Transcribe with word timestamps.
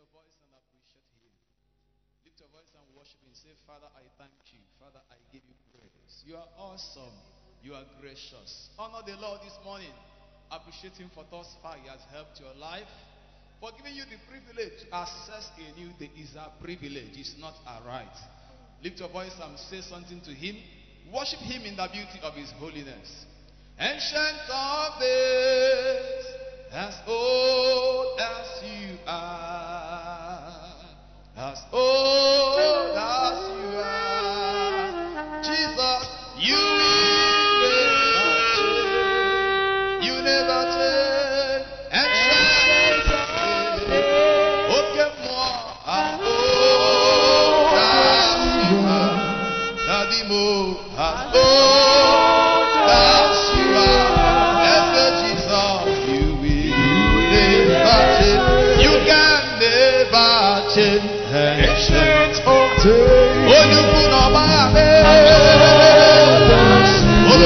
your 0.00 0.08
voice 0.16 0.32
and 0.40 0.48
appreciate 0.56 1.04
Him. 1.20 1.28
Lift 2.24 2.40
your 2.40 2.48
voice 2.56 2.72
and 2.72 2.88
worship 2.96 3.20
Him. 3.20 3.36
Say, 3.36 3.52
Father, 3.68 3.92
I 3.92 4.08
thank 4.16 4.32
you. 4.48 4.64
Father, 4.80 5.04
I 5.12 5.20
give 5.28 5.44
you 5.44 5.52
praise. 5.76 6.24
You 6.24 6.40
are 6.40 6.48
awesome. 6.56 7.12
You 7.60 7.76
are 7.76 7.84
gracious. 8.00 8.72
Honor 8.80 9.04
the 9.04 9.20
Lord 9.20 9.44
this 9.44 9.52
morning. 9.60 9.92
Appreciate 10.48 10.96
Him 10.96 11.12
for 11.12 11.28
thus 11.28 11.52
far. 11.60 11.76
He 11.76 11.84
has 11.92 12.00
helped 12.08 12.40
your 12.40 12.56
life. 12.56 12.88
For 13.60 13.76
giving 13.76 13.92
you 13.92 14.08
the 14.08 14.16
privilege 14.24 14.72
to 14.80 14.86
access 14.88 15.52
a 15.60 15.68
new 15.76 15.92
day 16.00 16.08
is 16.16 16.32
a 16.32 16.48
privilege. 16.64 17.20
It's 17.20 17.36
not 17.36 17.60
a 17.68 17.84
right. 17.84 18.16
Lift 18.80 19.04
your 19.04 19.12
voice 19.12 19.36
and 19.36 19.52
say 19.68 19.84
something 19.84 20.24
to 20.24 20.32
Him. 20.32 20.56
Worship 21.12 21.44
Him 21.44 21.68
in 21.68 21.76
the 21.76 21.88
beauty 21.92 22.24
of 22.24 22.32
His 22.40 22.48
holiness. 22.56 23.28
Ancient 23.76 24.48
of 24.48 24.96
days, 24.96 26.24
as 26.72 26.96
old 27.04 28.16
as 28.16 28.48
you 28.64 28.96
are, 29.06 29.89
old 31.72 32.96
as 32.98 33.19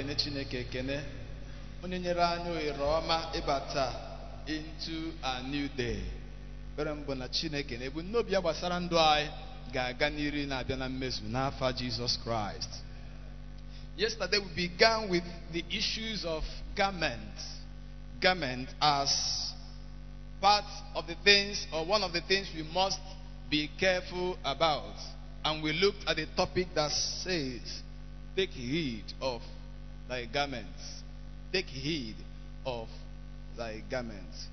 na-ekene 0.03 0.16
Chineke 0.16 0.59
ekene. 0.59 1.03
Onye 1.84 2.00
nyere 2.00 2.24
anyị 2.24 2.50
ohere 2.50 2.84
ọma 2.97 3.31
ịbata 3.34 3.94
into 4.47 5.13
a 5.24 5.41
new 5.44 5.68
day. 5.78 6.02
Ekpere 6.72 6.94
mbụ 6.94 7.16
na 7.16 7.28
Chineke 7.28 7.78
na 7.78 7.85
ebumnobi 7.85 8.34
ya 8.34 8.41
gbasara 8.41 8.80
ndụ 8.80 8.97
anyị 9.00 9.30
ga-aga 9.74 10.09
na-abịa 10.09 10.78
na 10.78 10.90
mmezu 10.90 11.24
n'afa. 11.24 11.74
Yesterday 13.97 14.40
we 14.40 14.68
began 14.68 15.09
with 15.09 15.24
the 15.52 15.63
issues 15.69 16.24
of 16.25 16.44
garment. 16.75 17.34
Garment 18.22 18.69
as 18.80 19.53
part 20.40 20.66
of 20.96 21.07
the 21.07 21.16
things 21.24 21.66
or 21.74 21.84
one 21.86 22.03
of 22.03 22.13
the 22.13 22.22
things 22.22 22.47
we 22.56 22.63
must 22.74 23.00
be 23.50 23.69
careful 23.80 24.38
about. 24.44 24.94
And 25.44 25.63
we 25.63 25.74
looked 25.74 26.07
at 26.07 26.18
the 26.18 26.28
topic 26.36 26.68
that 26.75 26.91
says, 26.91 27.81
Take 28.36 28.52
heed 28.52 29.03
of 29.19 29.41
thy 30.07 30.25
garments. 30.25 31.03
Take 31.51 31.68
heed 31.68 32.16
of 32.66 32.88
thy 33.57 33.81
garments. 33.89 34.48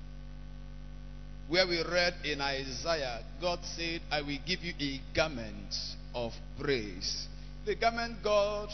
Where 1.47 1.67
we 1.67 1.83
read 1.83 2.15
in 2.23 2.41
Isaiah, 2.41 3.19
God 3.39 3.59
said, 3.63 4.01
I 4.11 4.21
will 4.21 4.39
give 4.45 4.63
you 4.63 4.73
a 4.79 5.01
garment 5.15 5.75
of 6.13 6.33
praise. 6.59 7.27
The 7.65 7.75
garment 7.75 8.23
God 8.23 8.69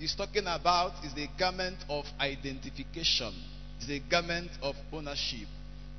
is 0.00 0.14
talking 0.14 0.46
about 0.46 1.04
is 1.04 1.12
the 1.12 1.28
garment 1.38 1.76
of 1.88 2.06
identification, 2.18 3.34
is 3.78 3.86
the 3.86 4.00
garment 4.10 4.50
of 4.62 4.74
ownership. 4.92 5.46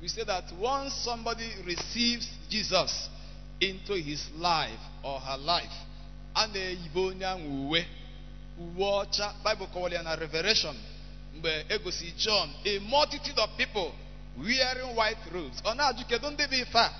We 0.00 0.08
say 0.08 0.24
that 0.24 0.44
once 0.58 0.94
somebody 0.94 1.48
receives 1.64 2.28
Jesus 2.50 3.08
into 3.60 3.94
his 3.94 4.28
life 4.34 4.80
or 5.04 5.20
her 5.20 5.38
life, 5.38 5.70
a 6.34 6.48
na-eyibe 6.48 6.96
onye 6.96 7.24
ahụ 7.24 7.70
uwe 8.58 8.86
ọcha 9.04 9.32
Bible 9.44 9.66
kọwara 9.66 10.02
na 10.02 10.16
Revelation. 10.16 10.76
Mgbe 11.34 11.66
egosi 11.68 12.12
John 12.16 12.50
a 12.64 12.78
multitude 12.80 13.38
of 13.40 13.50
people 13.56 13.92
wearing 14.38 14.96
white 14.96 15.18
robes. 15.32 15.62
Ọ 15.64 15.74
na-ajụ 15.76 16.04
kedu 16.08 16.30
ndị 16.30 16.46
dị 16.46 16.60
ife 16.62 16.78
a? 16.78 16.90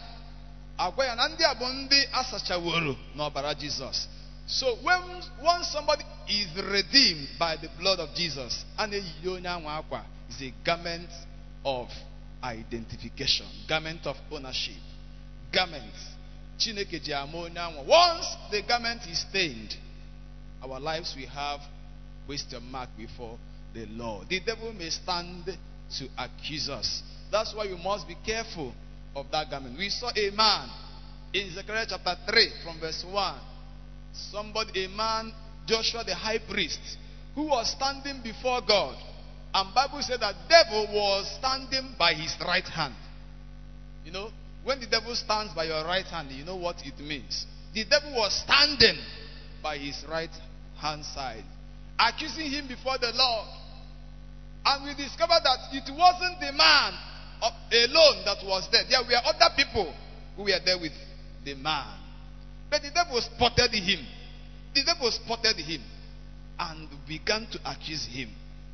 Agwa 0.78 1.06
ya 1.06 1.14
na 1.14 1.28
ndị 1.28 1.44
a 1.44 1.54
bụ 1.54 1.66
ndị 1.68 2.08
asachaworo 2.12 2.96
n'ọbara 3.16 3.54
Jizọs. 3.54 4.06
So 4.46 4.74
when 4.82 5.00
once 5.42 5.68
somebody 5.72 6.04
is 6.28 6.48
redeemed 6.56 7.28
by 7.38 7.56
the 7.56 7.68
blood 7.78 8.00
of 8.00 8.14
Jesus 8.14 8.64
a 8.78 8.86
na-eyiyi 8.86 9.28
onye 9.28 9.48
ahụ 9.48 9.68
akwa 9.70 10.04
is 10.30 10.40
a 10.42 10.52
garment 10.64 11.10
of 11.64 11.88
identification 12.42 13.46
garment 13.68 14.06
of 14.06 14.16
ownership. 14.30 14.76
Garment. 15.52 15.94
Chineke 16.58 17.00
ji 17.00 17.14
ama 17.14 17.38
onye 17.38 17.60
anwa. 17.60 17.82
Once 17.86 18.26
the 18.50 18.62
garment 18.62 19.02
is 19.06 19.18
stained, 19.20 19.76
our 20.62 20.78
lives 20.80 21.14
we 21.16 21.26
have 21.26 21.60
question 22.26 22.62
mark 22.70 22.88
before 22.96 23.38
the 23.74 23.86
Lord. 23.86 24.28
The 24.28 24.40
devil 24.40 24.72
may 24.72 24.90
stand 24.90 25.46
to 25.98 26.08
accuse 26.18 26.68
us. 26.68 27.02
That's 27.30 27.54
why 27.54 27.64
you 27.64 27.76
must 27.76 28.06
be 28.06 28.16
careful 28.24 28.72
of 29.16 29.26
that 29.32 29.50
garment. 29.50 29.78
We 29.78 29.88
saw 29.88 30.10
a 30.10 30.30
man 30.30 30.68
in 31.32 31.50
Zechariah 31.52 31.86
chapter 31.88 32.14
3 32.30 32.48
from 32.64 32.80
verse 32.80 33.04
1. 33.08 33.40
Somebody, 34.30 34.84
a 34.84 34.88
man, 34.88 35.32
Joshua 35.66 36.04
the 36.04 36.14
high 36.14 36.38
priest, 36.38 36.80
who 37.34 37.44
was 37.46 37.70
standing 37.70 38.22
before 38.22 38.60
God. 38.66 38.96
And 39.54 39.74
Bible 39.74 40.00
said 40.02 40.20
that 40.20 40.34
devil 40.48 40.86
was 40.92 41.30
standing 41.38 41.94
by 41.98 42.14
his 42.14 42.34
right 42.46 42.64
hand. 42.64 42.94
You 44.04 44.12
know, 44.12 44.30
when 44.64 44.80
the 44.80 44.86
devil 44.86 45.14
stands 45.14 45.52
by 45.54 45.64
your 45.64 45.84
right 45.84 46.04
hand, 46.04 46.30
you 46.30 46.44
know 46.44 46.56
what 46.56 46.76
it 46.84 46.98
means. 47.00 47.46
The 47.74 47.84
devil 47.84 48.14
was 48.14 48.32
standing 48.44 48.96
by 49.62 49.78
his 49.78 50.04
right 50.08 50.30
hand 50.82 51.04
side, 51.04 51.44
accusing 51.98 52.50
him 52.50 52.66
before 52.66 52.98
the 52.98 53.12
Lord. 53.14 53.48
And 54.66 54.84
we 54.84 54.94
discovered 54.94 55.42
that 55.46 55.70
it 55.70 55.86
wasn't 55.94 56.40
the 56.42 56.52
man 56.52 56.92
alone 57.40 58.24
that 58.26 58.42
was 58.44 58.68
there. 58.70 58.82
There 58.90 59.02
were 59.02 59.22
other 59.24 59.54
people 59.56 59.94
who 60.36 60.42
were 60.42 60.60
there 60.64 60.78
with 60.78 60.92
the 61.44 61.54
man. 61.54 61.98
But 62.70 62.82
the 62.82 62.90
devil 62.90 63.20
spotted 63.20 63.70
him. 63.70 64.06
The 64.74 64.82
devil 64.84 65.10
spotted 65.10 65.56
him 65.56 65.82
and 66.58 66.88
began 67.06 67.46
to 67.52 67.58
accuse 67.64 68.06
him. 68.06 68.30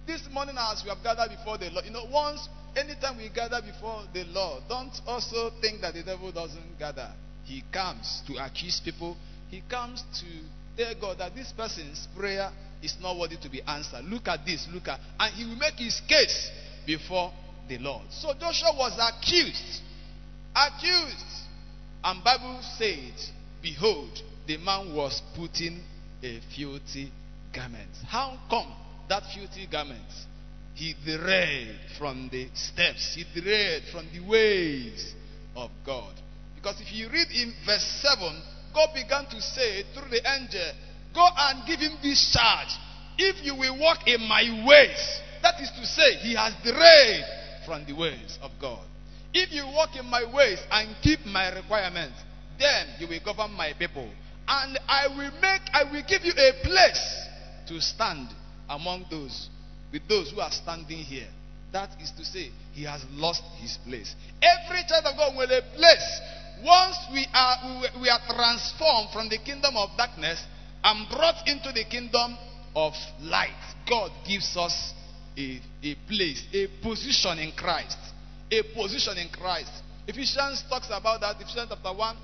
This 0.07 0.23
morning, 0.33 0.57
as 0.59 0.83
we 0.85 0.91
have 0.91 1.03
gathered 1.03 1.37
before 1.37 1.59
the 1.59 1.71
Lord, 1.71 1.85
you 1.85 1.93
know, 1.93 2.07
once, 2.11 2.49
anytime 2.77 3.19
we 3.19 3.29
gather 3.29 3.61
before 3.61 4.05
the 4.13 4.25
Lord, 4.25 4.63
don't 4.69 4.93
also 5.07 5.51
think 5.61 5.81
that 5.83 5.95
the 5.95 6.03
devil 6.03 6.33
doesn't 6.33 6.79
gather. 6.79 7.11
He 7.45 7.63
comes 7.73 8.23
to 8.27 8.45
accuse 8.45 8.81
people, 8.85 9.17
he 9.51 9.63
comes 9.69 10.03
to 10.21 10.27
tell 10.79 10.95
God 11.01 11.19
that 11.19 11.35
this 11.35 11.53
person's 11.53 12.07
prayer 12.17 12.51
is 12.83 12.97
not 13.03 13.19
worthy 13.19 13.37
to 13.37 13.51
be 13.51 13.61
answered. 13.63 14.05
Look 14.05 14.29
at 14.29 14.47
this, 14.47 14.67
look 14.73 14.87
at, 14.87 15.01
and 15.19 15.35
he 15.35 15.45
will 15.45 15.57
make 15.57 15.75
his 15.75 16.01
case 16.09 16.51
before 16.87 17.33
the 17.69 17.79
Lord. 17.79 18.05
So 18.11 18.33
Joshua 18.39 18.73
was 18.77 18.97
accused, 18.97 19.83
accused, 20.55 21.27
and 22.05 22.23
Bible 22.23 22.61
said, 22.79 23.13
"Behold, 23.61 24.23
the 24.47 24.57
man 24.59 24.95
was 24.95 25.21
putting 25.35 25.83
a 26.23 26.41
filthy 26.57 27.11
garment. 27.53 27.91
How 28.07 28.39
come 28.49 28.73
that 29.09 29.25
filthy 29.35 29.67
garment? 29.67 30.13
He 30.75 30.95
derailed 31.05 31.77
from 31.99 32.29
the 32.31 32.49
steps, 32.55 33.15
he 33.17 33.25
derailed 33.35 33.83
from 33.91 34.07
the 34.13 34.21
ways 34.21 35.13
of 35.57 35.71
God. 35.85 36.15
Because 36.55 36.81
if 36.81 36.93
you 36.93 37.09
read 37.09 37.29
in 37.33 37.53
verse 37.67 37.85
7, 38.03 38.43
God 38.75 38.91
began 38.95 39.27
to 39.27 39.41
say 39.41 39.85
through 39.95 40.11
the 40.11 40.23
angel, 40.29 40.73
Go 41.15 41.27
and 41.37 41.67
give 41.67 41.81
him 41.81 41.99
this 42.03 42.31
charge. 42.33 42.69
If 43.19 43.45
you 43.45 43.55
will 43.57 43.79
walk 43.79 44.07
in 44.07 44.21
my 44.29 44.65
ways, 44.67 45.21
that 45.43 45.61
is 45.61 45.71
to 45.71 45.87
say, 45.87 46.15
he 46.17 46.35
has 46.35 46.55
derailed 46.63 47.25
from 47.67 47.85
the 47.87 47.93
ways 47.95 48.39
of 48.43 48.51
God. 48.61 48.85
If 49.33 49.53
you 49.53 49.65
walk 49.67 49.97
in 49.99 50.07
my 50.07 50.25
ways 50.33 50.59
and 50.71 50.95
keep 51.03 51.25
my 51.27 51.55
requirements, 51.55 52.17
then 52.59 52.87
you 52.99 53.09
will 53.09 53.21
govern 53.25 53.53
my 53.53 53.73
people. 53.79 54.09
And 54.47 54.79
I 54.89 55.09
will 55.09 55.33
make, 55.43 55.63
I 55.73 55.85
will 55.85 56.03
give 56.09 56.25
you 56.25 56.33
a 56.33 56.53
place 56.65 57.27
to 57.69 57.81
stand 57.81 58.29
among 58.69 59.07
those, 59.11 59.49
with 59.93 60.03
those 60.09 60.31
who 60.31 60.41
are 60.41 60.51
standing 60.51 60.99
here. 60.99 61.29
That 61.73 61.91
is 62.01 62.11
to 62.13 62.25
say, 62.25 62.51
he 62.73 62.85
has 62.85 63.05
lost 63.13 63.43
his 63.61 63.77
place. 63.87 64.15
Every 64.41 64.83
child 64.89 65.05
of 65.05 65.17
God 65.17 65.37
will 65.37 65.49
have 65.49 65.65
a 65.65 65.77
place. 65.77 66.21
Once 66.65 66.97
we 67.13 67.27
are, 67.33 67.83
we 68.01 68.09
are 68.09 68.21
transformed 68.29 69.11
from 69.13 69.29
the 69.29 69.39
kingdom 69.39 69.77
of 69.77 69.91
darkness 69.97 70.43
and 70.85 71.09
brought 71.11 71.47
into 71.47 71.73
the 71.73 71.85
kingdom 71.85 72.37
of 72.75 72.93
light, 73.21 73.75
God 73.89 74.11
gives 74.27 74.57
us 74.57 74.93
a, 75.37 75.61
a 75.83 75.95
place, 76.09 76.45
a 76.53 76.67
position 76.83 77.39
in 77.39 77.53
Christ. 77.53 77.99
A 78.51 78.63
position 78.75 79.19
in 79.19 79.29
Christ. 79.29 79.71
Ephesians 80.07 80.65
talks 80.69 80.89
about 80.91 81.21
that. 81.21 81.37
Ephesians 81.41 81.69
chapter 81.69 81.93
1 81.93 82.17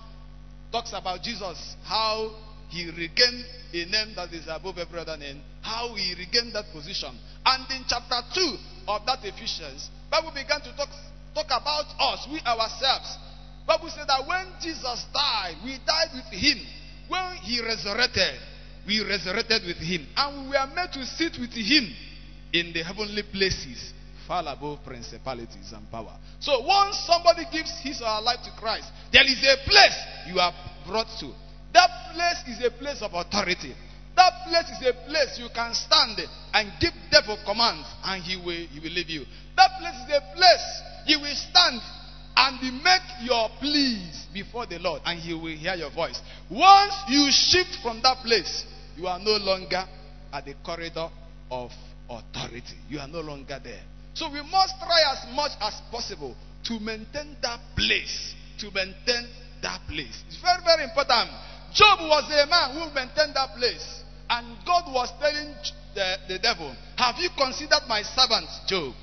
talks 0.73 0.93
about 0.93 1.23
Jesus, 1.23 1.77
how 1.85 2.35
he 2.69 2.87
regained 2.87 3.45
a 3.73 3.85
name 3.87 4.15
that 4.17 4.33
is 4.33 4.47
above 4.49 4.79
every 4.79 4.99
other 4.99 5.17
name, 5.17 5.41
how 5.61 5.95
he 5.95 6.15
regained 6.15 6.55
that 6.55 6.65
position. 6.73 7.11
And 7.45 7.71
in 7.71 7.85
chapter 7.87 8.21
2 8.35 8.57
of 8.89 9.07
that 9.07 9.19
Ephesians, 9.23 9.91
Bible 10.11 10.33
began 10.35 10.61
to 10.63 10.75
talk, 10.77 10.89
talk 11.35 11.47
about 11.47 11.87
us, 12.01 12.27
we 12.31 12.41
ourselves. 12.41 13.19
Bible 13.66 13.88
said 13.90 14.06
that 14.08 14.26
when 14.26 14.46
Jesus 14.61 15.06
died, 15.12 15.56
we 15.64 15.78
died 15.87 16.12
with 16.14 16.28
him. 16.32 16.58
When 17.08 17.37
he 17.37 17.62
resurrected, 17.62 18.40
we 18.87 19.00
resurrected 19.00 19.62
with 19.66 19.78
him. 19.78 20.06
And 20.16 20.50
we 20.50 20.56
were 20.56 20.70
made 20.75 20.93
to 20.93 21.05
sit 21.05 21.38
with 21.40 21.52
him 21.52 21.88
in 22.52 22.72
the 22.72 22.82
heavenly 22.82 23.22
places, 23.32 23.93
far 24.28 24.44
above 24.46 24.84
principalities 24.84 25.72
and 25.72 25.90
power. 25.90 26.16
So 26.40 26.61
once 26.61 26.99
somebody 27.06 27.44
gives 27.50 27.72
his 27.81 28.00
or 28.00 28.06
her 28.06 28.22
life 28.22 28.40
to 28.44 28.52
Christ, 28.61 28.87
there 29.12 29.25
is 29.25 29.43
a 29.43 29.56
place 29.69 29.99
you 30.28 30.38
are 30.38 30.52
brought 30.87 31.08
to. 31.20 31.32
That 31.72 31.90
place 32.14 32.56
is 32.56 32.64
a 32.64 32.70
place 32.70 33.02
of 33.02 33.12
authority. 33.14 33.75
That 34.14 34.46
place 34.46 34.70
is 34.70 34.87
a 34.87 34.94
place 35.08 35.38
you 35.38 35.49
can 35.52 35.75
stand 35.75 36.20
and 36.52 36.70
give 36.81 36.93
devil 37.11 37.37
commands 37.44 37.88
and 38.05 38.22
he 38.22 38.37
will, 38.37 38.55
he 38.70 38.78
will 38.78 38.94
leave 38.94 39.11
you. 39.11 39.25
That 39.56 39.70
place 39.81 39.96
is 40.06 40.11
a 40.14 40.37
place 40.37 40.82
you 41.06 41.19
will 41.19 41.34
stand 41.34 41.81
and 42.37 42.83
make 42.83 43.03
your 43.23 43.49
pleas 43.61 44.27
before 44.33 44.67
the 44.67 44.79
Lord 44.79 45.03
and 45.05 45.19
he 45.19 45.33
will 45.35 45.57
hear 45.57 45.75
your 45.75 45.91
voice. 45.91 46.21
Once 46.51 46.95
you 47.09 47.31
shift 47.31 47.79
from 47.83 48.01
that 48.03 48.19
place, 48.25 48.65
you 48.97 49.07
are 49.07 49.19
no 49.19 49.37
longer 49.37 49.85
at 50.33 50.45
the 50.45 50.55
corridor 50.65 51.09
of 51.51 51.71
authority. 52.11 52.77
You 52.89 52.99
are 52.99 53.09
no 53.09 53.21
longer 53.21 53.61
there. 53.63 53.83
So 54.15 54.31
we 54.31 54.43
must 54.43 54.75
try 54.79 55.03
as 55.13 55.35
much 55.35 55.53
as 55.61 55.75
possible 55.91 56.37
to 56.65 56.81
maintain 56.81 57.37
that 57.43 57.61
place. 57.77 58.35
To 58.59 58.71
maintain 58.71 59.27
that 59.63 59.81
place. 59.89 60.23
It's 60.29 60.41
very, 60.41 60.63
very 60.65 60.85
important. 60.85 61.31
Job 61.73 61.99
was 62.03 62.31
a 62.31 62.47
man 62.47 62.75
who 62.75 62.95
maintained 62.95 63.35
that 63.35 63.57
place. 63.57 64.03
And 64.31 64.57
God 64.65 64.93
was 64.93 65.13
telling 65.21 65.55
the, 65.95 66.17
the 66.29 66.39
devil, 66.39 66.75
Have 66.97 67.17
you 67.19 67.29
considered 67.37 67.83
my 67.89 68.03
servant 68.03 68.49
Job? 68.67 68.95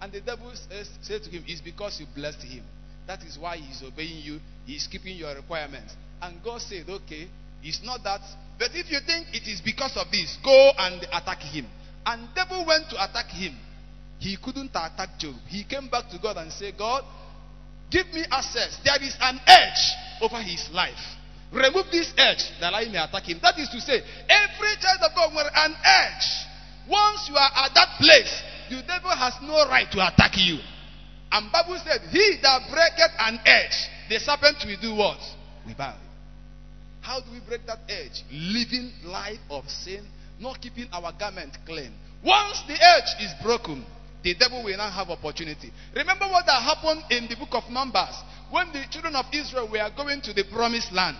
And 0.00 0.12
the 0.12 0.20
devil 0.20 0.52
says, 0.54 0.90
said 1.02 1.22
to 1.24 1.30
him, 1.30 1.44
It's 1.46 1.60
because 1.60 2.00
you 2.00 2.06
blessed 2.14 2.42
him. 2.42 2.62
That 3.06 3.22
is 3.22 3.38
why 3.38 3.56
he's 3.56 3.82
obeying 3.82 4.22
you, 4.22 4.40
he's 4.66 4.86
keeping 4.86 5.16
your 5.16 5.34
requirements. 5.34 5.94
And 6.20 6.42
God 6.42 6.60
said, 6.60 6.88
Okay, 6.88 7.28
it's 7.62 7.82
not 7.82 8.02
that. 8.04 8.20
But 8.58 8.70
if 8.74 8.90
you 8.90 8.98
think 9.06 9.28
it 9.32 9.48
is 9.48 9.60
because 9.60 9.96
of 9.96 10.10
this, 10.10 10.38
go 10.42 10.70
and 10.78 11.02
attack 11.12 11.40
him. 11.40 11.66
And 12.04 12.28
devil 12.34 12.64
went 12.66 12.88
to 12.90 13.02
attack 13.02 13.26
him. 13.26 13.56
He 14.18 14.36
couldn't 14.42 14.70
attack 14.70 15.18
Job. 15.18 15.34
He 15.48 15.64
came 15.64 15.88
back 15.88 16.08
to 16.10 16.18
God 16.18 16.36
and 16.38 16.50
said, 16.52 16.74
God, 16.78 17.04
give 17.90 18.06
me 18.14 18.24
access. 18.30 18.78
There 18.84 19.02
is 19.02 19.16
an 19.20 19.40
edge 19.46 20.22
over 20.22 20.40
his 20.40 20.70
life. 20.72 21.16
Remove 21.52 21.86
this 21.92 22.12
edge 22.16 22.50
that 22.60 22.72
I 22.74 22.86
may 22.88 22.98
attack 22.98 23.24
him. 23.24 23.38
That 23.42 23.58
is 23.58 23.68
to 23.70 23.80
say, 23.80 24.00
every 24.28 24.72
child 24.80 25.00
of 25.02 25.14
God 25.14 25.34
with 25.34 25.46
an 25.54 25.74
edge. 25.84 26.26
Once 26.88 27.28
you 27.28 27.36
are 27.36 27.50
at 27.66 27.74
that 27.74 27.98
place, 27.98 28.42
the 28.70 28.82
devil 28.86 29.10
has 29.10 29.34
no 29.42 29.68
right 29.68 29.90
to 29.92 30.06
attack 30.06 30.32
you. 30.36 30.58
And 31.32 31.50
Bible 31.52 31.78
said, 31.84 32.00
He 32.10 32.38
that 32.42 32.62
breaketh 32.70 33.12
an 33.18 33.40
edge, 33.44 33.88
the 34.08 34.18
serpent 34.18 34.58
will 34.66 34.80
do 34.80 34.94
what? 34.94 35.18
We 35.66 35.74
bow. 35.74 35.94
How 37.00 37.20
do 37.20 37.30
we 37.32 37.40
break 37.46 37.66
that 37.66 37.80
edge? 37.88 38.24
Living 38.32 38.90
life 39.04 39.38
of 39.50 39.68
sin, 39.70 40.04
not 40.40 40.60
keeping 40.60 40.88
our 40.92 41.12
garment 41.18 41.56
clean. 41.64 41.92
Once 42.24 42.62
the 42.66 42.74
edge 42.74 43.22
is 43.22 43.32
broken, 43.42 43.84
the 44.22 44.34
devil 44.34 44.64
will 44.64 44.76
not 44.76 44.92
have 44.92 45.08
opportunity. 45.10 45.72
Remember 45.94 46.26
what 46.26 46.46
that 46.46 46.62
happened 46.62 47.04
in 47.10 47.28
the 47.28 47.36
book 47.36 47.52
of 47.52 47.70
Numbers 47.70 48.16
when 48.50 48.72
the 48.72 48.84
children 48.90 49.14
of 49.14 49.26
Israel 49.32 49.68
were 49.70 49.88
going 49.96 50.20
to 50.22 50.32
the 50.32 50.44
promised 50.52 50.92
land. 50.92 51.16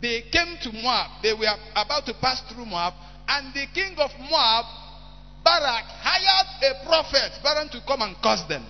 They 0.00 0.22
came 0.32 0.56
to 0.62 0.72
Moab. 0.72 1.22
They 1.22 1.34
were 1.34 1.52
about 1.76 2.06
to 2.06 2.14
pass 2.20 2.42
through 2.48 2.66
Moab, 2.66 2.94
and 3.28 3.52
the 3.54 3.66
king 3.74 3.96
of 3.98 4.10
Moab, 4.18 4.64
Barak, 5.44 5.84
hired 6.00 6.72
a 6.72 6.86
prophet, 6.86 7.38
Balaam, 7.42 7.68
to 7.68 7.80
come 7.86 8.00
and 8.02 8.16
curse 8.22 8.42
them. 8.48 8.64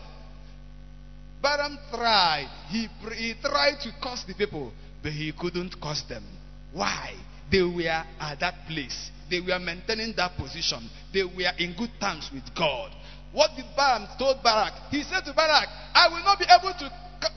Balaam 1.40 1.78
tried. 1.90 2.48
He, 2.68 2.88
he 3.16 3.34
tried 3.40 3.78
to 3.82 3.90
curse 4.02 4.24
the 4.26 4.34
people, 4.34 4.72
but 5.02 5.12
he 5.12 5.32
couldn't 5.32 5.80
curse 5.80 6.02
them. 6.08 6.24
Why? 6.72 7.14
They 7.50 7.62
were 7.62 7.86
at 7.86 8.40
that 8.40 8.66
place. 8.66 9.10
They 9.30 9.40
were 9.40 9.58
maintaining 9.58 10.14
that 10.16 10.36
position. 10.36 10.90
They 11.12 11.22
were 11.22 11.52
in 11.58 11.74
good 11.76 11.90
terms 12.00 12.28
with 12.32 12.44
God. 12.56 12.90
What 13.32 13.50
did 13.56 13.66
Balaam 13.76 14.08
told 14.18 14.42
Barak? 14.42 14.90
He 14.90 15.02
said 15.02 15.24
to 15.26 15.32
Barak, 15.32 15.68
I 15.94 16.08
will 16.08 16.24
not 16.24 16.38
be 16.38 16.46
able 16.50 16.72
to 16.72 16.90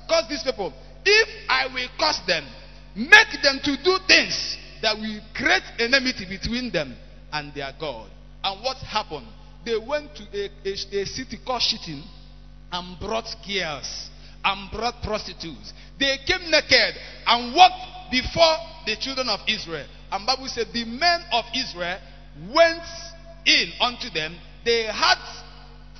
curse 0.09 0.25
these 0.29 0.43
people. 0.43 0.73
If 1.05 1.29
I 1.49 1.67
will 1.67 1.87
curse 1.99 2.19
them, 2.27 2.45
make 2.95 3.41
them 3.43 3.59
to 3.63 3.83
do 3.83 3.97
things 4.07 4.57
that 4.81 4.97
will 4.97 5.19
create 5.35 5.63
enmity 5.79 6.25
between 6.27 6.71
them 6.71 6.95
and 7.31 7.53
their 7.53 7.73
God. 7.79 8.09
And 8.43 8.63
what 8.63 8.77
happened? 8.77 9.27
They 9.65 9.77
went 9.77 10.15
to 10.15 10.23
a, 10.33 10.49
a, 10.65 11.01
a 11.01 11.05
city 11.05 11.37
called 11.45 11.61
Shittim 11.61 12.03
and 12.71 12.99
brought 12.99 13.27
girls 13.45 14.09
and 14.43 14.71
brought 14.71 15.01
prostitutes. 15.03 15.73
They 15.99 16.17
came 16.25 16.49
naked 16.49 16.95
and 17.25 17.55
walked 17.55 18.11
before 18.11 18.55
the 18.85 18.95
children 18.95 19.27
of 19.29 19.39
Israel. 19.47 19.85
And 20.11 20.25
Bible 20.25 20.47
said 20.47 20.67
the 20.73 20.85
men 20.85 21.21
of 21.33 21.45
Israel 21.53 21.99
went 22.53 22.83
in 23.45 23.71
unto 23.81 24.09
them. 24.09 24.35
They 24.63 24.83
had 24.83 25.17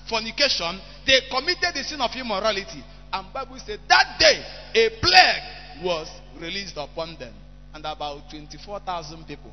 fornication. 0.10 0.79
They 1.06 1.20
committed 1.29 1.74
the 1.74 1.84
sin 1.84 2.00
of 2.00 2.12
immorality. 2.15 2.84
And 3.12 3.34
Bible 3.34 3.60
said 3.65 3.79
that 3.88 4.17
day 4.20 4.44
a 4.75 4.89
plague 5.01 5.84
was 5.84 6.10
released 6.39 6.77
upon 6.77 7.17
them. 7.20 7.34
And 7.74 7.86
about 7.86 8.29
24,000 8.29 9.25
people 9.27 9.51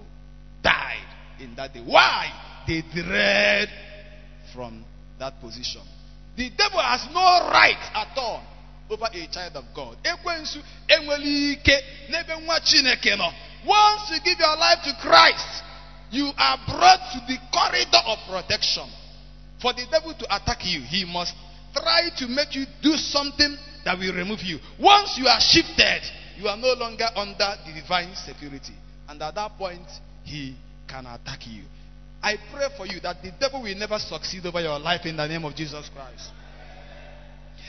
died 0.62 1.06
in 1.40 1.54
that 1.56 1.74
day. 1.74 1.82
Why? 1.84 2.30
They 2.66 2.82
dread 2.94 3.68
from 4.54 4.84
that 5.18 5.40
position. 5.40 5.82
The 6.36 6.50
devil 6.50 6.80
has 6.80 7.06
no 7.12 7.48
right 7.50 7.78
at 7.94 8.16
all 8.16 8.42
over 8.90 9.06
a 9.12 9.26
child 9.28 9.56
of 9.56 9.64
God. 9.74 9.96
Once 13.66 14.10
you 14.10 14.20
give 14.24 14.38
your 14.38 14.56
life 14.56 14.78
to 14.84 14.92
Christ, 15.00 15.62
you 16.10 16.30
are 16.36 16.58
brought 16.66 17.00
to 17.12 17.20
the 17.26 17.38
corridor 17.52 18.02
of 18.06 18.18
protection. 18.28 18.88
For 19.60 19.72
the 19.72 19.86
devil 19.90 20.12
to 20.12 20.36
attack 20.36 20.64
you, 20.64 20.80
he 20.82 21.04
must 21.04 21.34
try 21.74 22.10
to 22.18 22.26
make 22.28 22.54
you 22.54 22.66
do 22.82 22.96
something 22.96 23.56
that 23.84 23.98
will 23.98 24.14
remove 24.14 24.42
you. 24.42 24.58
Once 24.78 25.16
you 25.18 25.26
are 25.26 25.40
shifted, 25.40 26.02
you 26.36 26.48
are 26.48 26.56
no 26.56 26.74
longer 26.74 27.06
under 27.16 27.56
the 27.66 27.72
divine 27.80 28.14
security. 28.14 28.74
And 29.08 29.22
at 29.22 29.34
that 29.34 29.56
point, 29.56 29.86
he 30.24 30.56
can 30.86 31.06
attack 31.06 31.46
you. 31.46 31.62
I 32.24 32.38
pray 32.50 32.68
for 32.74 32.86
you 32.86 33.00
that 33.00 33.20
the 33.22 33.32
devil 33.38 33.60
will 33.60 33.74
never 33.76 33.98
succeed 33.98 34.46
over 34.46 34.58
your 34.58 34.78
life 34.78 35.04
in 35.04 35.14
the 35.14 35.28
name 35.28 35.44
of 35.44 35.54
Jesus 35.54 35.90
Christ. 35.94 36.32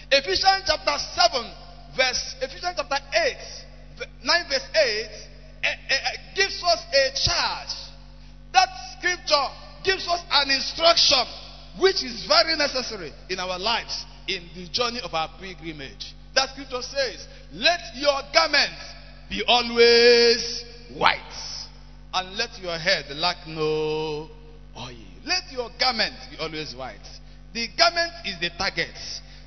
Ephesians 0.10 0.64
chapter 0.66 0.96
7, 0.96 1.52
verse 1.98 2.36
Ephesians 2.40 2.76
chapter 2.78 2.96
8, 2.96 4.08
9 4.24 4.46
verse 4.48 4.68
8 4.72 4.80
eh, 4.80 5.68
eh, 5.68 5.74
eh, 5.92 6.18
gives 6.36 6.64
us 6.64 6.80
a 6.88 7.04
charge. 7.20 7.76
That 8.54 8.70
scripture 8.96 9.48
gives 9.84 10.08
us 10.08 10.24
an 10.32 10.50
instruction 10.50 11.26
which 11.78 12.02
is 12.06 12.26
very 12.26 12.56
necessary 12.56 13.12
in 13.30 13.42
our 13.42 13.60
lives 13.60 14.06
in 14.30 14.48
the 14.56 14.70
journey 14.70 15.02
of 15.04 15.14
our 15.14 15.32
pilgrimage. 15.38 16.16
That 16.34 16.52
scripture 16.52 16.82
says, 16.82 17.28
Let 17.52 17.82
your 17.96 18.22
garments 18.34 18.80
be 19.30 19.44
always 19.46 20.64
white, 20.96 21.20
and 22.14 22.38
let 22.38 22.58
your 22.62 22.78
head 22.78 23.08
lack 23.10 23.46
no 23.48 24.30
oil. 24.78 24.96
Let 25.26 25.52
your 25.52 25.70
garment 25.80 26.16
be 26.32 26.38
always 26.38 26.76
white. 26.76 27.00
The 27.54 27.68
garment 27.78 28.12
is 28.26 28.40
the 28.40 28.50
target. 28.58 28.96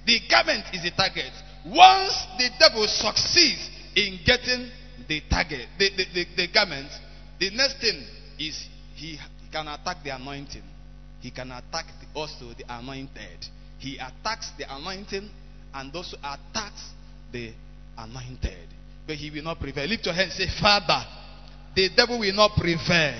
The 0.07 0.21
garment 0.31 0.65
is 0.73 0.83
the 0.83 0.91
target. 0.91 1.33
Once 1.67 2.27
the 2.39 2.49
devil 2.59 2.87
succeeds 2.89 3.71
in 3.95 4.19
getting 4.25 4.71
the 5.07 5.21
target, 5.31 5.69
the, 5.79 5.91
the, 5.97 6.05
the, 6.15 6.27
the 6.37 6.49
garment, 6.53 6.89
the 7.39 7.51
next 7.51 7.81
thing 7.81 8.03
is 8.39 8.67
he 8.95 9.19
can 9.53 9.69
attack 9.69 9.99
the 10.03 10.11
anointing. 10.15 10.63
He 11.21 11.31
can 11.31 11.51
attack 11.51 11.87
the, 12.01 12.19
also 12.19 12.53
the 12.57 12.65
anointed. 12.69 13.47
He 13.79 13.99
attacks 13.99 14.51
the 14.59 14.65
anointing 14.75 15.29
and 15.75 15.95
also 15.95 16.17
attacks 16.19 16.91
the 17.31 17.53
anointed. 17.97 18.69
But 19.07 19.17
he 19.17 19.31
will 19.31 19.45
not 19.45 19.61
prevail. 19.61 19.87
Lift 19.87 20.07
your 20.07 20.15
hand 20.15 20.31
and 20.31 20.51
say, 20.51 20.61
Father, 20.61 21.05
the 21.75 21.91
devil 21.95 22.19
will 22.19 22.35
not 22.35 22.53
prevail 22.57 23.15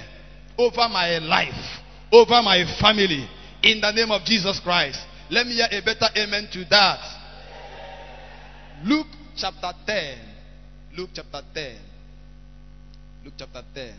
over 0.57 0.89
my 0.89 1.19
life 1.19 1.83
over 2.13 2.43
my 2.43 2.65
family 2.81 3.29
in 3.63 3.81
the 3.81 3.91
name 3.93 4.11
of 4.11 4.25
Jesus 4.25 4.61
Christ. 4.61 5.01
Let 5.31 5.47
me 5.47 5.55
hear 5.55 5.69
a 5.71 5.83
better 5.85 6.07
amen 6.17 6.49
to 6.53 6.65
that. 6.71 7.01
Luke 8.85 9.07
chapter 9.37 9.73
10. 9.87 10.19
Luke 10.97 11.11
chapter 11.15 11.43
10. 11.55 11.77
Luke 13.25 13.35
chapter 13.37 13.63
10. 13.75 13.95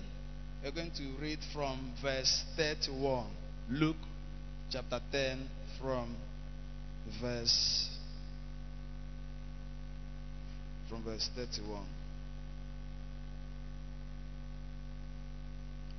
We're 0.64 0.72
going 0.72 0.92
to 0.92 1.04
read 1.22 1.40
from 1.54 1.94
verse 2.02 2.44
31. 2.58 3.28
Luke 3.70 3.96
chapter 4.72 5.00
10 5.12 5.48
from 5.82 6.16
verse 7.22 7.90
from 10.90 11.04
verse 11.04 11.30
31. 11.36 11.86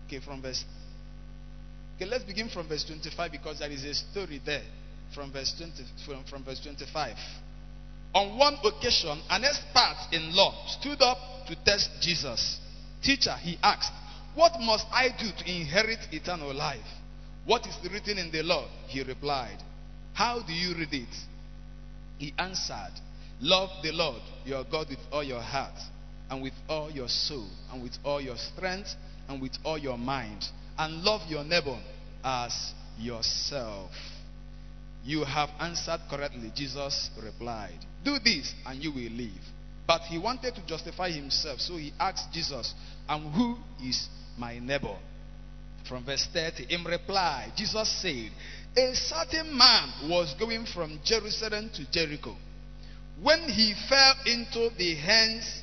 Okay, 0.06 0.18
from 0.24 0.42
verse 0.42 0.64
Okay, 2.00 2.08
let's 2.08 2.24
begin 2.24 2.48
from 2.48 2.66
verse 2.66 2.82
25 2.84 3.30
because 3.30 3.58
there 3.58 3.70
is 3.70 3.84
a 3.84 3.92
story 3.92 4.40
there 4.46 4.62
from 5.14 5.30
verse 5.30 5.52
20 5.58 5.84
from, 6.06 6.24
from 6.24 6.42
verse 6.42 6.58
25. 6.60 7.14
On 8.14 8.38
one 8.38 8.56
occasion, 8.64 9.20
an 9.28 9.44
expert 9.44 10.08
in 10.10 10.34
law 10.34 10.54
stood 10.66 11.02
up 11.02 11.18
to 11.46 11.54
test 11.62 11.90
Jesus. 12.00 12.58
Teacher, 13.02 13.34
he 13.42 13.58
asked, 13.62 13.92
What 14.34 14.52
must 14.60 14.86
I 14.90 15.10
do 15.10 15.28
to 15.30 15.50
inherit 15.50 15.98
eternal 16.10 16.54
life? 16.54 16.80
What 17.44 17.66
is 17.66 17.76
written 17.92 18.16
in 18.16 18.30
the 18.30 18.44
law? 18.44 18.66
He 18.86 19.02
replied, 19.02 19.58
How 20.14 20.40
do 20.40 20.54
you 20.54 20.74
read 20.76 20.94
it? 20.94 21.14
He 22.16 22.32
answered, 22.38 22.94
Love 23.42 23.68
the 23.82 23.92
Lord 23.92 24.22
your 24.46 24.64
God 24.64 24.88
with 24.88 25.00
all 25.12 25.22
your 25.22 25.42
heart, 25.42 25.78
and 26.30 26.42
with 26.42 26.54
all 26.68 26.90
your 26.90 27.08
soul, 27.08 27.48
and 27.72 27.82
with 27.82 27.98
all 28.04 28.20
your 28.20 28.36
strength, 28.36 28.94
and 29.28 29.40
with 29.40 29.56
all 29.64 29.78
your 29.78 29.98
mind 29.98 30.44
and 30.80 31.02
love 31.02 31.20
your 31.28 31.44
neighbor 31.44 31.78
as 32.24 32.72
yourself. 32.98 33.90
You 35.04 35.24
have 35.24 35.50
answered 35.60 36.00
correctly, 36.08 36.50
Jesus 36.54 37.10
replied. 37.22 37.78
Do 38.04 38.18
this 38.18 38.54
and 38.66 38.82
you 38.82 38.90
will 38.90 39.10
live. 39.12 39.44
But 39.86 40.02
he 40.02 40.18
wanted 40.18 40.54
to 40.54 40.66
justify 40.66 41.10
himself, 41.10 41.60
so 41.60 41.76
he 41.76 41.92
asked 42.00 42.32
Jesus, 42.32 42.74
And 43.08 43.34
who 43.34 43.56
is 43.82 44.08
my 44.38 44.58
neighbor? 44.58 44.96
From 45.86 46.04
verse 46.04 46.26
30, 46.32 46.66
in 46.70 46.84
reply, 46.84 47.52
Jesus 47.56 47.88
said, 48.00 48.30
A 48.76 48.94
certain 48.94 49.56
man 49.56 50.08
was 50.08 50.34
going 50.38 50.64
from 50.66 51.00
Jerusalem 51.04 51.70
to 51.74 51.90
Jericho 51.90 52.36
when 53.20 53.40
he 53.50 53.74
fell 53.88 54.14
into 54.24 54.70
the 54.78 54.94
hands 54.94 55.62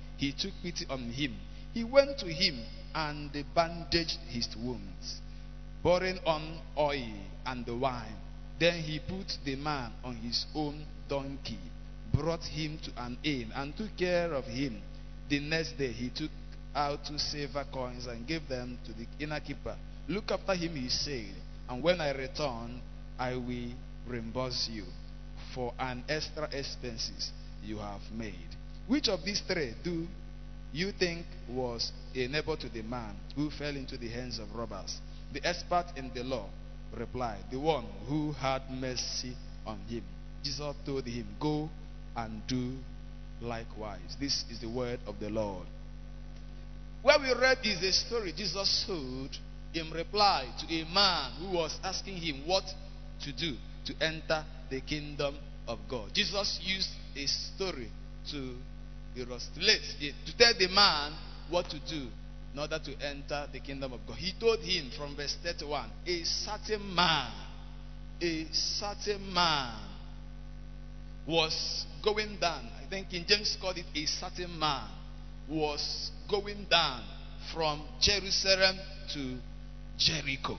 he 0.21 0.31
took 0.31 0.51
pity 0.61 0.85
on 0.87 1.09
him. 1.09 1.35
He 1.73 1.83
went 1.83 2.19
to 2.19 2.27
him 2.27 2.59
and 2.93 3.31
bandaged 3.55 4.19
his 4.29 4.47
wounds 4.55 5.19
pouring 5.81 6.19
on 6.27 6.59
oil 6.77 7.13
and 7.47 7.65
the 7.65 7.75
wine. 7.75 8.15
Then 8.59 8.83
he 8.83 8.99
put 8.99 9.39
the 9.43 9.55
man 9.55 9.91
on 10.03 10.15
his 10.17 10.45
own 10.53 10.85
donkey, 11.09 11.57
brought 12.13 12.43
him 12.43 12.77
to 12.83 12.91
an 13.03 13.17
inn, 13.23 13.51
and 13.55 13.75
took 13.75 13.97
care 13.97 14.31
of 14.33 14.45
him. 14.45 14.79
The 15.27 15.39
next 15.39 15.79
day 15.79 15.91
he 15.91 16.09
took 16.09 16.29
out 16.75 17.03
two 17.03 17.17
silver 17.17 17.65
coins 17.73 18.05
and 18.05 18.27
gave 18.27 18.47
them 18.47 18.77
to 18.85 18.93
the 18.93 19.07
innkeeper. 19.19 19.75
Look 20.07 20.29
after 20.29 20.53
him, 20.53 20.75
he 20.75 20.89
said, 20.89 21.33
and 21.67 21.81
when 21.81 21.99
I 21.99 22.11
return, 22.11 22.79
I 23.17 23.35
will 23.35 23.71
reimburse 24.07 24.69
you 24.71 24.83
for 25.55 25.73
an 25.79 26.03
extra 26.07 26.47
expenses 26.51 27.31
you 27.63 27.79
have 27.79 28.01
made. 28.13 28.60
Which 28.87 29.07
of 29.07 29.23
these 29.23 29.41
three 29.41 29.73
do 29.83 30.07
you 30.73 30.91
think 30.91 31.25
was 31.49 31.91
a 32.15 32.27
neighbor 32.27 32.55
to 32.57 32.69
the 32.69 32.81
man 32.81 33.15
who 33.35 33.49
fell 33.49 33.75
into 33.75 33.97
the 33.97 34.09
hands 34.09 34.39
of 34.39 34.53
robbers? 34.55 34.97
The 35.33 35.45
expert 35.45 35.85
in 35.95 36.11
the 36.13 36.23
law 36.23 36.47
replied, 36.97 37.45
The 37.51 37.59
one 37.59 37.85
who 38.07 38.33
had 38.33 38.63
mercy 38.69 39.35
on 39.65 39.79
him. 39.87 40.03
Jesus 40.43 40.75
told 40.85 41.05
him, 41.05 41.27
Go 41.39 41.69
and 42.15 42.45
do 42.47 42.75
likewise. 43.41 44.17
This 44.19 44.43
is 44.49 44.59
the 44.59 44.69
word 44.69 44.99
of 45.07 45.19
the 45.19 45.29
Lord. 45.29 45.65
What 47.01 47.21
we 47.21 47.33
read 47.33 47.59
is 47.63 47.81
a 47.81 47.91
story 47.91 48.33
Jesus 48.35 48.83
told 48.85 49.37
in 49.73 49.89
reply 49.91 50.47
to 50.59 50.73
a 50.73 50.85
man 50.93 51.31
who 51.39 51.57
was 51.57 51.79
asking 51.83 52.17
him 52.17 52.45
what 52.45 52.63
to 53.23 53.31
do 53.31 53.55
to 53.85 53.93
enter 54.01 54.43
the 54.69 54.81
kingdom 54.81 55.35
of 55.67 55.79
God. 55.89 56.13
Jesus 56.13 56.59
used 56.61 56.89
a 57.15 57.25
story 57.25 57.89
to 58.31 58.55
illustrate, 59.15 59.81
to 60.25 60.37
tell 60.37 60.53
the 60.57 60.67
man 60.67 61.13
what 61.49 61.69
to 61.69 61.79
do 61.79 62.07
in 62.53 62.59
order 62.59 62.79
to 62.79 62.91
enter 63.05 63.47
the 63.51 63.59
kingdom 63.59 63.93
of 63.93 63.99
God. 64.07 64.17
He 64.17 64.33
told 64.39 64.59
him 64.59 64.89
from 64.97 65.15
verse 65.15 65.35
31 65.43 65.89
a 66.05 66.23
certain 66.23 66.93
man, 66.93 67.31
a 68.21 68.45
certain 68.51 69.33
man 69.33 69.73
was 71.27 71.85
going 72.03 72.37
down. 72.39 72.67
I 72.83 72.89
think 72.89 73.09
King 73.09 73.25
James 73.27 73.57
called 73.59 73.77
it 73.77 73.85
a 73.95 74.05
certain 74.05 74.57
man 74.59 74.87
was 75.49 76.11
going 76.29 76.65
down 76.69 77.03
from 77.53 77.83
Jerusalem 77.99 78.77
to 79.13 79.37
Jericho. 79.97 80.57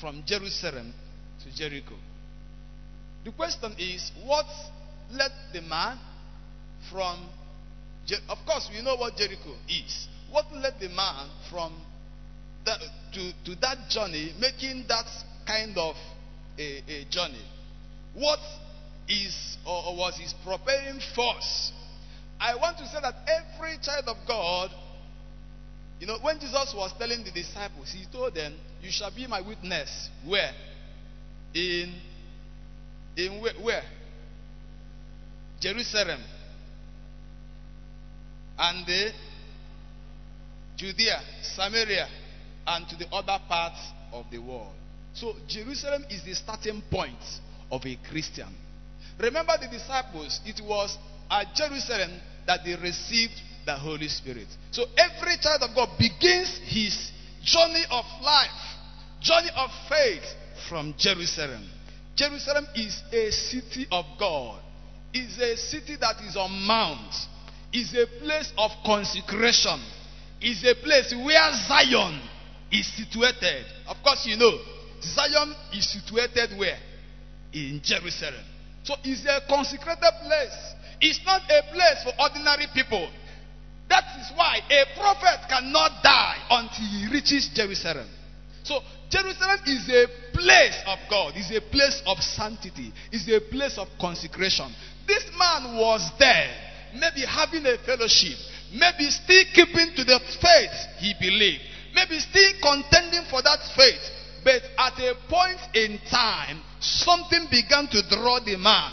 From 0.00 0.22
Jerusalem 0.26 0.92
to 1.44 1.56
Jericho. 1.56 1.94
The 3.24 3.32
question 3.32 3.74
is 3.78 4.10
what 4.24 4.46
led 5.12 5.32
the 5.52 5.62
man 5.62 5.98
from, 6.90 7.28
Je- 8.06 8.16
of 8.28 8.38
course, 8.46 8.68
we 8.72 8.82
know 8.82 8.96
what 8.96 9.16
Jericho 9.16 9.54
is. 9.68 10.08
What 10.30 10.46
led 10.52 10.74
the 10.80 10.88
man 10.88 11.28
from 11.50 11.72
that, 12.64 12.78
to, 13.14 13.32
to 13.44 13.60
that 13.60 13.88
journey, 13.88 14.32
making 14.38 14.84
that 14.88 15.06
kind 15.46 15.76
of 15.76 15.94
a, 16.58 16.82
a 16.88 17.04
journey? 17.10 17.42
What 18.14 18.40
is 19.08 19.56
or 19.66 19.96
was 19.96 20.18
his 20.18 20.34
preparing 20.44 21.00
force? 21.14 21.72
I 22.40 22.54
want 22.56 22.78
to 22.78 22.86
say 22.86 22.98
that 23.00 23.14
every 23.26 23.78
child 23.82 24.04
of 24.06 24.16
God, 24.26 24.70
you 26.00 26.06
know, 26.06 26.18
when 26.22 26.38
Jesus 26.38 26.72
was 26.76 26.92
telling 26.98 27.24
the 27.24 27.30
disciples, 27.30 27.90
he 27.92 28.04
told 28.12 28.34
them, 28.34 28.54
"You 28.82 28.90
shall 28.90 29.10
be 29.14 29.26
my 29.26 29.40
witness." 29.40 30.10
Where? 30.24 30.52
In 31.54 31.94
in 33.16 33.40
where? 33.40 33.54
where? 33.54 33.82
Jerusalem 35.60 36.20
and 38.58 38.86
the 38.86 39.12
Judea, 40.76 41.20
Samaria, 41.42 42.06
and 42.66 42.88
to 42.88 42.96
the 42.96 43.06
other 43.08 43.38
parts 43.48 43.80
of 44.12 44.26
the 44.30 44.38
world. 44.38 44.72
So 45.14 45.34
Jerusalem 45.48 46.04
is 46.10 46.22
the 46.22 46.34
starting 46.34 46.82
point 46.90 47.40
of 47.70 47.84
a 47.84 47.98
Christian. 48.08 48.48
Remember 49.18 49.54
the 49.60 49.68
disciples, 49.68 50.40
it 50.46 50.60
was 50.64 50.96
at 51.30 51.54
Jerusalem 51.54 52.12
that 52.46 52.60
they 52.64 52.76
received 52.76 53.34
the 53.66 53.74
Holy 53.74 54.08
Spirit. 54.08 54.46
So 54.70 54.84
every 54.96 55.36
child 55.38 55.62
of 55.62 55.74
God 55.74 55.98
begins 55.98 56.60
his 56.64 57.10
journey 57.42 57.82
of 57.90 58.04
life, 58.22 58.48
journey 59.20 59.50
of 59.56 59.70
faith 59.88 60.24
from 60.68 60.94
Jerusalem. 60.96 61.68
Jerusalem 62.14 62.66
is 62.74 63.02
a 63.12 63.30
city 63.30 63.86
of 63.90 64.04
God. 64.18 64.60
Is 65.12 65.38
a 65.38 65.56
city 65.56 65.96
that 66.00 66.16
is 66.28 66.36
on 66.36 66.50
mount. 66.66 67.14
Is 67.72 67.94
a 67.94 68.06
place 68.22 68.52
of 68.56 68.70
consecration. 68.84 69.80
Is 70.40 70.64
a 70.64 70.74
place 70.74 71.12
where 71.12 71.52
Zion 71.66 72.20
is 72.70 72.86
situated. 72.96 73.64
Of 73.86 73.96
course, 74.02 74.24
you 74.26 74.36
know, 74.36 74.58
Zion 75.02 75.54
is 75.72 75.90
situated 75.90 76.58
where? 76.58 76.78
In 77.52 77.80
Jerusalem. 77.82 78.44
So 78.84 78.94
it's 79.04 79.24
a 79.26 79.40
consecrated 79.48 80.14
place. 80.24 80.74
It's 81.00 81.20
not 81.24 81.42
a 81.42 81.62
place 81.72 82.02
for 82.04 82.12
ordinary 82.20 82.66
people. 82.74 83.08
That 83.88 84.04
is 84.20 84.32
why 84.34 84.60
a 84.70 84.84
prophet 84.98 85.48
cannot 85.48 86.02
die 86.02 86.36
until 86.50 86.84
he 86.84 87.08
reaches 87.12 87.50
Jerusalem. 87.54 88.08
So 88.62 88.80
Jerusalem 89.08 89.60
is 89.66 89.88
a 89.88 90.06
place 90.32 90.76
of 90.86 90.98
God, 91.08 91.36
is 91.36 91.50
a 91.50 91.60
place 91.60 92.02
of 92.06 92.18
sanctity, 92.18 92.92
is 93.10 93.26
a 93.28 93.40
place 93.40 93.78
of 93.78 93.88
consecration. 93.98 94.68
This 95.06 95.24
man 95.38 95.76
was 95.76 96.10
there, 96.18 96.50
maybe 96.94 97.26
having 97.26 97.66
a 97.66 97.76
fellowship, 97.84 98.36
maybe 98.72 99.10
still 99.10 99.44
keeping 99.54 99.94
to 99.96 100.04
the 100.04 100.20
faith 100.40 100.76
he 100.98 101.14
believed, 101.20 101.62
maybe 101.94 102.18
still 102.18 102.52
contending 102.62 103.24
for 103.30 103.42
that 103.42 103.58
faith. 103.76 104.02
But 104.44 104.62
at 104.78 104.98
a 104.98 105.14
point 105.28 105.60
in 105.74 105.98
time, 106.10 106.62
something 106.80 107.48
began 107.50 107.88
to 107.88 108.02
draw 108.08 108.40
the 108.40 108.56
man 108.56 108.92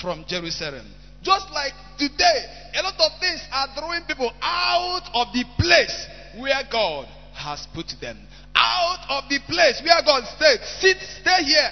from 0.00 0.24
Jerusalem. 0.26 0.86
Just 1.22 1.50
like 1.52 1.72
today, 1.98 2.70
a 2.76 2.82
lot 2.82 2.94
of 3.00 3.20
things 3.20 3.40
are 3.52 3.68
drawing 3.76 4.04
people 4.04 4.32
out 4.42 5.08
of 5.14 5.32
the 5.32 5.44
place 5.58 6.06
where 6.38 6.62
God 6.70 7.08
has 7.34 7.66
put 7.74 7.92
them. 8.00 8.18
Out 8.54 9.06
of 9.08 9.28
the 9.28 9.40
place 9.48 9.82
where 9.84 10.00
God 10.04 10.22
said, 10.38 10.60
sit, 10.80 10.98
stay 11.20 11.42
here. 11.44 11.70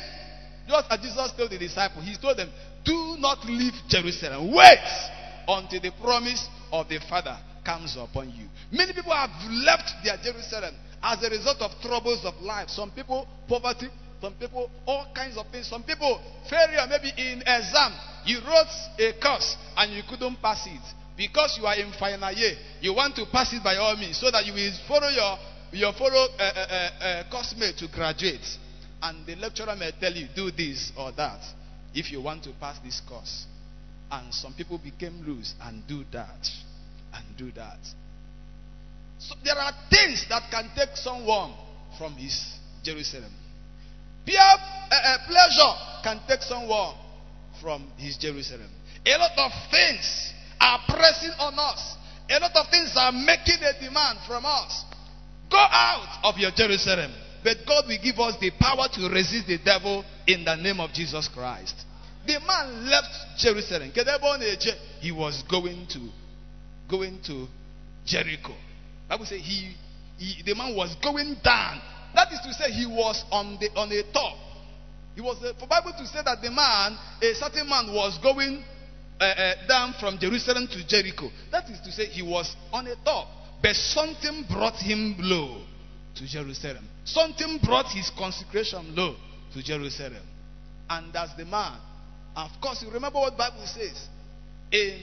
Just 0.68 0.86
as 0.90 1.00
Jesus 1.00 1.32
told 1.36 1.50
the 1.50 1.58
disciples, 1.58 2.04
he 2.04 2.16
told 2.16 2.38
them, 2.38 2.50
do 2.84 3.16
not 3.18 3.44
leave 3.46 3.74
Jerusalem. 3.88 4.52
Wait 4.52 4.78
until 5.48 5.80
the 5.80 5.92
promise 6.00 6.48
of 6.72 6.88
the 6.88 6.98
Father 7.08 7.36
comes 7.64 7.96
upon 7.96 8.30
you. 8.30 8.46
Many 8.70 8.92
people 8.92 9.12
have 9.12 9.30
left 9.50 9.92
their 10.04 10.16
Jerusalem 10.18 10.74
as 11.02 11.22
a 11.22 11.30
result 11.30 11.60
of 11.60 11.70
troubles 11.80 12.24
of 12.24 12.34
life. 12.42 12.68
Some 12.70 12.90
people, 12.90 13.26
poverty. 13.48 13.88
Some 14.20 14.34
people, 14.34 14.70
all 14.86 15.08
kinds 15.14 15.36
of 15.36 15.46
things. 15.50 15.66
Some 15.66 15.82
people, 15.82 16.20
failure, 16.48 16.86
maybe 16.88 17.10
in 17.16 17.42
exam. 17.42 17.92
You 18.24 18.38
wrote 18.46 18.70
a 18.98 19.12
course 19.20 19.56
and 19.76 19.92
you 19.92 20.02
couldn't 20.08 20.40
pass 20.40 20.66
it. 20.66 20.82
Because 21.16 21.58
you 21.58 21.66
are 21.66 21.76
in 21.76 21.92
final 21.98 22.32
year, 22.32 22.54
you 22.80 22.94
want 22.94 23.16
to 23.16 23.26
pass 23.26 23.52
it 23.52 23.62
by 23.62 23.76
all 23.76 23.96
means 23.96 24.18
so 24.18 24.30
that 24.30 24.46
you 24.46 24.54
will 24.54 24.72
follow 24.88 25.08
your, 25.08 25.36
your 25.72 25.92
follow 25.92 26.26
uh, 26.38 26.42
uh, 26.42 26.66
uh, 26.70 27.04
uh, 27.04 27.30
course 27.30 27.54
mate 27.58 27.76
to 27.78 27.88
graduate. 27.88 28.46
And 29.02 29.26
the 29.26 29.34
lecturer 29.36 29.74
may 29.76 29.90
tell 30.00 30.12
you, 30.12 30.28
do 30.34 30.50
this 30.52 30.92
or 30.96 31.12
that 31.12 31.40
if 31.92 32.10
you 32.10 32.22
want 32.22 32.44
to 32.44 32.50
pass 32.60 32.78
this 32.78 33.02
course. 33.06 33.46
And 34.12 34.32
some 34.32 34.52
people 34.52 34.78
became 34.78 35.24
loose 35.26 35.54
and 35.62 35.86
do 35.88 36.04
that 36.12 36.48
and 37.14 37.24
do 37.38 37.50
that. 37.52 37.78
So 39.18 39.34
there 39.42 39.56
are 39.56 39.72
things 39.88 40.26
that 40.28 40.50
can 40.50 40.70
take 40.76 40.94
someone 40.96 41.54
from 41.96 42.14
his 42.14 42.58
Jerusalem. 42.82 43.32
Peer 44.26 44.38
uh, 44.38 45.18
pleasure 45.26 45.72
can 46.02 46.20
take 46.28 46.42
someone 46.42 46.94
from 47.60 47.88
his 47.96 48.18
Jerusalem. 48.18 48.68
A 49.06 49.16
lot 49.16 49.32
of 49.38 49.52
things 49.70 50.32
are 50.60 50.78
pressing 50.88 51.32
on 51.38 51.54
us. 51.58 51.96
A 52.30 52.38
lot 52.38 52.54
of 52.54 52.70
things 52.70 52.92
are 52.96 53.12
making 53.12 53.62
a 53.62 53.80
demand 53.80 54.18
from 54.26 54.44
us. 54.44 54.84
Go 55.50 55.58
out 55.58 56.20
of 56.24 56.38
your 56.38 56.50
Jerusalem. 56.50 57.12
But 57.42 57.58
God 57.66 57.84
will 57.88 57.98
give 58.02 58.18
us 58.18 58.36
the 58.40 58.50
power 58.60 58.86
to 58.92 59.08
resist 59.08 59.46
the 59.48 59.58
devil 59.58 60.04
in 60.26 60.44
the 60.44 60.54
name 60.56 60.80
of 60.80 60.92
Jesus 60.92 61.28
Christ. 61.28 61.74
The 62.26 62.38
man 62.46 62.86
left 62.88 63.38
Jerusalem. 63.38 63.92
He 65.00 65.12
was 65.12 65.42
going 65.50 65.86
to 65.88 66.08
going 66.88 67.20
to 67.26 67.46
Jericho. 68.04 68.54
Bible 69.08 69.26
says 69.26 69.40
he, 69.42 69.74
he 70.18 70.42
the 70.44 70.54
man 70.54 70.76
was 70.76 70.94
going 71.02 71.36
down. 71.42 71.80
That 72.14 72.32
is 72.32 72.40
to 72.40 72.52
say 72.52 72.70
he 72.70 72.86
was 72.86 73.24
on 73.30 73.58
the 73.60 73.68
on 73.74 73.90
a 73.90 74.02
top. 74.12 74.36
He 75.14 75.20
was 75.20 75.42
a, 75.42 75.54
for 75.54 75.66
Bible 75.66 75.92
to 75.98 76.06
say 76.06 76.20
that 76.24 76.40
the 76.42 76.50
man, 76.50 76.96
a 77.20 77.34
certain 77.34 77.68
man, 77.68 77.92
was 77.92 78.18
going 78.22 78.64
uh, 79.20 79.24
uh, 79.24 79.54
down 79.68 79.94
from 80.00 80.18
Jerusalem 80.18 80.66
to 80.68 80.86
Jericho. 80.86 81.30
That 81.50 81.68
is 81.70 81.80
to 81.80 81.92
say 81.92 82.06
he 82.06 82.22
was 82.22 82.54
on 82.72 82.86
a 82.86 82.94
top, 83.04 83.28
but 83.62 83.74
something 83.76 84.44
brought 84.48 84.76
him 84.76 85.16
low 85.18 85.62
to 86.16 86.26
Jerusalem. 86.26 86.88
Something 87.04 87.58
brought 87.62 87.86
his 87.92 88.10
consecration 88.16 88.94
low 88.94 89.16
to 89.54 89.62
Jerusalem, 89.62 90.22
and 90.88 91.12
that's 91.12 91.34
the 91.34 91.44
man. 91.44 91.78
Of 92.36 92.50
course, 92.60 92.82
you 92.82 92.90
remember 92.90 93.18
what 93.18 93.36
Bible 93.36 93.66
says 93.66 94.08
in 94.70 94.98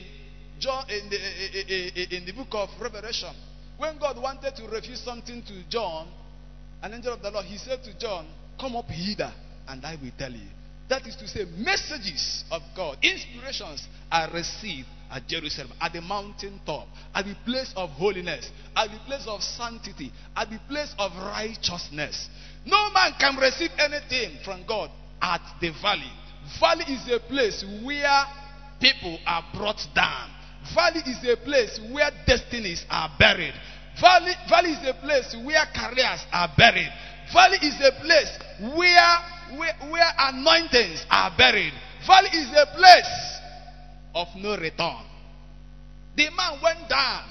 John 0.59 0.89
in 0.89 1.09
the, 1.09 1.15
eh, 1.15 1.63
eh, 1.69 1.89
eh, 1.95 2.17
in 2.17 2.25
the 2.25 2.33
book 2.33 2.47
of 2.51 2.69
Revelation. 2.81 3.33
When 3.77 3.97
God 3.97 4.21
wanted 4.21 4.55
to 4.57 4.63
reveal 4.67 4.97
something 4.97 5.41
to 5.43 5.63
John, 5.69 6.07
an 6.81 6.93
angel 6.93 7.13
of 7.13 7.21
the 7.21 7.31
Lord, 7.31 7.45
he 7.45 7.57
said 7.57 7.83
to 7.83 7.97
John, 7.97 8.27
Come 8.59 8.75
up 8.75 8.89
hither, 8.89 9.31
and 9.67 9.85
I 9.85 9.95
will 9.95 10.11
tell 10.17 10.31
you. 10.31 10.47
That 10.89 11.05
is 11.05 11.15
to 11.17 11.27
say, 11.27 11.45
messages 11.55 12.43
of 12.51 12.61
God, 12.75 12.97
inspirations 13.03 13.87
are 14.11 14.29
received 14.33 14.87
at 15.11 15.27
Jerusalem, 15.27 15.71
at 15.79 15.93
the 15.93 16.01
mountain 16.01 16.59
top, 16.65 16.87
at 17.13 17.25
the 17.25 17.35
place 17.45 17.71
of 17.75 17.89
holiness, 17.91 18.49
at 18.75 18.89
the 18.89 18.97
place 19.05 19.25
of 19.27 19.41
sanctity, 19.41 20.11
at 20.35 20.49
the 20.49 20.59
place 20.67 20.93
of 20.97 21.11
righteousness. 21.15 22.27
No 22.65 22.89
man 22.91 23.13
can 23.19 23.37
receive 23.37 23.69
anything 23.77 24.39
from 24.43 24.65
God 24.67 24.89
at 25.21 25.41
the 25.61 25.71
valley. 25.81 26.11
Valley 26.59 26.85
is 26.87 27.07
a 27.11 27.19
place 27.19 27.63
where 27.83 28.23
people 28.79 29.17
are 29.27 29.43
brought 29.53 29.81
down. 29.93 30.29
Valley 30.73 31.01
is 31.05 31.23
a 31.27 31.37
place 31.37 31.79
where 31.91 32.09
destinies 32.25 32.85
are 32.89 33.09
buried. 33.19 33.53
Valley, 33.99 34.31
valley 34.49 34.71
is 34.71 34.87
a 34.87 34.93
place 35.01 35.35
where 35.43 35.65
careers 35.75 36.25
are 36.31 36.49
buried. 36.57 36.89
Valley 37.33 37.57
is 37.61 37.75
a 37.81 37.91
place 38.01 38.39
where, 38.75 39.17
where, 39.57 39.75
where 39.91 40.09
anointings 40.17 41.05
are 41.09 41.31
buried. 41.37 41.73
Valley 42.07 42.29
is 42.33 42.49
a 42.51 42.65
place 42.77 43.39
of 44.15 44.27
no 44.37 44.57
return. 44.57 45.05
The 46.15 46.29
man 46.35 46.59
went 46.63 46.89
down 46.89 47.23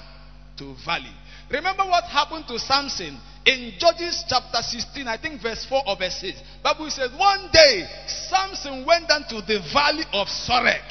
to 0.57 0.75
valley. 0.85 1.13
Remember 1.51 1.83
what 1.83 2.03
happened 2.05 2.45
to 2.47 2.59
Samson 2.59 3.19
in 3.49 3.73
Judges 3.79 4.23
chapter 4.29 4.61
16, 4.61 5.07
I 5.07 5.17
think 5.17 5.41
verse 5.41 5.65
4 5.65 5.81
or 5.87 5.97
verse 5.97 6.21
6. 6.21 6.37
Bible 6.63 6.89
says 6.91 7.09
one 7.17 7.49
day 7.51 7.83
Samson 8.29 8.85
went 8.85 9.09
down 9.09 9.23
to 9.29 9.41
the 9.41 9.59
valley 9.73 10.05
of 10.13 10.27
Sorek. 10.27 10.85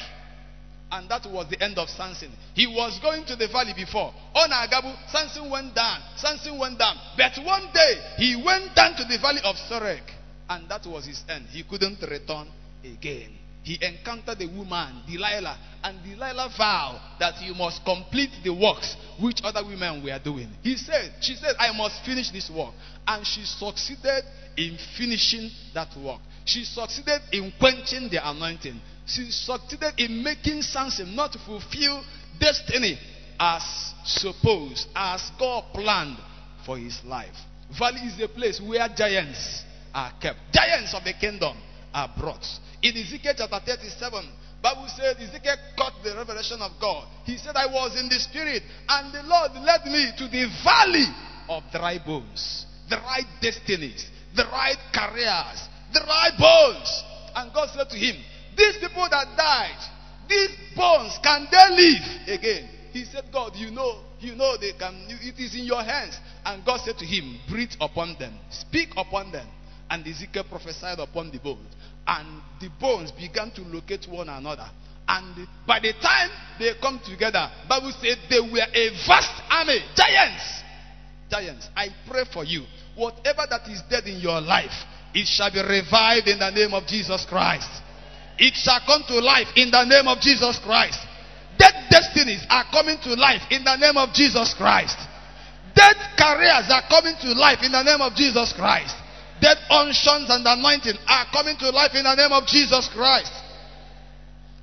And 0.91 1.07
that 1.07 1.25
was 1.27 1.47
the 1.49 1.63
end 1.63 1.77
of 1.77 1.87
Samson. 1.87 2.31
He 2.55 2.67
was 2.67 2.99
going 2.99 3.23
to 3.25 3.35
the 3.35 3.47
valley 3.47 3.73
before. 3.75 4.11
On 4.35 4.49
Agabu, 4.49 4.91
Samson 5.09 5.49
went 5.49 5.73
down. 5.75 6.01
Samson 6.17 6.57
went 6.57 6.79
down. 6.79 6.97
But 7.15 7.37
one 7.45 7.69
day, 7.73 7.93
he 8.17 8.35
went 8.35 8.75
down 8.75 8.95
to 8.95 9.03
the 9.05 9.19
valley 9.21 9.39
of 9.43 9.55
Sorek. 9.69 10.01
And 10.49 10.67
that 10.67 10.85
was 10.87 11.05
his 11.05 11.23
end. 11.29 11.45
He 11.51 11.63
couldn't 11.63 12.01
return 12.01 12.47
again. 12.83 13.38
He 13.63 13.77
encountered 13.81 14.41
a 14.41 14.47
woman, 14.47 15.03
Delilah, 15.07 15.57
and 15.83 16.03
Delilah 16.03 16.49
vowed 16.57 17.01
that 17.19 17.35
he 17.35 17.53
must 17.53 17.83
complete 17.83 18.31
the 18.43 18.53
works 18.53 18.95
which 19.19 19.41
other 19.43 19.65
women 19.65 20.03
were 20.03 20.19
doing. 20.23 20.49
He 20.61 20.75
said, 20.77 21.13
she 21.21 21.35
said, 21.35 21.55
I 21.59 21.75
must 21.75 22.03
finish 22.05 22.31
this 22.31 22.49
work. 22.49 22.73
And 23.05 23.25
she 23.25 23.43
succeeded 23.43 24.23
in 24.57 24.77
finishing 24.97 25.49
that 25.73 25.89
work. 25.97 26.21
She 26.45 26.63
succeeded 26.63 27.21
in 27.31 27.53
quenching 27.59 28.09
the 28.09 28.27
anointing. 28.29 28.79
She 29.05 29.29
succeeded 29.29 29.93
in 29.97 30.23
making 30.23 30.61
Samson 30.61 31.15
not 31.15 31.35
fulfill 31.45 32.03
destiny 32.39 32.97
as 33.39 33.93
supposed, 34.05 34.87
as 34.95 35.31
God 35.37 35.65
planned 35.73 36.17
for 36.65 36.77
his 36.77 36.99
life. 37.05 37.35
Valley 37.77 38.01
is 38.01 38.19
a 38.21 38.27
place 38.27 38.61
where 38.61 38.87
giants 38.95 39.63
are 39.93 40.11
kept. 40.19 40.39
Giants 40.53 40.93
of 40.93 41.03
the 41.03 41.13
kingdom 41.13 41.57
are 41.93 42.09
brought. 42.17 42.45
In 42.81 42.95
Ezekiel 42.95 43.33
chapter 43.37 43.59
37, 43.65 44.29
Bible 44.61 44.87
said 44.95 45.17
Ezekiel 45.17 45.55
caught 45.77 45.93
the 46.03 46.15
revelation 46.15 46.61
of 46.61 46.71
God. 46.81 47.07
He 47.23 47.37
said, 47.37 47.55
I 47.55 47.65
was 47.65 47.99
in 47.99 48.09
the 48.09 48.19
spirit, 48.19 48.63
and 48.87 49.13
the 49.13 49.23
Lord 49.23 49.51
led 49.53 49.85
me 49.85 50.11
to 50.17 50.27
the 50.27 50.47
valley 50.63 51.07
of 51.47 51.63
dry 51.71 51.97
bones, 52.05 52.65
the 52.89 52.97
right 52.97 53.27
destinies, 53.41 54.07
the 54.35 54.43
right 54.51 54.77
careers, 54.93 55.67
the 55.93 56.01
right 56.01 56.35
bones. 56.37 57.03
And 57.35 57.53
God 57.53 57.69
said 57.69 57.89
to 57.89 57.97
him, 57.97 58.15
These 58.57 58.77
people 58.77 59.07
that 59.09 59.27
died, 59.37 59.79
these 60.27 60.51
bones, 60.75 61.17
can 61.23 61.47
they 61.49 61.75
live 61.75 62.39
again? 62.39 62.69
He 62.91 63.05
said, 63.05 63.25
God, 63.31 63.55
you 63.55 63.71
know, 63.71 64.01
you 64.19 64.35
know 64.35 64.57
they 64.57 64.73
can, 64.73 65.05
it 65.07 65.39
is 65.39 65.55
in 65.55 65.63
your 65.65 65.83
hands. 65.83 66.17
And 66.45 66.65
God 66.65 66.81
said 66.81 66.97
to 66.97 67.05
him, 67.05 67.39
Breathe 67.49 67.71
upon 67.79 68.17
them, 68.19 68.33
speak 68.49 68.89
upon 68.97 69.31
them. 69.31 69.47
And 69.89 70.05
Ezekiel 70.05 70.45
prophesied 70.49 70.99
upon 70.99 71.31
the 71.31 71.39
bones. 71.39 71.75
And 72.07 72.41
the 72.59 72.69
bones 72.79 73.11
began 73.11 73.51
to 73.51 73.61
locate 73.61 74.07
one 74.09 74.29
another. 74.29 74.69
And 75.07 75.47
by 75.65 75.79
the 75.79 75.93
time 75.93 76.29
they 76.59 76.71
come 76.79 76.99
together, 77.03 77.49
Bible 77.67 77.91
said 77.99 78.17
they 78.29 78.39
were 78.39 78.67
a 78.73 78.89
vast 79.07 79.41
army, 79.49 79.79
giants. 79.95 80.63
Giants. 81.29 81.67
I 81.75 81.89
pray 82.07 82.25
for 82.31 82.43
you. 82.43 82.63
Whatever 82.95 83.45
that 83.49 83.67
is 83.69 83.81
dead 83.89 84.05
in 84.05 84.19
your 84.19 84.39
life, 84.41 84.85
it 85.13 85.25
shall 85.25 85.51
be 85.51 85.61
revived 85.61 86.27
in 86.27 86.37
the 86.37 86.51
name 86.51 86.73
of 86.73 86.85
Jesus 86.85 87.25
Christ. 87.25 87.69
It 88.37 88.53
shall 88.55 88.79
come 88.85 89.03
to 89.07 89.19
life 89.19 89.47
in 89.55 89.71
the 89.71 89.83
name 89.85 90.07
of 90.07 90.19
Jesus 90.21 90.59
Christ. 90.63 90.99
Dead 91.57 91.73
destinies 91.89 92.45
are 92.49 92.65
coming 92.71 92.97
to 93.03 93.13
life 93.15 93.41
in 93.51 93.63
the 93.63 93.75
name 93.75 93.97
of 93.97 94.13
Jesus 94.13 94.53
Christ. 94.53 94.97
Dead 95.75 95.95
careers 96.17 96.69
are 96.69 96.83
coming 96.87 97.15
to 97.21 97.33
life 97.33 97.59
in 97.63 97.71
the 97.71 97.83
name 97.83 98.01
of 98.01 98.15
Jesus 98.15 98.53
Christ. 98.53 98.95
Dead 99.41 99.57
unctions 99.69 100.29
and 100.29 100.45
anointing 100.45 100.95
are 101.07 101.25
coming 101.31 101.57
to 101.57 101.69
life 101.69 101.91
in 101.95 102.03
the 102.03 102.15
name 102.15 102.31
of 102.31 102.45
Jesus 102.45 102.89
Christ. 102.93 103.31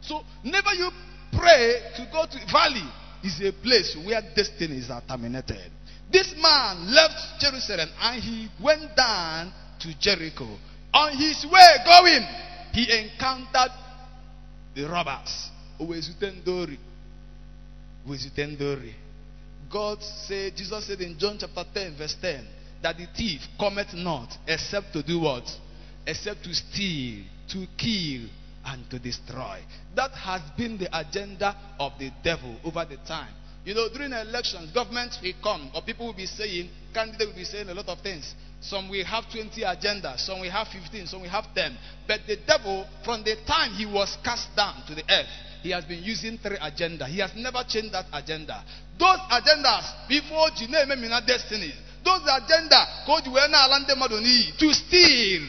So, 0.03 0.23
never 0.45 0.75
you 0.75 0.91
pray 1.33 1.93
to 1.97 2.09
go 2.13 2.27
to 2.27 2.53
valley 2.53 2.87
is 3.25 3.41
a 3.43 3.53
place 3.53 3.97
where 4.05 4.21
destinies 4.35 4.91
are 4.91 5.03
terminated. 5.07 5.71
This 6.13 6.35
man 6.41 6.93
left 6.93 7.41
Jerusalem 7.41 7.89
and 8.01 8.23
he 8.23 8.49
went 8.63 8.95
down 8.97 9.53
to 9.81 9.99
Jericho. 9.99 10.47
On 10.95 11.17
his 11.17 11.45
way 11.51 11.77
going, 11.85 12.23
he 12.73 12.91
encountered 12.99 13.73
the 14.75 14.85
robbers. 14.85 15.51
God 19.71 20.03
said, 20.03 20.57
Jesus 20.57 20.87
said 20.87 21.01
in 21.01 21.19
John 21.19 21.37
chapter 21.41 21.65
10, 21.75 21.97
verse 21.99 22.17
10, 22.21 22.47
that 22.87 22.99
the 22.99 23.07
thief 23.17 23.41
cometh 23.59 23.95
not 23.95 24.29
except 24.47 24.93
to 24.93 25.03
do 25.03 25.19
what? 25.19 25.43
Except 26.07 26.45
to 26.45 26.55
steal, 26.55 27.25
to 27.49 27.67
kill, 27.77 28.31
and 28.65 28.89
to 28.91 29.01
destroy. 29.01 29.59
That 29.97 30.13
has 30.13 30.41
been 30.57 30.79
the 30.79 30.87
agenda 30.97 31.57
of 31.81 31.99
the 31.99 32.13
devil 32.23 32.55
over 32.63 32.85
the 32.85 32.99
time. 32.99 33.35
You 33.65 33.75
know, 33.75 33.89
during 33.93 34.13
elections, 34.13 34.71
governments 34.73 35.19
will 35.21 35.33
come, 35.43 35.69
or 35.75 35.83
people 35.83 36.07
will 36.07 36.15
be 36.15 36.27
saying, 36.27 36.71
candidates 36.95 37.27
will 37.27 37.35
be 37.35 37.43
saying 37.43 37.69
a 37.69 37.75
lot 37.75 37.89
of 37.89 37.99
things. 38.03 38.33
Some 38.61 38.89
will 38.89 39.05
have 39.05 39.25
20 39.33 39.61
agendas, 39.63 40.21
some 40.21 40.39
will 40.41 40.51
have 40.53 40.69
15, 40.69 41.07
some 41.07 41.23
will 41.23 41.29
have 41.29 41.47
10. 41.57 41.77
But 42.07 42.21
the 42.29 42.37
devil, 42.47 42.87
from 43.05 43.25
the 43.25 43.35
time 43.49 43.73
he 43.73 43.85
was 43.85 44.17
cast 44.23 44.55
down 44.55 44.87
to 44.87 44.95
the 44.95 45.03
earth, 45.11 45.27
he 45.63 45.73
has 45.73 45.85
been 45.85 46.05
using 46.05 46.39
three 46.39 46.59
agendas. 46.59 47.09
He 47.09 47.19
has 47.19 47.33
never 47.35 47.65
changed 47.67 47.93
that 47.95 48.07
agenda. 48.13 48.63
Those 48.97 49.19
agendas, 49.29 50.09
before 50.09 50.51
Jineme 50.51 51.01
Mina 51.01 51.21
destiny, 51.27 51.75
those 52.07 52.23
agenda 52.31 52.79
agendas, 53.05 54.59
to 54.59 54.73
steal, 54.73 55.43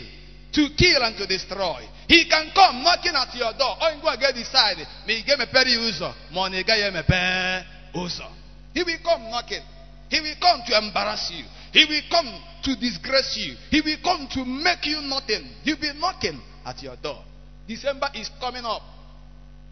to 0.51 0.69
kill, 0.75 1.03
and 1.03 1.15
to 1.17 1.27
destroy. 1.27 1.85
He 2.07 2.25
can 2.25 2.49
come 2.55 2.83
knocking 2.83 3.13
at 3.13 3.35
your 3.35 3.53
door. 3.53 3.75
Or 3.81 3.91
you 3.91 4.01
go 4.01 4.09
and 4.09 4.19
get 4.19 4.33
decide. 4.33 4.77
May 5.05 5.21
he 5.21 5.35
me 5.35 5.45
peri 5.51 5.75
uzo. 5.75 6.13
Money 6.31 6.63
guy 6.63 6.89
me 6.89 7.01
pe 7.05 7.99
uzo. 7.99 8.25
He 8.73 8.81
will 8.83 8.97
come 9.03 9.29
knocking. 9.29 9.63
He 10.09 10.21
will 10.21 10.35
come 10.39 10.61
to 10.65 10.77
embarrass 10.77 11.31
you. 11.31 11.43
He 11.73 11.85
will 11.85 12.01
come 12.09 12.31
to 12.63 12.75
disgrace 12.79 13.35
you. 13.37 13.55
He 13.69 13.81
will 13.81 13.97
come 14.01 14.27
to 14.31 14.45
make 14.45 14.85
you 14.85 15.01
nothing. 15.01 15.43
He 15.63 15.73
will 15.73 15.81
be 15.81 15.99
knocking 15.99 16.41
at 16.65 16.81
your 16.81 16.95
door. 16.95 17.23
December 17.67 18.09
is 18.15 18.29
coming 18.39 18.63
up. 18.63 18.81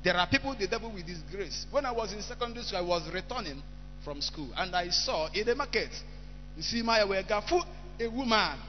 There 0.03 0.15
are 0.15 0.27
people 0.27 0.53
the 0.59 0.67
devil 0.67 0.91
will 0.91 1.05
disgrace. 1.05 1.65
When 1.71 1.85
I 1.85 1.91
was 1.91 2.13
in 2.13 2.21
secondary 2.21 2.63
school, 2.65 2.79
I 2.79 2.81
was 2.81 3.09
returning 3.13 3.63
from 4.03 4.21
school 4.21 4.49
and 4.55 4.75
I 4.75 4.89
saw 4.89 5.29
in 5.33 5.45
the 5.45 5.55
market, 5.55 5.89
you 6.55 6.63
see 6.63 6.81
my 6.81 6.99
gafu 6.99 7.63
a 7.99 8.07
woman 8.07 8.59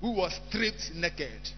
who 0.00 0.12
was 0.12 0.38
stripped 0.48 0.92
naked. 0.94 1.50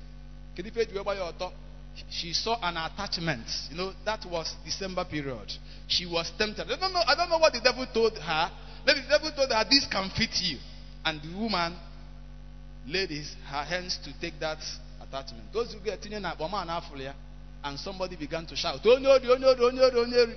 She 2.09 2.33
saw 2.33 2.59
an 2.62 2.76
attachment. 2.76 3.46
You 3.70 3.76
know, 3.76 3.92
that 4.05 4.24
was 4.26 4.55
December 4.64 5.05
period. 5.05 5.53
She 5.87 6.07
was 6.07 6.31
tempted. 6.38 6.70
I 6.70 6.76
don't 6.79 6.92
know, 6.92 7.03
I 7.07 7.14
don't 7.14 7.29
know 7.29 7.38
what 7.38 7.53
the 7.53 7.61
devil 7.61 7.87
told 7.92 8.16
her. 8.18 8.50
Maybe 8.87 9.00
the 9.03 9.09
devil 9.09 9.31
told 9.33 9.50
her 9.50 9.64
this 9.68 9.87
can 9.90 10.11
fit 10.11 10.31
you. 10.40 10.59
And 11.05 11.20
the 11.20 11.38
woman 11.38 11.76
laid 12.87 13.11
his, 13.11 13.35
her 13.46 13.64
hands 13.64 13.98
to 14.05 14.20
take 14.20 14.38
that 14.40 14.59
attachment. 15.00 15.53
Those 15.53 15.74
who 15.74 15.81
get 15.81 16.05
in 16.07 16.24
and 17.62 17.79
somebody 17.79 18.16
began 18.16 18.46
to 18.46 18.57
shout, 18.57 18.81
oh, 18.85 18.88
Onyori, 18.88 19.24
Onyori, 19.24 19.59
Onyori, 19.59 19.94
Onyori. 19.94 20.35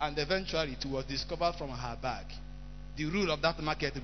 And 0.00 0.18
eventually 0.18 0.76
it 0.80 0.84
was 0.90 1.04
discovered 1.04 1.54
from 1.56 1.70
her 1.70 1.96
bag. 2.00 2.26
The 2.96 3.04
rule 3.06 3.30
of 3.30 3.40
that 3.40 3.58
market, 3.62 3.94
a 3.96 4.00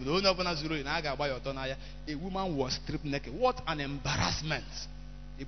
woman 2.14 2.56
was 2.56 2.72
stripped 2.74 3.04
naked. 3.04 3.34
What 3.38 3.60
an 3.66 3.80
embarrassment. 3.80 4.64
It 5.38 5.46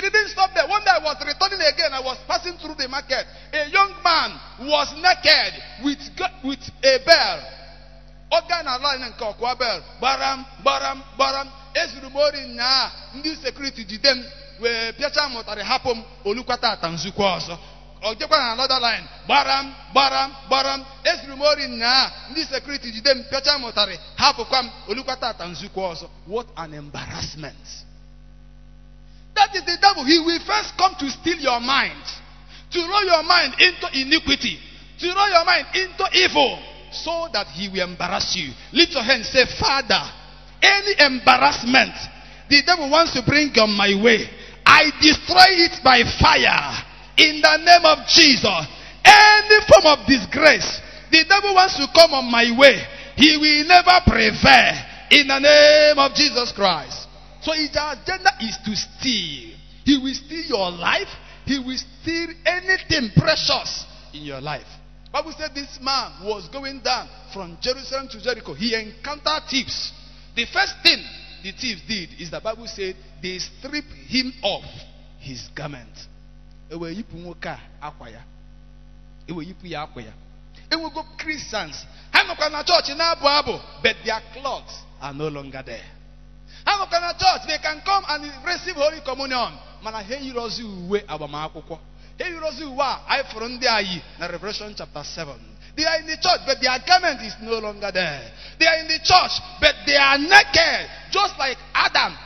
didn't 0.00 0.28
stop 0.28 0.50
there. 0.54 0.66
One 0.66 0.82
day 0.82 0.90
I 0.90 0.98
was 1.04 1.16
returning 1.20 1.60
again. 1.60 1.92
I 1.92 2.00
was 2.00 2.16
passing 2.26 2.54
through 2.56 2.76
the 2.76 2.88
market. 2.88 3.26
A 3.52 3.68
young 3.68 3.92
man 4.02 4.40
was 4.66 4.94
naked 4.96 5.62
with, 5.84 5.98
with 6.42 6.70
a 6.82 6.98
bell. 7.04 7.42
Organ 8.32 8.64
line 8.64 9.10
nke 9.12 9.20
ọkwa 9.24 9.54
bell. 9.58 9.82
Baram, 10.00 10.46
baram, 10.64 11.02
baram. 11.18 11.48
Ezuru 11.74 12.08
m 12.10 12.16
ori 12.16 12.48
nyaa. 12.48 12.90
Ndị 13.14 13.36
sekuriti 13.36 13.84
jide 13.84 14.10
m 14.14 14.24
wee 14.60 14.92
pịacha 14.92 15.28
m 15.28 15.36
ụtarị 15.36 15.62
hapụ. 15.62 15.96
Ọ 18.02 18.14
jekwa 18.18 18.38
na 18.38 18.52
another 18.52 18.80
line. 18.80 19.04
Gbaram, 19.26 19.74
gbaram, 19.92 20.30
gbaram. 20.48 20.84
Ezuru 21.04 21.36
m 21.36 21.40
ori 21.42 21.68
nyaa. 21.68 22.10
Ndị 22.30 22.44
sekuriti 22.44 22.92
jide 22.92 23.10
m 23.14 23.24
pịacha 23.30 23.58
m 23.58 23.72
hapụkwa 24.16 24.62
m 24.62 24.70
olukwata 24.88 25.28
ata 25.28 25.44
nzukọ 25.46 25.80
ọzọ. 25.92 26.08
What 26.26 26.46
an 26.56 26.74
embarrassment. 26.74 27.66
That 29.34 29.54
is 29.54 29.64
the 29.64 29.76
devil. 29.80 30.04
He 30.04 30.18
will 30.18 30.40
first 30.40 30.76
come 30.76 30.94
to 30.98 31.10
steal 31.10 31.38
your 31.38 31.60
mind, 31.60 32.04
to 32.72 32.80
roll 32.80 33.04
your 33.04 33.22
mind 33.22 33.54
into 33.60 33.88
iniquity, 33.98 34.58
to 35.00 35.06
roll 35.14 35.30
your 35.30 35.44
mind 35.44 35.66
into 35.74 36.04
evil, 36.12 36.58
so 36.92 37.28
that 37.32 37.46
he 37.48 37.68
will 37.68 37.82
embarrass 37.88 38.36
you. 38.36 38.52
Lift 38.72 38.92
your 38.92 39.02
hand 39.02 39.24
say, 39.24 39.46
Father, 39.58 40.02
any 40.60 40.94
embarrassment 40.98 41.94
the 42.50 42.62
devil 42.66 42.90
wants 42.90 43.14
to 43.14 43.22
bring 43.22 43.50
on 43.58 43.70
my 43.70 43.94
way, 44.02 44.28
I 44.66 44.90
destroy 45.00 45.48
it 45.64 45.80
by 45.82 46.02
fire 46.20 46.91
in 47.16 47.40
the 47.40 47.56
name 47.58 47.84
of 47.84 48.06
Jesus. 48.08 48.66
Any 49.04 49.58
form 49.66 49.86
of 49.86 50.06
disgrace 50.06 50.80
the 51.12 51.24
devil 51.28 51.54
wants 51.54 51.76
to 51.76 51.86
come 51.94 52.14
on 52.14 52.30
my 52.32 52.48
way, 52.56 52.82
he 53.16 53.36
will 53.36 53.68
never 53.68 54.00
prevail 54.06 54.74
in 55.10 55.28
the 55.28 55.38
name 55.38 55.98
of 55.98 56.14
Jesus 56.14 56.50
Christ. 56.52 57.06
So 57.42 57.52
his 57.52 57.68
agenda 57.70 58.32
is 58.40 58.56
to 58.64 58.74
steal. 58.74 59.52
He 59.84 59.98
will 59.98 60.14
steal 60.14 60.44
your 60.46 60.70
life. 60.70 61.08
He 61.44 61.58
will 61.58 61.76
steal 61.76 62.28
anything 62.46 63.10
precious 63.14 63.84
in 64.14 64.22
your 64.22 64.40
life. 64.40 64.66
Bible 65.12 65.34
said 65.36 65.54
this 65.54 65.78
man 65.82 66.24
was 66.24 66.48
going 66.48 66.80
down 66.80 67.08
from 67.34 67.58
Jerusalem 67.60 68.08
to 68.12 68.22
Jericho. 68.22 68.54
He 68.54 68.74
encountered 68.74 69.42
thieves. 69.50 69.92
The 70.34 70.46
first 70.46 70.76
thing 70.82 71.04
the 71.42 71.52
thieves 71.52 71.82
did 71.86 72.08
is 72.18 72.30
the 72.30 72.40
Bible 72.40 72.66
said 72.66 72.96
they 73.22 73.38
stripped 73.38 73.92
him 74.08 74.32
off 74.42 74.64
his 75.18 75.50
garment. 75.54 75.92
Ewe 76.72 76.94
yipu 76.96 77.16
nwoke 77.16 77.48
a 77.48 77.58
akwa 77.80 78.10
ya. 78.10 78.20
Ewe 79.26 79.44
yipu 79.46 79.66
ya 79.66 79.82
akwa 79.82 80.02
ya. 80.02 80.12
Christians. 81.16 81.86
Ha 82.12 82.22
nọkwa 82.24 82.48
na 82.50 82.62
chọọchị 82.62 82.94
na-abụ 82.96 83.26
abụ 83.28 83.60
but 83.82 83.96
their 84.04 84.20
clothes 84.32 84.74
are 85.00 85.12
no 85.14 85.28
longer 85.28 85.62
there. 85.64 85.84
ha 86.64 86.76
nọkwa 86.76 87.00
na 87.00 87.12
church 87.14 87.46
they 87.46 87.58
can 87.58 87.80
come 87.84 88.04
and 88.08 88.24
receive 88.44 88.76
holy 88.76 89.00
communion 89.00 89.52
mana 89.82 89.98
ha 90.02 90.14
eyirozi 90.14 90.62
uwe 90.62 91.04
agbamakwụkwọ 91.08 91.76
ha 92.18 92.24
eyirozi 92.24 92.64
uwe 92.64 92.84
a 92.84 92.98
anyị 93.08 93.24
fụrụ 93.30 93.48
ndị 93.48 93.66
a 93.68 93.80
yi 93.80 94.02
na 94.18 94.26
revelation 94.28 94.74
chapter 94.74 95.02
7 95.02 95.34
they 95.76 95.86
are 95.86 95.98
in 96.00 96.06
the 96.06 96.16
church 96.16 96.40
but 96.46 96.60
their 96.60 96.78
garment 96.86 97.20
is 97.22 97.34
no 97.40 97.58
longer 97.60 97.92
there 97.92 98.32
they 98.58 98.68
are 98.68 98.80
in 98.80 98.88
the 98.88 98.98
church 98.98 99.32
but 99.60 99.74
they 99.86 99.96
are 99.96 100.18
naked 100.18 100.90
just 101.10 101.38
like 101.38 101.58
adam 101.74 102.16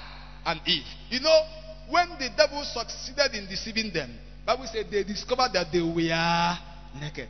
and 0.45 0.61
eve 0.67 0.87
you 1.11 1.21
know 1.21 1.41
when 1.89 2.09
the 2.19 2.29
devil 2.37 2.65
succeeded 2.65 3.35
in 3.35 3.47
deceiving 3.47 3.91
them 3.93 4.11
bible 4.47 4.67
said 4.73 4.87
they 4.91 5.03
discovered 5.05 5.53
that 5.53 5.71
they 5.73 5.81
were 5.83 6.59
naked 7.01 7.29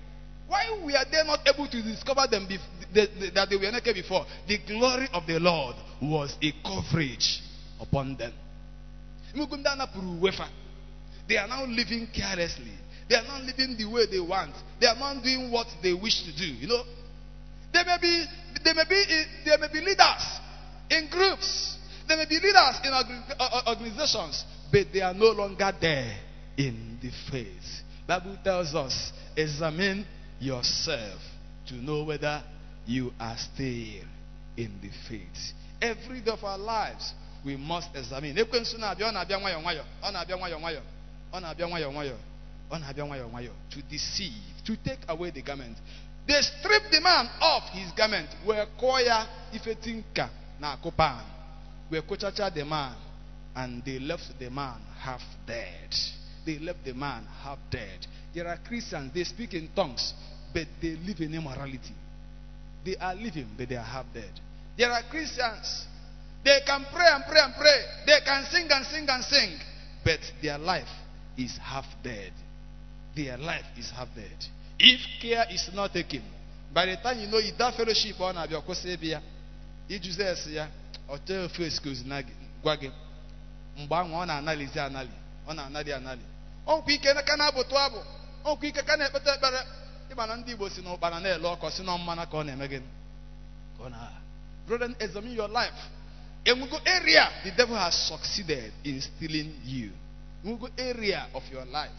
why 0.49 0.71
were 0.83 0.93
they 1.11 1.25
not 1.27 1.41
able 1.47 1.67
to 1.67 1.83
discover 1.83 2.27
them 2.31 2.47
bef- 2.47 2.61
the- 2.93 3.11
the- 3.19 3.31
that 3.31 3.51
they 3.51 3.57
were 3.57 3.71
naked 3.71 3.95
before? 3.95 4.25
The 4.47 4.59
glory 4.59 5.09
of 5.13 5.27
the 5.27 5.41
Lord 5.41 5.75
was 6.01 6.37
a 6.41 6.53
coverage 6.65 7.43
upon 7.81 8.17
them. 8.17 8.33
They 11.29 11.37
are 11.37 11.49
now 11.49 11.65
living 11.67 12.07
carelessly. 12.15 12.71
They 13.09 13.17
are 13.17 13.25
not 13.25 13.43
living 13.43 13.77
the 13.77 13.85
way 13.87 14.07
they 14.07 14.21
want. 14.21 14.55
They 14.79 14.87
are 14.87 14.97
not 14.97 15.23
doing 15.23 15.51
what 15.51 15.67
they 15.83 15.93
wish 15.93 16.23
to 16.23 16.33
do. 16.33 16.47
You 16.47 16.69
know, 16.69 16.83
they 17.73 17.83
may 17.85 17.99
be, 18.01 18.25
they 18.63 18.73
may 18.73 18.85
be, 18.85 19.05
they 19.45 19.57
may 19.57 19.69
be 19.73 19.81
leaders 19.81 20.41
in 20.91 21.09
groups. 21.09 21.77
They 22.07 22.17
may 22.17 22.27
be 22.27 22.39
leaders 22.39 22.77
in 22.85 22.93
uh, 22.93 23.63
organizations, 23.67 24.45
but 24.71 24.93
they 24.93 25.01
are 25.01 25.15
no 25.15 25.31
longer 25.33 25.73
there 25.81 26.17
in 26.57 26.99
the 27.03 27.11
faith. 27.31 27.83
Bible 28.07 28.37
tells 28.43 28.75
us, 28.75 29.13
examine 29.37 30.07
yourself 30.41 31.21
to 31.69 31.75
know 31.75 32.05
whether 32.05 32.43
you 32.87 33.13
are 33.19 33.37
still 33.37 34.05
in 34.57 34.73
the 34.81 34.91
faith. 35.09 35.53
Every 35.83 36.21
day 36.21 36.31
of 36.31 36.45
our 36.45 36.59
lives, 36.59 37.13
we 37.45 37.57
must 37.57 37.89
examine. 37.95 38.35
To 38.37 38.45
deceive, 43.91 44.33
to 44.65 44.77
take 44.85 44.99
away 45.09 45.31
the 45.31 45.43
garment. 45.43 45.77
They 46.27 46.41
stripped 46.43 46.91
the 46.91 47.01
man 47.01 47.29
off 47.41 47.71
his 47.71 47.93
garment, 47.93 48.29
wee 48.47 48.57
kụọ 48.79 49.01
ya 49.05 49.27
ife 49.53 49.77
na 50.59 50.77
akụpan, 50.77 51.25
wee 51.91 52.01
kụchacha 52.01 52.53
the 52.53 52.65
man, 52.65 52.97
and 53.55 53.85
they 53.85 53.99
left 54.01 54.39
the 54.39 54.51
man 54.51 54.81
half 54.99 55.23
dead. 55.47 55.95
They 56.47 56.59
left 56.61 56.85
the 56.85 56.95
man 56.95 57.25
half 57.43 57.59
dead. 57.71 58.07
There 58.35 58.47
are 58.47 58.59
Christians, 58.67 59.13
they 59.13 59.25
speak 59.25 59.55
in 59.55 59.69
tongues, 59.75 60.15
but 60.55 60.67
they 60.81 60.97
live 61.07 61.21
in 61.21 61.35
immorality. 61.35 61.95
They 62.85 62.97
are 62.97 63.15
living, 63.15 63.49
but 63.59 63.69
they 63.69 63.77
are 63.77 63.83
half 63.85 64.07
dead. 64.15 64.31
There 64.79 64.91
are 64.93 65.03
Christians, 65.11 65.87
they 66.45 66.61
can 66.65 66.85
pray 66.93 67.07
and 67.09 67.25
pray 67.29 67.41
and 67.41 67.55
pray, 67.55 67.81
they 68.07 68.21
can 68.25 68.45
sing 68.45 68.69
and 68.71 68.87
sing 68.87 69.07
and 69.09 69.25
sing, 69.25 69.59
but 70.05 70.21
their 70.41 70.59
life 70.59 70.89
is 71.37 71.59
half 71.59 71.87
dead. 72.05 72.33
Their 73.17 73.39
life 73.39 73.65
is 73.79 73.91
half 73.91 74.09
dead. 74.15 74.37
If 74.79 75.01
care 75.21 75.47
is 75.51 75.71
not 75.75 75.93
taken, 75.93 76.23
by 76.73 76.87
the 76.87 76.97
time 76.99 77.19
you 77.19 77.27
know 77.29 77.41
that 77.59 77.75
fellowship 77.75 78.19
na-abịa 78.21 78.61
kwụsị 78.61 78.97
ịbịa 78.97 79.21
ya 79.89 80.37
ya 80.53 80.69
ọ 81.09 81.19
chọghị 81.27 81.65
excuse 81.67 82.05
na 82.05 82.21
gị- 82.21 82.35
gwa 82.63 82.77
gị 82.77 82.91
mgbe 83.79 83.97
ahụ 83.97 84.13
ọ 84.15 84.27
na-analizi 84.27 84.79
anali 84.81 85.11
ọ 85.49 85.55
na-anali 85.55 85.93
anali 85.93 86.21
ọkwa 86.67 86.93
ike 86.93 87.15
ka 87.29 87.37
na-abụtụ 87.37 87.75
abụ 87.87 88.01
ọkwa 88.51 88.65
ike 88.69 88.83
ka 88.89 88.97
na-ekpete 88.97 89.31
ekpere 89.35 89.61
ịma 90.13 90.25
ndị 90.37 90.51
Igbo 90.53 90.67
si 90.71 90.81
na 90.83 90.97
na-ele 91.21 91.47
ọkọ 91.55 91.67
si 91.75 91.83
na 91.83 92.27
ka 92.31 92.37
ọ 92.39 92.43
na-eme 92.47 92.67
gị 92.73 92.79
ka 93.79 93.83
ọ 93.85 93.89
na 93.91 94.27
Brethren, 94.67 94.97
examine 95.01 95.35
your 95.35 95.49
life. 95.49 95.73
Enwugo 96.45 96.79
area 96.87 97.29
the 97.45 97.51
devil 97.57 97.77
has 97.77 97.95
succeeded 98.09 98.73
in 98.85 99.01
stealing 99.01 99.55
you. 99.65 99.91
Enwugo 100.45 100.69
area 100.79 101.27
of 101.35 101.43
your 101.53 101.65
life. 101.67 101.91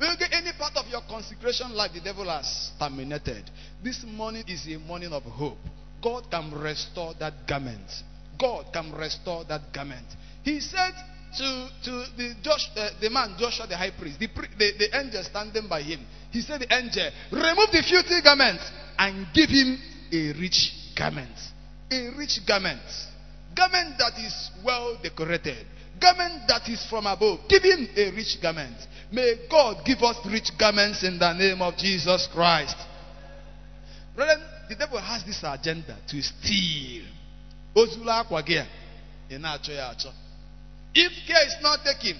Enwugo 0.00 0.24
any 0.32 0.52
part 0.58 0.76
of 0.76 0.86
your 0.88 1.02
consecration 1.08 1.74
life 1.74 1.92
the 1.92 2.00
devil 2.00 2.24
has 2.24 2.70
terminated. 2.78 3.44
This 3.82 4.04
morning 4.04 4.44
is 4.48 4.66
a 4.68 4.78
morning 4.78 5.12
of 5.12 5.22
hope. 5.24 5.58
God 6.02 6.30
can 6.30 6.50
restore 6.52 7.14
that 7.20 7.46
garment. 7.46 7.90
God 8.38 8.66
can 8.72 8.92
restore 8.92 9.44
that 9.44 9.72
garment. 9.72 10.06
He 10.42 10.60
said 10.60 10.92
to, 11.36 11.68
to 11.84 11.90
the, 12.16 12.34
Josh, 12.42 12.68
uh, 12.76 12.90
the 13.00 13.10
man 13.10 13.34
Joshua 13.38 13.66
the 13.66 13.76
high 13.76 13.90
priest, 13.90 14.18
the, 14.18 14.26
the, 14.28 14.72
the 14.78 14.98
angel 14.98 15.22
standing 15.24 15.68
by 15.68 15.82
him, 15.82 16.00
he 16.30 16.40
said, 16.40 16.60
The 16.60 16.74
angel, 16.74 17.10
remove 17.30 17.70
the 17.72 17.82
filthy 17.88 18.20
garment 18.22 18.60
and 18.98 19.26
give 19.34 19.50
him 19.50 19.78
a 20.12 20.32
rich 20.40 20.72
garment. 20.96 21.34
A 21.90 22.10
rich 22.16 22.40
garment. 22.46 22.80
Garment 23.54 23.98
that 23.98 24.18
is 24.18 24.50
well 24.64 24.98
decorated. 25.02 25.66
Garment 26.00 26.48
that 26.48 26.68
is 26.68 26.84
from 26.86 27.06
above. 27.06 27.40
Give 27.48 27.62
him 27.62 27.88
a 27.96 28.10
rich 28.10 28.38
garment. 28.42 28.76
May 29.12 29.46
God 29.48 29.84
give 29.84 30.02
us 30.02 30.16
rich 30.26 30.50
garments 30.58 31.04
in 31.04 31.18
the 31.18 31.32
name 31.34 31.62
of 31.62 31.76
Jesus 31.76 32.28
Christ. 32.32 32.76
Brethren, 34.16 34.42
the 34.68 34.74
devil 34.74 34.98
has 34.98 35.24
this 35.24 35.40
agenda 35.44 35.96
to 36.08 36.22
steal. 36.22 37.04
Ozulu 37.76 38.10
akwa 38.10 38.42
gị 38.42 38.56
a, 38.58 38.66
ị 39.30 39.38
na-achọ. 39.38 40.23
If 40.94 41.12
care 41.26 41.46
is 41.46 41.56
not 41.60 41.84
taken, 41.84 42.16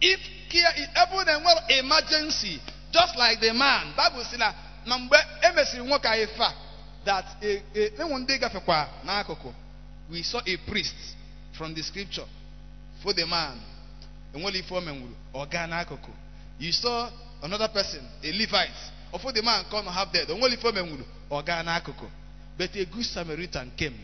if 0.00 0.20
care 0.50 0.72
is 0.76 0.88
even 0.90 1.28
enwere 1.28 1.62
emergency, 1.78 2.60
just 2.92 3.16
like 3.16 3.40
the 3.40 3.52
man, 3.54 3.94
Bible 3.96 4.24
na 4.38 4.52
na 4.86 4.98
mgbe 4.98 5.16
emesịrị 5.42 5.84
nwoke 5.86 6.08
anyị 6.08 6.26
fa 6.36 6.52
that 7.04 7.24
enwe 7.42 8.18
ndị 8.20 8.38
gafekwa 8.38 8.88
n'akụkụ, 9.04 9.54
we 10.10 10.22
saw 10.22 10.40
a 10.46 10.56
priest 10.66 10.96
from 11.52 11.74
the 11.74 11.82
scripture 11.82 12.26
for 13.02 13.12
the 13.14 13.26
man. 13.26 13.60
Enwere 14.34 14.58
ife 14.58 14.72
o 14.74 14.80
menwuru 14.80 15.14
ọ 15.34 15.46
gaa 15.50 15.66
n'akụkụ. 15.66 16.10
You 16.58 16.72
saw 16.72 17.10
another 17.42 17.68
person 17.68 18.04
a 18.22 18.32
levite 18.32 18.72
for 19.22 19.32
the 19.32 19.42
man 19.42 19.64
come 19.70 19.86
half 19.86 20.12
dead 20.12 20.28
onwere 20.30 20.54
ife 20.54 20.64
o 20.64 20.72
menwuru 20.72 21.04
ọ 21.30 21.44
gaa 21.44 21.62
n'akụkụ. 21.62 22.10
But 22.56 22.74
a 22.74 22.84
good 22.86 23.04
samaritan 23.06 23.70
came 23.76 23.94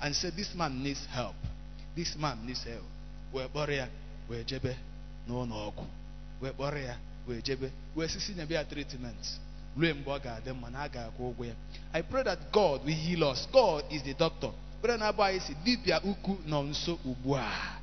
and 0.00 0.16
said 0.16 0.34
this 0.36 0.54
man 0.54 0.82
needs 0.82 1.04
help. 1.12 1.34
This 1.94 2.16
man 2.16 2.46
needs 2.46 2.64
help 2.64 2.84
wee 3.32 3.48
kpọrọ 3.48 3.72
ya 3.72 3.88
wee 4.28 4.44
jebe 4.44 4.76
n'ụlọ 5.28 5.54
ọgwụ. 5.68 5.84
Wee 6.40 6.50
kpọrọ 6.52 6.78
ya 6.88 6.96
wee 7.28 7.42
jebe 7.42 7.70
wee 7.96 8.08
sisi 8.08 8.32
nyebe 8.34 8.54
ya 8.54 8.64
treatment 8.64 9.24
ruo 9.76 9.94
mgbe 9.94 10.10
ọ 10.10 10.18
ga-adị 10.22 10.52
mma 10.52 10.70
na 10.70 10.78
a 10.82 10.88
ga-akwụ 10.88 11.22
ụgwọ 11.34 11.44
ya. 11.46 11.54
I 11.92 12.02
pray 12.02 12.22
that 12.24 12.38
god 12.52 12.84
will 12.84 12.94
heal 12.96 13.24
us. 13.24 13.46
God 13.52 13.84
is 13.90 14.02
the 14.02 14.14
doctor. 14.14 14.50
Bere 14.82 14.96
na-abụ 14.96 15.22
anyị 15.22 15.40
si 15.40 15.54
dibịa 15.64 16.00
ukwu 16.02 16.38
nọ 16.46 16.62
nso 16.70 16.98
ugbu 17.04 17.36
a. 17.36 17.78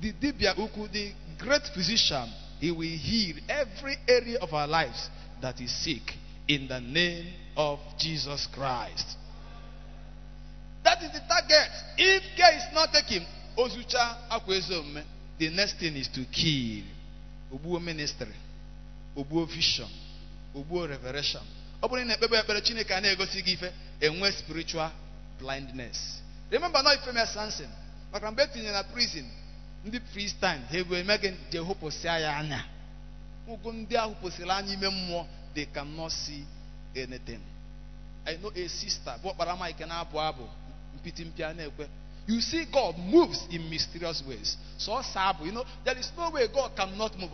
The 0.00 0.12
dibia 0.12 0.54
ukwu, 0.56 0.88
the 0.92 1.12
great 1.38 1.62
physician, 1.74 2.28
he 2.60 2.70
will 2.70 2.98
heal 2.98 3.36
every 3.48 3.96
area 4.08 4.38
of 4.40 4.52
our 4.52 4.66
lives 4.66 5.08
that 5.40 5.60
is 5.60 5.70
sick 5.84 6.14
in 6.48 6.68
the 6.68 6.80
name 6.80 7.26
of 7.56 7.78
Jesus 7.98 8.46
Christ. 8.48 9.16
That 10.82 11.02
is 11.02 11.12
the 11.12 11.20
target. 11.28 11.70
If 11.96 12.22
care 12.36 12.56
is 12.56 12.64
not 12.74 12.92
taken, 12.92 13.24
Ozucha 13.56 14.28
Akwezomme, 14.30 15.02
the 15.38 15.50
next 15.50 15.74
thing 15.78 15.96
is 15.96 16.08
to 16.08 16.24
kill. 16.24 16.84
Obuo 17.52 17.80
ministry, 17.80 18.34
Obuo 19.16 19.46
vision, 19.46 19.88
Obuo 20.54 20.88
revelation. 20.88 21.42
Ọ 21.82 21.88
bụrụ 21.88 22.04
na 22.06 22.14
ekpebe 22.14 22.36
ekpere 22.38 22.60
Chineke 22.62 22.94
a 22.94 23.00
na-egosi 23.00 23.42
gị 23.42 23.52
ife, 23.52 23.72
enwe 24.00 24.32
spiritual 24.32 24.90
blindness. 25.38 26.20
Remember 26.50 26.82
not 26.82 27.04
famous 27.04 27.30
Samson. 27.34 27.68
Maka 28.12 28.30
mgbe 28.30 28.42
etinye 28.42 28.72
na 28.72 28.82
prison, 28.84 29.24
ndị 29.84 30.00
Philistine 30.12 30.60
ha 30.70 30.76
ebu 30.78 30.94
eme 30.94 31.16
gị 31.18 31.32
je 31.50 31.58
hụpụsịa 31.58 32.18
ya 32.18 32.36
anya. 32.36 32.64
Ụgụ 33.48 33.72
ndị 33.72 33.96
ahụ 33.96 34.14
pụsịrị 34.22 34.50
anya 34.50 34.72
ime 34.74 34.88
mmụọ, 34.88 35.26
they 35.54 35.66
cannot 35.66 36.12
see 36.12 36.44
anything. 36.96 37.40
I 38.26 38.36
know 38.36 38.50
a 38.56 38.68
sister 38.68 39.14
bụ 39.22 39.28
ọkpara 39.34 39.56
Mike 39.56 39.86
na-abụ 39.86 40.18
abụ 40.20 40.48
mpiti 40.96 41.24
mpi 41.24 41.42
a 41.44 41.52
na-ekwe. 41.54 41.88
You 42.26 42.40
see 42.40 42.64
God 42.72 42.96
moves 42.98 43.46
in 43.50 43.68
mysterious 43.68 44.22
ways. 44.26 44.56
So 44.78 45.00
you 45.42 45.52
know, 45.52 45.64
there 45.84 45.96
is 45.98 46.10
no 46.16 46.30
way 46.30 46.46
God 46.52 46.72
cannot 46.76 47.18
move. 47.18 47.30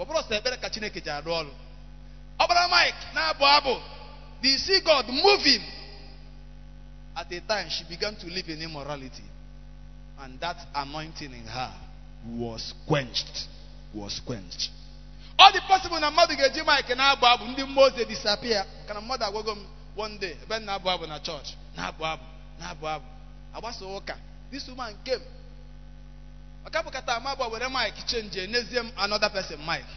Abụ. 2.41 3.81
You 4.43 4.59
see 4.59 4.81
God 4.85 5.07
moving. 5.09 5.61
At 7.17 7.31
a 7.33 7.41
time, 7.43 7.69
she 7.69 7.85
began 7.89 8.17
to 8.17 8.27
live 8.27 8.49
in 8.49 8.63
immorality. 8.63 9.23
And 10.21 10.39
that 10.41 10.57
anointing 10.75 11.33
in 11.33 11.45
her 11.47 11.73
was 12.27 12.75
quenched. 12.87 13.47
Was 13.95 14.21
quenched. 14.25 14.71
All 15.39 15.53
the 15.53 15.61
possible 15.67 15.99
na 16.01 16.11
mmadụ 16.11 16.37
ga-eji 16.37 16.65
Mike 16.67 16.95
na-abụ 16.95 17.27
abụ 17.27 17.45
ndị 17.45 18.05
disappear. 18.09 18.65
Maka 18.83 18.95
na 18.95 19.01
mmadụ 19.01 19.25
agwago 19.25 19.53
m 19.57 19.67
one 19.97 20.19
day 20.19 20.37
ebe 20.43 20.57
m 20.57 20.65
na-abụ 20.67 20.89
abụ 20.91 21.07
na 21.07 21.19
church 21.21 21.55
na-abụ 21.77 22.05
abụ 22.05 22.25
na-abụ 22.61 22.87
abụ 22.89 23.07
agbasa 23.55 23.85
ụka 23.87 24.17
this 24.51 24.69
woman 24.69 24.95
came. 25.05 25.23
Maka 26.65 26.83
bụkata 26.83 27.17
ama 27.17 27.31
abụ 27.31 27.51
were 27.53 27.69
Mike 27.69 28.03
change 28.07 28.41
enyezie 28.45 28.81
m 28.83 28.91
another 28.97 29.31
person 29.31 29.59
Mike 29.67 29.93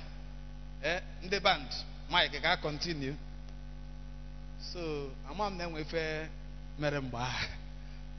eh 0.83 1.01
ndị 1.23 1.39
band 1.39 1.67
Mike 2.09 2.39
ga 2.39 2.57
continue. 2.57 3.15
So 4.73 5.11
ama 5.29 5.47
m 5.49 5.57
na 5.57 5.63
enwe 5.63 5.81
ife 5.81 6.29
mere 6.79 6.99
mgbe 6.99 7.17
ahụ. 7.17 7.47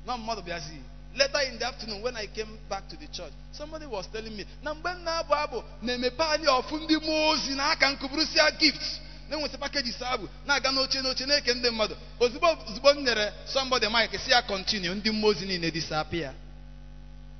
Na 0.06 0.16
mmadụ 0.16 0.42
bịazi 0.42 0.78
Later 1.16 1.38
in 1.52 1.58
the 1.60 1.66
afternoon, 1.66 2.02
when 2.02 2.16
I 2.16 2.26
came 2.26 2.58
back 2.68 2.88
to 2.88 2.96
the 2.96 3.06
church, 3.06 3.30
somebody 3.52 3.86
was 3.86 4.04
telling 4.08 4.36
me, 4.36 4.44
na 4.62 4.74
mgbe 4.74 4.90
m 4.90 5.04
na-abụ 5.04 5.34
abụ 5.34 5.62
na-emepe 5.82 6.24
anyị 6.24 6.46
ọfụ 6.46 6.74
ndị 6.82 6.96
mmụọ 6.96 7.28
ozi 7.30 7.54
na 7.54 7.70
aka 7.70 7.90
nkụbụrụsịa 7.92 8.50
gift. 8.58 9.00
Na-enweta 9.30 9.58
pakeji 9.58 9.92
abụ 10.00 10.28
na-aga 10.46 10.70
n'oche 10.72 11.02
n'oche 11.02 11.26
na-eke 11.26 11.54
ndị 11.54 11.70
mmadụ. 11.70 11.94
Ozugbo 12.20 12.48
ozugbo 12.68 12.90
m 12.94 13.04
nyere 13.04 13.32
somebody 13.46 13.86
mic 13.88 14.18
si 14.20 14.30
ya 14.30 14.42
continue. 14.42 14.94
Ndị 14.94 15.10
mmụọ 15.10 15.26
ozi 15.30 15.46
niile 15.46 15.70
disappear. 15.70 16.34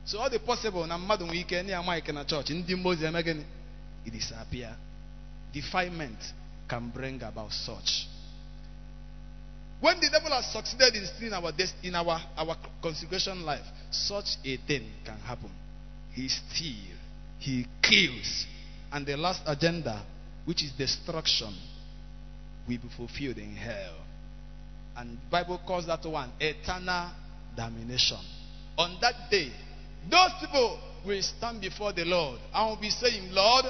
So 0.05 0.19
ọ 0.19 0.29
dị 0.31 0.39
possible 0.39 0.87
na 0.87 0.99
mmadụ 0.99 1.25
nwere 1.27 1.41
ike 1.41 1.65
ya 1.69 1.83
mic 1.83 2.09
na 2.09 2.25
chọọchị 2.25 2.55
ndị 2.55 2.75
mmụọ 2.77 2.89
ozi 2.93 3.05
eme 3.05 3.23
gịnị? 3.23 3.45
Disappear. 4.13 4.77
Defilement 5.53 6.21
can 6.69 6.91
bring 6.91 7.23
about 7.23 7.53
such. 7.53 8.07
When 9.81 10.01
the 10.01 10.09
devil 10.09 10.31
has 10.31 10.47
succeeded 10.53 10.95
in 10.95 11.07
stealing 11.07 11.35
our 11.35 11.53
in 11.83 11.95
our, 11.95 12.19
our 12.39 12.57
consecration 12.83 13.45
life, 13.45 13.65
such 13.91 14.37
a 14.45 14.57
thing 14.67 14.91
can 15.05 15.19
happen. 15.19 15.51
He 16.13 16.29
steals, 16.29 16.99
he 17.39 17.67
kills, 17.83 18.47
and 18.93 19.05
the 19.05 19.17
last 19.17 19.43
agenda, 19.47 20.01
which 20.45 20.63
is 20.63 20.71
destruction, 20.73 21.53
will 22.69 22.79
be 22.79 22.89
fulfilled 22.97 23.39
in 23.39 23.55
hell. 23.57 23.95
And 24.97 25.19
Bible 25.31 25.61
calls 25.67 25.87
that 25.87 26.05
one 26.05 26.31
eternal 26.41 27.11
damnation. 27.57 28.19
On 28.79 28.97
that 29.01 29.31
day, 29.31 29.51
those 30.11 30.31
people 30.41 30.79
will 31.07 31.23
stand 31.23 31.61
before 31.61 31.93
the 31.93 32.05
Lord 32.05 32.39
and 32.55 32.71
will 32.71 32.81
be 32.81 32.91
saying, 32.91 33.33
Lord, 33.33 33.67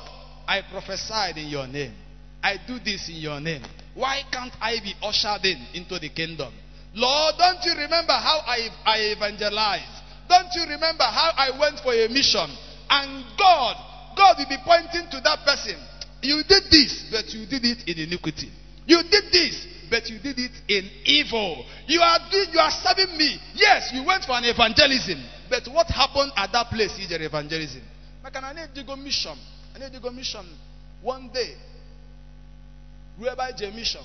I 0.47 0.61
prophesied 0.71 1.37
in 1.39 1.49
your 1.49 1.67
name. 1.67 1.95
I 2.43 2.57
do 2.67 2.79
this 2.79 3.09
in 3.09 3.17
your 3.17 3.41
name. 3.41 3.63
Why 3.95 4.23
can't 4.31 4.53
I 4.61 4.77
be 4.83 4.93
ushered 5.03 5.45
in 5.45 5.65
into 5.75 5.99
the 5.99 6.11
kingdom? 6.11 6.53
Lord, 6.95 7.35
don't 7.39 7.65
you 7.65 7.73
remember 7.73 8.13
how 8.13 8.41
I, 8.47 8.69
I 8.85 8.99
evangelized? 9.17 10.03
Don't 10.29 10.49
you 10.55 10.63
remember 10.63 11.05
how 11.05 11.33
I 11.37 11.59
went 11.59 11.81
for 11.81 11.93
a 11.93 12.09
mission? 12.09 12.47
And 12.91 13.25
God, 13.39 13.77
God 14.17 14.37
will 14.39 14.49
be 14.49 14.59
pointing 14.65 15.11
to 15.11 15.21
that 15.21 15.41
person. 15.45 15.77
You 16.23 16.43
did 16.47 16.65
this, 16.71 17.09
but 17.11 17.33
you 17.35 17.47
did 17.47 17.65
it 17.65 17.89
in 17.89 18.09
iniquity. 18.09 18.51
You 18.87 19.03
did 19.03 19.33
this, 19.33 19.67
but 19.91 20.09
you 20.11 20.19
did 20.19 20.39
it 20.39 20.53
in 20.69 20.91
evil. 21.05 21.65
You 21.87 22.01
are 22.01 22.19
doing, 22.31 22.49
you 22.53 22.59
are 22.61 22.71
serving 22.71 23.17
me. 23.17 23.39
Yes, 23.55 23.91
you 23.93 24.05
went 24.05 24.25
for 24.25 24.33
an 24.37 24.45
evangelism, 24.45 25.23
but 25.49 25.67
what 25.69 25.87
happened 25.89 26.33
at 26.37 26.53
that 26.53 26.69
place 26.69 26.99
is 26.99 27.11
your 27.11 27.23
evangelism. 27.23 27.83
Na 28.23 28.31
anyị 28.31 28.69
ejigo 28.75 28.97
mission, 28.97 29.39
anyị 29.75 29.91
ejigo 29.91 30.11
mission 30.15 30.47
one 31.03 31.29
day. 31.33 31.55
Anyị 33.21 33.57
jee 33.59 33.71
mission 33.71 34.05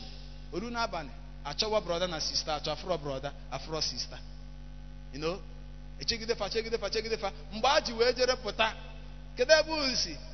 achọwa 1.45 1.81
brọda 1.81 2.07
na 2.07 2.19
sista 2.19 2.55
achọ 2.55 2.71
afrọ 2.71 2.97
brọda 2.97 3.31
afrọ 3.51 3.81
sista 3.81 4.17
you 5.13 5.19
know? 5.19 5.39
Echegidefa 5.99 6.49
chegidefa 6.49 6.89
chegidefa 6.89 7.31
mgbe 7.53 7.67
a 7.67 7.81
ji 7.81 7.93
wee 7.93 8.13
jere 8.13 8.35
pụta 8.35 8.73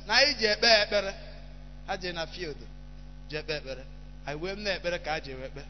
na 0.06 0.14
anyị 0.14 0.34
ji 0.38 0.46
ekpe 0.46 0.66
ekpere. 0.82 1.14
Ha 1.86 1.96
na 2.12 2.26
field 2.26 2.56
kpee 3.28 3.38
ekpere 3.56 3.84
anyị 4.26 4.38
wee 4.42 4.52
m 4.56 4.60
na-ekpere 4.62 4.98
ka 5.04 5.10
ha 5.12 5.20
ji 5.20 5.34
wee 5.34 5.48
kpe 5.48 5.62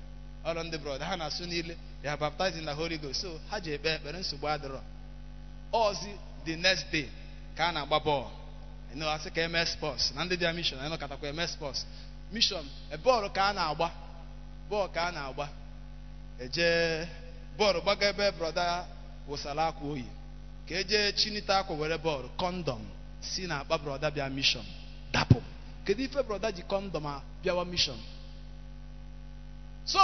ọrụ 0.48 0.60
ndị 0.64 0.76
brọda 0.78 1.04
ha 1.06 1.16
na-asụ 1.16 1.44
n'ile 1.46 1.76
ya 2.02 2.16
baptizing 2.16 2.64
na 2.64 2.72
holy 2.72 2.98
ghost. 2.98 3.20
So 3.20 3.40
ha 3.50 3.60
ji 3.60 3.70
ekpe 3.76 3.88
ekpere 3.94 4.18
nsogbu 4.20 4.46
adịrọ 4.48 4.80
ọzi 5.72 6.10
the 6.44 6.56
next 6.56 6.86
day 6.92 7.08
ka 7.56 7.64
a 7.68 7.72
na-agba 7.72 7.98
bọọlụ 7.98 9.06
asị 9.14 9.30
ka 9.30 9.40
eme 9.42 9.66
sports. 9.66 10.12
Na 10.14 10.24
ndị 10.24 10.36
bịa 10.36 10.52
mission. 10.54 10.80
Anyị 10.80 10.90
nọkatakwa 10.94 11.28
eme 11.28 11.46
sports 11.46 11.84
mission 12.32 12.64
e 12.90 12.96
bọọlụ 12.96 13.28
ka 13.34 13.42
a 13.48 13.52
na-agba 13.52 13.90
bọọlụ 14.70 14.92
ka 14.94 15.00
a 15.08 15.10
na-agba 15.12 15.48
eje 16.44 16.68
bọọlụ 17.58 17.80
gbaga 17.82 18.06
ebe 18.08 18.30
brọda 18.38 18.84
wụsara 19.28 19.66
akwa 19.68 19.90
oyi 19.92 20.04
ka 20.68 20.74
eje 20.80 21.12
chinite 21.12 21.52
akwa 21.54 21.76
were 21.76 21.96
bọọlụ 21.96 22.28
kọndọm 22.40 22.80
si 23.20 23.46
na 23.46 23.58
akpa 23.60 23.78
brọda 23.78 24.10
bịa 24.10 24.28
mission. 24.30 24.64
Dapụ 25.12 25.42
kedu 25.84 26.02
ife 26.02 26.22
brọda 26.22 26.50
ji 26.52 26.62
kọndọm 26.62 27.04
bịawa 27.42 27.64
mission. 27.66 27.98
So 29.86 29.98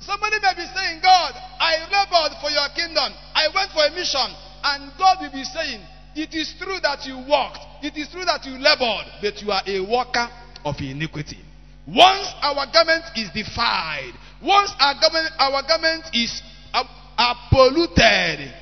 somebody 0.00 0.36
may 0.42 0.54
be 0.56 0.66
saying 0.74 0.98
god 1.02 1.32
i 1.60 1.76
labored 1.86 2.40
for 2.40 2.50
your 2.50 2.68
kingdom. 2.74 3.12
I 3.34 3.48
went 3.54 3.70
for 3.72 3.84
a 3.84 3.90
mission. 3.90 4.26
And 4.64 4.90
god 4.98 5.18
will 5.20 5.32
be 5.32 5.44
saying 5.44 5.80
it 6.16 6.34
is 6.34 6.54
true 6.58 6.78
that 6.82 7.04
you 7.06 7.16
worked. 7.28 7.60
It 7.84 7.96
is 7.96 8.08
true 8.08 8.24
that 8.24 8.44
you 8.44 8.58
labored 8.58 9.06
but 9.22 9.40
you 9.42 9.52
are 9.52 9.62
a 9.66 9.80
worker 9.80 10.28
of 10.64 10.76
iniquity. 10.80 11.38
Once 11.86 12.26
our 12.42 12.66
garment 12.72 13.04
is 13.14 13.30
defiled 13.30 14.14
once 14.42 14.72
our 14.78 14.94
garment, 15.00 15.30
our 15.38 15.62
garment 15.66 16.04
is 16.12 16.42
uh, 16.74 17.34
polluted 17.50 18.52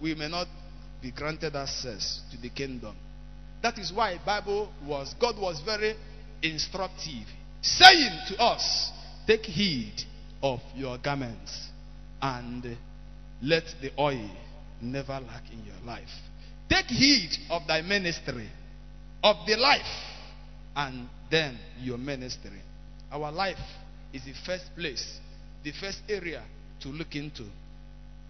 we 0.00 0.14
may 0.14 0.28
not 0.28 0.46
be 1.02 1.10
granted 1.10 1.54
access 1.54 2.20
to 2.30 2.38
the 2.40 2.48
kingdom. 2.48 2.94
That 3.62 3.78
is 3.78 3.92
why 3.92 4.18
bible 4.24 4.72
was 4.86 5.14
god 5.20 5.38
was 5.38 5.60
very 5.60 5.94
instructive 6.42 7.26
saying 7.60 8.18
to 8.28 8.38
us 8.38 8.92
take 9.28 9.44
heed 9.44 9.94
of 10.42 10.58
your 10.74 10.98
garments 10.98 11.68
and 12.20 12.76
let 13.42 13.62
the 13.80 13.90
oil 13.98 14.28
never 14.82 15.20
lack 15.20 15.44
in 15.52 15.64
your 15.64 15.86
life 15.86 16.08
take 16.68 16.86
heed 16.86 17.30
of 17.50 17.62
thy 17.68 17.80
ministry 17.82 18.48
of 19.22 19.36
the 19.46 19.56
life 19.56 19.82
and 20.74 21.08
then 21.30 21.56
your 21.80 21.98
ministry 21.98 22.62
our 23.12 23.30
life 23.30 23.56
is 24.12 24.24
the 24.24 24.34
first 24.44 24.64
place 24.74 25.18
the 25.62 25.72
first 25.72 25.98
area 26.08 26.42
to 26.80 26.88
look 26.88 27.14
into 27.14 27.44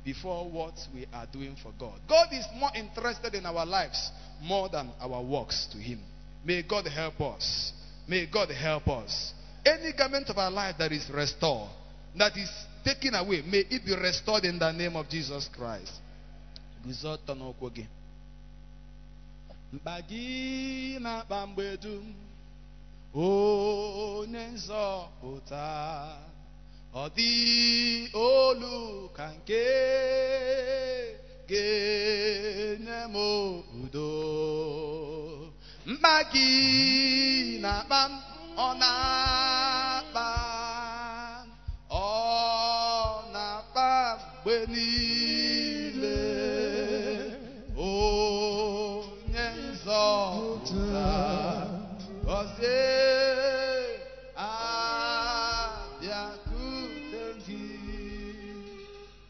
before 0.04 0.48
what 0.48 0.72
we 0.94 1.06
are 1.12 1.26
doing 1.30 1.54
for 1.62 1.70
God. 1.78 2.00
God 2.08 2.28
is 2.32 2.46
more 2.56 2.70
interested 2.74 3.34
in 3.34 3.44
our 3.44 3.66
lives 3.66 4.10
more 4.42 4.68
than 4.70 4.90
our 5.00 5.22
works 5.22 5.68
to 5.72 5.76
Him. 5.78 6.00
May 6.44 6.62
God 6.62 6.86
help 6.86 7.20
us. 7.20 7.72
May 8.08 8.26
God 8.26 8.50
help 8.50 8.88
us. 8.88 9.34
Any 9.68 9.92
garment 9.92 10.28
of 10.30 10.38
our 10.38 10.50
life 10.50 10.76
that 10.78 10.92
is 10.92 11.08
restored, 11.10 11.68
that 12.16 12.36
is 12.36 12.50
taken 12.84 13.14
away, 13.14 13.42
may 13.42 13.64
it 13.68 13.84
be 13.84 13.94
restored 13.94 14.44
in 14.44 14.58
the 14.58 14.72
name 14.72 14.96
of 14.96 15.08
Jesus 15.08 15.48
Christ. 15.56 15.92
Guzo 16.84 17.08
ọtọ 17.16 17.32
n'ụkwụ 17.38 17.68
gị. 17.76 17.84
Mkpa 19.72 19.94
gị 20.08 20.24
na-akpa 21.04 21.46
mgbe 21.46 21.76
dum, 21.82 22.04
onye 23.14 24.42
nzọpụta. 24.54 25.66
Ọ 26.94 27.04
dị 27.16 27.30
olu 28.14 29.08
ka 29.16 29.26
nke 29.36 29.62
ga-enye 31.48 32.98
m 33.12 33.16
udo. 33.82 34.10
Mkpa 35.86 36.14
gị 36.32 36.48
na-akpa 37.64 38.00
m, 38.08 38.12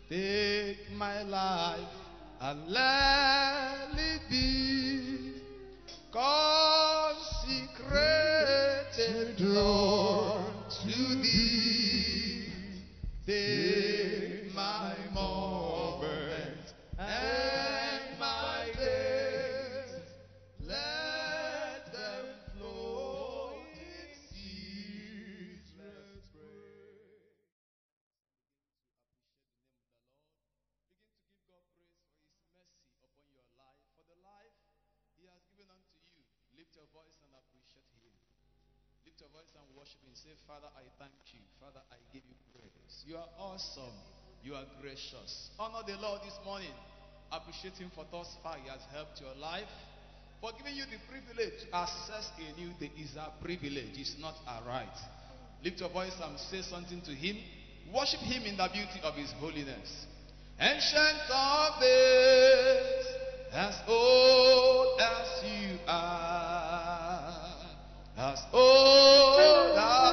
Take 0.08 0.90
my 0.96 1.22
life 1.22 1.84
and 2.40 2.66
let 2.68 3.57
voice 36.92 37.16
and 37.24 37.32
appreciate 37.36 37.88
Him. 38.00 38.14
Lift 39.04 39.20
your 39.20 39.32
voice 39.32 39.52
and 39.56 39.66
worship 39.76 40.00
Him. 40.04 40.14
Say, 40.14 40.34
Father, 40.48 40.68
I 40.76 40.84
thank 40.96 41.16
you. 41.34 41.42
Father, 41.60 41.82
I 41.92 41.98
give 42.12 42.24
you 42.24 42.36
praise. 42.54 42.94
You 43.04 43.16
are 43.20 43.30
awesome. 43.38 43.96
You 44.44 44.54
are 44.54 44.64
gracious. 44.80 45.50
Honor 45.58 45.82
the 45.84 45.96
Lord 46.00 46.22
this 46.24 46.36
morning. 46.44 46.72
Appreciate 47.32 47.76
Him 47.76 47.90
for 47.92 48.06
thus 48.10 48.28
far 48.42 48.56
He 48.56 48.68
has 48.68 48.80
helped 48.94 49.20
your 49.20 49.34
life. 49.36 49.68
For 50.40 50.52
giving 50.56 50.76
you 50.78 50.86
the 50.86 51.02
privilege 51.10 51.66
to 51.66 51.76
access 51.76 52.30
a 52.38 52.48
new 52.60 52.70
day 52.78 52.92
is 52.94 53.16
a 53.18 53.32
privilege, 53.42 53.98
it's 53.98 54.14
not 54.20 54.34
a 54.46 54.62
right. 54.64 54.98
Lift 55.64 55.80
your 55.80 55.90
voice 55.90 56.14
and 56.22 56.38
say 56.38 56.62
something 56.62 57.02
to 57.02 57.10
Him. 57.10 57.36
Worship 57.92 58.20
Him 58.20 58.44
in 58.44 58.56
the 58.56 58.68
beauty 58.72 59.00
of 59.02 59.14
His 59.14 59.32
holiness. 59.32 60.06
Ancient 60.60 61.22
of 61.30 61.80
days, 61.80 63.06
as 63.52 63.74
old 63.88 65.00
as 65.00 65.42
you 65.42 65.78
are, 65.86 66.77
as 68.18 68.44
old 68.52 68.58
oh, 68.58 69.74
as 69.76 70.07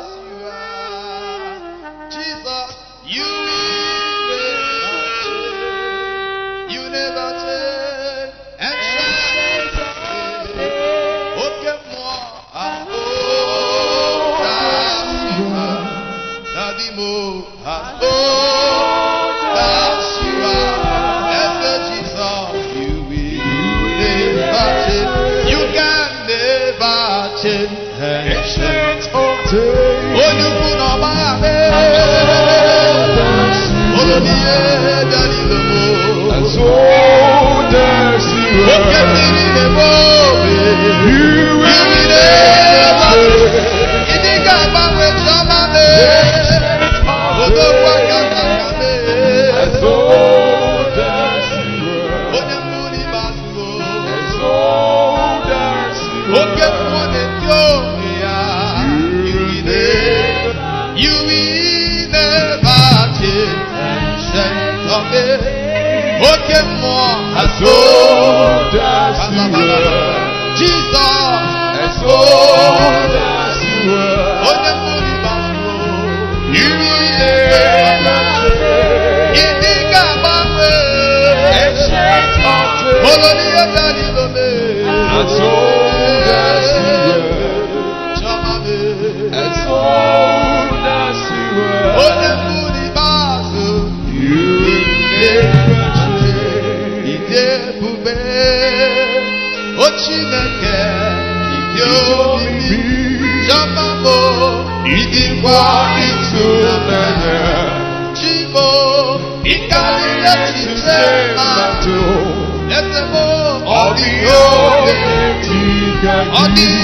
ọ 116.46 116.48
dị 116.58 116.75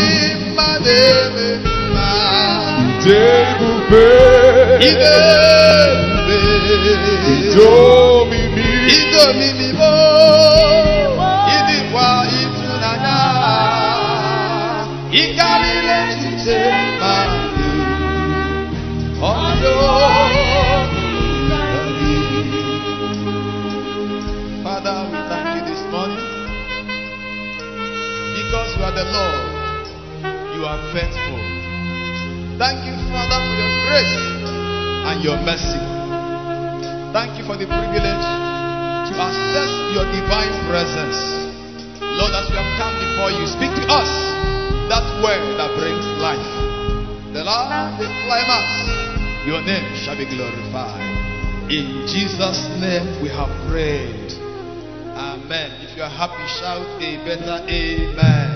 shout 56.62 57.01
a 57.01 57.18
better 57.26 57.66
amen. 57.68 58.49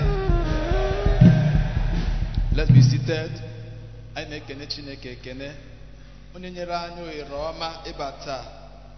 Let's 2.54 2.70
be 2.70 2.80
seated. 2.80 3.32
Chineke 4.14 5.16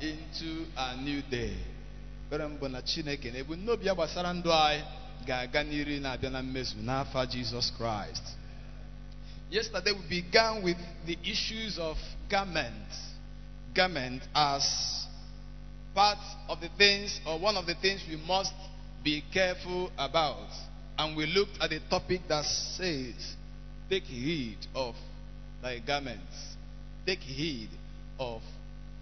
into 0.01 0.67
a 0.77 0.97
new 0.97 1.23
day. 1.31 1.57
Chineke 2.31 3.33
n'iru 5.65 6.01
na-abịa 6.01 6.31
n'afa. 6.77 7.27
Yesterday 9.51 9.93
we 9.93 10.21
began 10.21 10.63
with 10.63 10.77
the 11.07 11.17
issues 11.25 11.79
of 11.79 11.97
garment. 12.29 12.75
Garment 13.75 14.23
as 14.35 15.07
part 15.95 16.19
of 16.51 16.61
the 16.61 16.69
things 16.77 17.21
or 17.27 17.39
one 17.39 17.57
of 17.57 17.65
the 17.65 17.75
things 17.77 18.05
we 18.07 18.17
must 18.17 18.53
be 19.09 19.25
careful 19.33 19.91
about. 19.97 20.51
And 20.99 21.17
we 21.17 21.25
looked 21.25 21.63
at 21.63 21.71
the 21.71 21.81
topic 21.89 22.21
that 22.29 22.45
says, 22.45 23.37
Take 23.89 24.03
heed 24.03 24.59
of 24.75 24.95
thy 25.63 25.79
garments. 25.79 26.57
Take 27.07 27.21
heed 27.21 27.71
of 28.21 28.43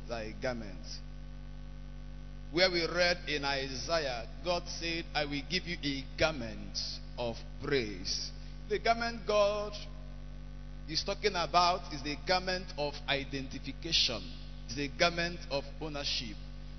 thy 0.09 0.33
garments. 0.41 0.99
Where 2.53 2.71
we 2.71 2.87
read 2.87 3.19
in 3.27 3.45
Isaiah, 3.45 4.29
God 4.45 4.63
said, 4.69 5.07
I 5.13 5.25
will 5.25 5.43
give 5.51 5.67
you 5.67 5.77
a 5.83 6.05
garment 6.17 6.79
of 7.19 7.35
praise. 7.61 8.31
The 8.69 8.79
garment 8.79 9.27
God 9.27 9.73
is 10.89 11.03
talking 11.03 11.35
about 11.35 11.93
is 11.93 12.05
the 12.05 12.15
garment 12.29 12.67
of 12.79 12.95
identification, 13.09 14.23
is 14.69 14.77
the 14.77 14.89
garment 14.97 15.41
of 15.51 15.65
ownership. 15.81 16.37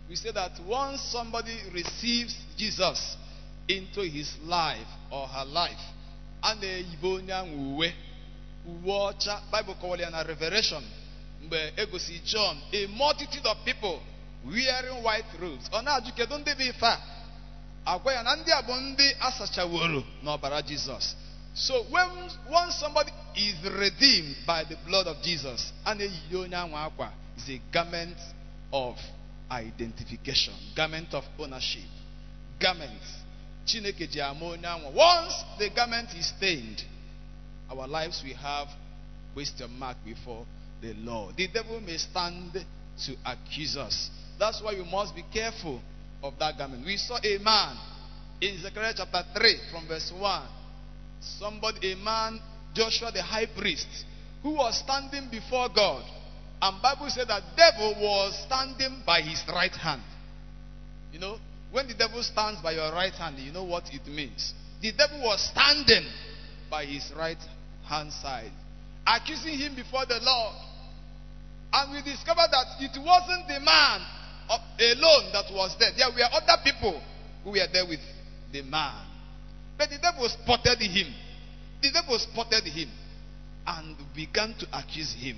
We 0.10 0.16
say 0.16 0.32
that 0.32 0.52
once 0.66 1.02
somebody 1.12 1.58
receives 1.74 2.36
Jesus 2.58 3.18
into 3.68 4.02
his 4.02 4.32
life 4.46 4.88
or 5.12 5.28
her 5.28 5.46
life, 5.46 5.80
a 6.44 6.56
na-eyibe 6.56 7.04
onye 7.08 7.34
ahụ 7.34 7.76
uwe 7.76 7.94
uwe 8.66 8.94
ọcha 8.94 9.42
Bible 9.52 9.74
kọwara 9.74 10.04
ya 10.12 10.24
Revelation 10.24 10.84
mgbe 11.44 11.74
egosi 11.78 12.22
John 12.26 12.58
a 12.74 12.88
multitude 12.88 13.46
of 13.50 13.58
people 13.66 14.00
wearing 14.46 15.04
white 15.04 15.26
robes. 15.42 15.70
Ọ 15.72 15.82
na-ajụ 15.84 16.12
kedu 16.16 16.38
ndị 16.38 16.54
bụ 16.56 16.98
agwa 17.86 18.14
ya 18.14 18.24
ndị 18.36 18.52
a 18.52 18.62
bụ 18.62 18.74
ndị 18.76 19.16
asachaworo 19.20 20.04
n'ọbara 20.24 20.62
so 21.54 21.82
when 21.90 22.10
once 22.52 22.76
somebody 22.80 23.12
is 23.36 23.56
redeemed 23.64 24.36
by 24.46 24.64
the 24.64 24.76
blood 24.86 25.08
of 25.08 25.22
Jesus 25.24 25.74
a 25.86 25.92
akwa 25.94 27.12
is 27.38 27.50
a 27.50 27.60
garment 27.72 28.18
of 28.72 28.96
identification 29.52 30.54
garment 30.76 31.14
of 31.14 31.24
ownership 31.40 31.90
garment 32.60 33.02
Chineke 33.66 34.10
ji 34.10 34.22
ama 34.22 34.46
onye 34.46 34.94
once 34.94 35.44
the 35.60 35.70
garment 35.70 36.10
is 36.18 36.28
stained 36.28 36.84
our 37.70 37.88
lives 37.88 38.24
will 38.24 38.36
have 38.36 38.68
question 39.34 39.70
mark 39.78 39.98
before 40.06 40.46
the 40.82 40.94
Lord. 40.94 41.36
The 41.38 41.48
devil 41.48 41.80
may 41.80 41.98
stand 41.98 42.54
to 43.06 43.16
accuse 43.26 43.78
us. 43.78 44.10
That's 44.40 44.62
why 44.62 44.74
we 44.74 44.84
must 44.90 45.16
be 45.16 45.24
careful 45.34 45.82
of 46.24 46.34
that 46.40 46.58
garment. 46.58 46.86
We 46.86 46.98
saw 46.98 47.18
a 47.24 47.38
man 47.40 47.78
in 48.42 48.60
Zechariah 48.62 48.94
chapter 48.98 49.24
3 49.38 49.60
from 49.72 49.88
verse 49.88 50.12
1. 50.18 50.48
Somebody, 51.40 51.92
a 51.94 51.96
man, 51.98 52.40
Joshua 52.74 53.12
the 53.12 53.22
high 53.22 53.48
priest, 53.48 53.88
who 54.44 54.52
was 54.56 54.80
standing 54.80 55.30
before 55.30 55.68
God. 55.70 56.04
And 56.62 56.82
Bible 56.82 57.10
said 57.10 57.28
that 57.28 57.44
devil 57.56 57.96
was 58.00 58.44
standing 58.46 59.04
by 59.06 59.22
his 59.22 59.44
right 59.48 59.76
hand. 59.76 60.02
You 61.14 61.20
know, 61.20 61.38
when 61.72 61.88
the 61.88 61.94
devil 61.94 62.24
stands 62.24 62.62
by 62.62 62.72
your 62.72 62.92
right 62.92 63.14
hand, 63.14 63.38
you 63.38 63.52
know 63.52 63.64
what 63.64 63.84
it 63.94 64.08
means. 64.08 64.54
The 64.82 64.92
devil 64.92 65.22
was 65.24 65.42
standing 65.52 66.06
by 66.70 66.86
his 66.86 67.12
right 67.16 67.38
hand 67.88 68.12
side, 68.12 68.52
accusing 69.06 69.58
him 69.58 69.76
before 69.76 70.06
the 70.06 70.20
Lord. 70.22 70.56
And 71.74 71.92
we 71.94 72.02
discovered 72.02 72.50
that 72.52 72.66
it 72.80 72.98
wasn't 72.98 73.48
the 73.48 73.60
man 73.60 74.02
alone 74.50 75.32
that 75.34 75.52
was 75.52 75.76
there. 75.80 75.92
There 75.96 76.10
were 76.10 76.30
other 76.32 76.62
people 76.64 77.02
who 77.44 77.52
were 77.52 77.68
there 77.72 77.86
with 77.86 78.00
the 78.52 78.62
man. 78.64 79.06
But 79.78 79.90
the 79.90 79.98
devil 79.98 80.28
spotted 80.30 80.80
him. 80.80 81.14
The 81.82 81.92
devil 81.92 82.18
spotted 82.18 82.64
him 82.64 82.90
and 83.68 83.96
began 84.16 84.56
to 84.60 84.68
accuse 84.74 85.14
him. 85.14 85.38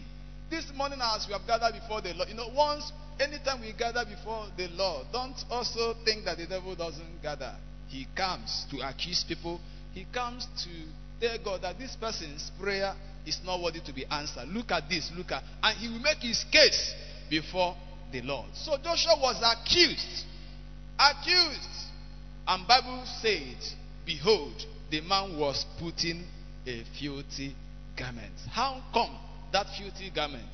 This 0.49 0.65
morning, 0.75 0.99
as 1.01 1.27
we 1.27 1.33
have 1.33 1.45
gathered 1.45 1.79
before 1.79 2.01
the 2.01 2.13
Lord, 2.13 2.29
you 2.29 2.35
know, 2.35 2.49
once, 2.55 2.91
anytime 3.19 3.61
we 3.61 3.71
gather 3.73 4.03
before 4.03 4.47
the 4.57 4.67
Lord, 4.69 5.05
don't 5.13 5.35
also 5.49 5.93
think 6.03 6.25
that 6.25 6.37
the 6.37 6.47
devil 6.47 6.75
doesn't 6.75 7.21
gather. 7.21 7.55
He 7.87 8.07
comes 8.15 8.65
to 8.71 8.79
accuse 8.87 9.23
people, 9.27 9.59
he 9.93 10.05
comes 10.11 10.47
to 10.63 10.69
tell 11.19 11.37
God 11.43 11.61
that 11.61 11.77
this 11.77 11.95
person's 11.95 12.51
prayer 12.59 12.95
is 13.27 13.39
not 13.45 13.61
worthy 13.61 13.79
to 13.81 13.93
be 13.93 14.05
answered. 14.05 14.47
Look 14.47 14.71
at 14.71 14.89
this, 14.89 15.11
look 15.15 15.31
at, 15.31 15.43
and 15.61 15.77
he 15.77 15.87
will 15.87 15.99
make 15.99 16.17
his 16.17 16.43
case 16.51 16.95
before 17.29 17.75
the 18.11 18.21
Lord. 18.21 18.47
So 18.55 18.75
Joshua 18.77 19.17
was 19.19 19.37
accused, 19.43 20.25
accused, 20.97 21.69
and 22.47 22.67
Bible 22.67 23.03
said, 23.21 23.57
"Behold, 24.03 24.65
the 24.89 25.01
man 25.01 25.37
was 25.37 25.63
putting 25.79 26.25
a 26.65 26.83
filthy 26.99 27.55
garment." 27.95 28.33
How 28.49 28.81
come 28.91 29.15
that 29.51 29.67
filthy 29.77 30.11
garment? 30.13 30.49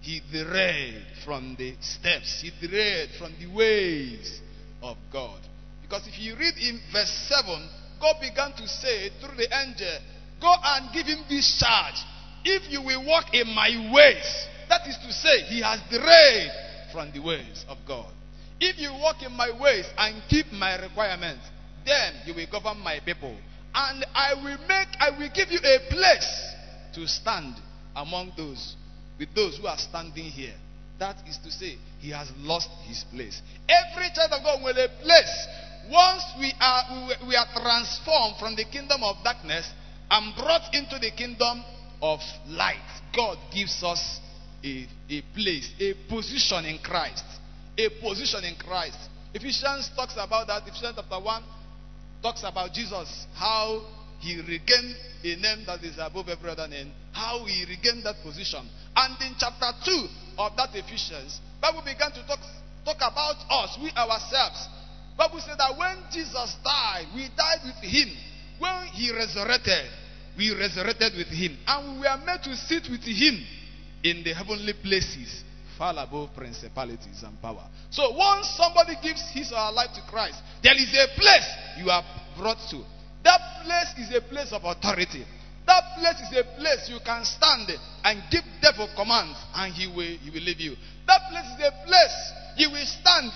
He 0.00 0.20
derailed 0.32 1.04
from 1.24 1.54
the 1.58 1.74
steps. 1.80 2.42
He 2.42 2.50
derailed 2.60 3.10
from 3.18 3.32
the 3.38 3.46
ways 3.54 4.40
of 4.82 4.96
God. 5.12 5.40
Because 5.80 6.06
if 6.08 6.18
you 6.18 6.34
read 6.36 6.54
in 6.58 6.80
verse 6.92 7.12
7, 7.28 7.68
God 8.00 8.16
began 8.20 8.52
to 8.54 8.66
say 8.66 9.10
through 9.20 9.36
the 9.36 9.48
angel, 9.64 9.98
Go 10.40 10.52
and 10.64 10.92
give 10.92 11.06
him 11.06 11.22
this 11.28 11.56
charge. 11.56 12.02
If 12.44 12.68
you 12.68 12.82
will 12.82 13.06
walk 13.06 13.32
in 13.32 13.46
my 13.54 13.70
ways, 13.94 14.46
that 14.68 14.88
is 14.88 14.98
to 14.98 15.12
say, 15.12 15.42
he 15.42 15.62
has 15.62 15.78
derailed 15.88 16.50
from 16.90 17.12
the 17.12 17.20
ways 17.20 17.64
of 17.68 17.78
God. 17.86 18.10
If 18.58 18.78
you 18.78 18.92
walk 18.92 19.22
in 19.22 19.32
my 19.32 19.50
ways 19.60 19.86
and 19.96 20.20
keep 20.28 20.50
my 20.52 20.82
requirements, 20.82 21.46
then 21.86 22.14
you 22.26 22.34
will 22.34 22.46
govern 22.50 22.80
my 22.80 22.98
people. 23.04 23.36
And 23.72 24.04
I 24.14 24.34
will 24.34 24.58
make, 24.66 24.88
I 24.98 25.10
will 25.10 25.30
give 25.32 25.50
you 25.50 25.60
a 25.62 25.78
place 25.90 26.54
to 26.94 27.06
stand 27.06 27.54
among 27.96 28.32
those, 28.36 28.76
with 29.18 29.34
those 29.34 29.58
who 29.58 29.66
are 29.66 29.78
standing 29.78 30.24
here. 30.24 30.54
That 30.98 31.16
is 31.26 31.38
to 31.38 31.50
say, 31.50 31.76
he 31.98 32.10
has 32.10 32.30
lost 32.38 32.68
his 32.86 33.04
place. 33.10 33.40
Every 33.68 34.08
child 34.14 34.32
of 34.32 34.42
God 34.42 34.62
will 34.62 34.76
a 34.76 34.88
place. 35.02 35.46
Once 35.90 36.24
we 36.38 36.52
are, 36.60 37.08
we 37.26 37.34
are 37.34 37.46
transformed 37.54 38.36
from 38.38 38.54
the 38.54 38.64
kingdom 38.64 39.02
of 39.02 39.16
darkness 39.24 39.68
and 40.10 40.34
brought 40.36 40.72
into 40.74 40.98
the 40.98 41.10
kingdom 41.10 41.64
of 42.00 42.20
light, 42.46 43.00
God 43.14 43.38
gives 43.52 43.82
us 43.82 44.20
a, 44.62 44.86
a 45.10 45.22
place, 45.34 45.70
a 45.80 45.94
position 46.08 46.64
in 46.66 46.78
Christ. 46.78 47.24
A 47.78 47.88
position 48.00 48.44
in 48.44 48.54
Christ. 48.56 48.98
Ephesians 49.34 49.90
talks 49.96 50.14
about 50.18 50.46
that. 50.46 50.62
Ephesians 50.68 50.94
chapter 50.96 51.18
1 51.18 51.42
talks 52.22 52.42
about 52.44 52.72
Jesus, 52.72 53.26
how 53.34 53.82
he 54.22 54.38
regained 54.38 54.94
a 55.24 55.34
name 55.36 55.66
that 55.66 55.82
is 55.82 55.98
above 55.98 56.28
every 56.28 56.50
other 56.50 56.68
name, 56.68 56.92
how 57.10 57.44
he 57.44 57.66
regained 57.66 58.06
that 58.06 58.22
position. 58.22 58.62
And 58.94 59.20
in 59.20 59.34
chapter 59.36 59.66
2 59.84 60.06
of 60.38 60.56
that 60.56 60.70
Ephesians, 60.74 61.40
Bible 61.60 61.82
began 61.82 62.12
to 62.12 62.22
talk, 62.26 62.38
talk 62.86 63.02
about 63.02 63.36
us, 63.50 63.76
we 63.82 63.90
ourselves. 63.90 64.68
Bible 65.18 65.40
said 65.40 65.58
that 65.58 65.76
when 65.76 66.06
Jesus 66.12 66.56
died, 66.62 67.06
we 67.14 67.26
died 67.34 67.66
with 67.66 67.82
him. 67.82 68.08
When 68.58 68.86
he 68.94 69.10
resurrected, 69.10 69.90
we 70.38 70.54
resurrected 70.54 71.18
with 71.18 71.28
him. 71.28 71.58
And 71.66 71.98
we 71.98 72.06
were 72.06 72.22
made 72.24 72.42
to 72.44 72.54
sit 72.54 72.86
with 72.88 73.02
him 73.02 73.42
in 74.04 74.22
the 74.22 74.34
heavenly 74.34 74.72
places, 74.82 75.42
far 75.76 75.94
above 75.98 76.30
principalities 76.36 77.22
and 77.26 77.42
power. 77.42 77.66
So 77.90 78.14
once 78.14 78.54
somebody 78.56 78.94
gives 79.02 79.22
his 79.34 79.50
or 79.50 79.58
her 79.58 79.72
life 79.72 79.90
to 79.94 80.02
Christ, 80.08 80.38
there 80.62 80.78
is 80.78 80.94
a 80.94 81.10
place 81.18 81.48
you 81.82 81.90
are 81.90 82.04
brought 82.38 82.58
to. 82.70 82.82
That 83.24 83.40
place 83.64 84.08
is 84.08 84.16
a 84.16 84.20
place 84.20 84.52
of 84.52 84.64
authority. 84.64 85.24
That 85.66 85.84
place 85.98 86.20
is 86.28 86.36
a 86.38 86.44
place 86.58 86.88
you 86.88 86.98
can 87.04 87.24
stand 87.24 87.70
and 88.04 88.22
give 88.30 88.42
devil 88.60 88.88
commands 88.96 89.38
and 89.54 89.72
he 89.72 89.86
will, 89.86 90.18
he 90.18 90.30
will 90.30 90.42
leave 90.42 90.60
you. 90.60 90.74
That 91.06 91.20
place 91.30 91.46
is 91.54 91.64
a 91.64 91.86
place 91.86 92.32
you 92.56 92.70
will 92.70 92.84
stand 92.84 93.30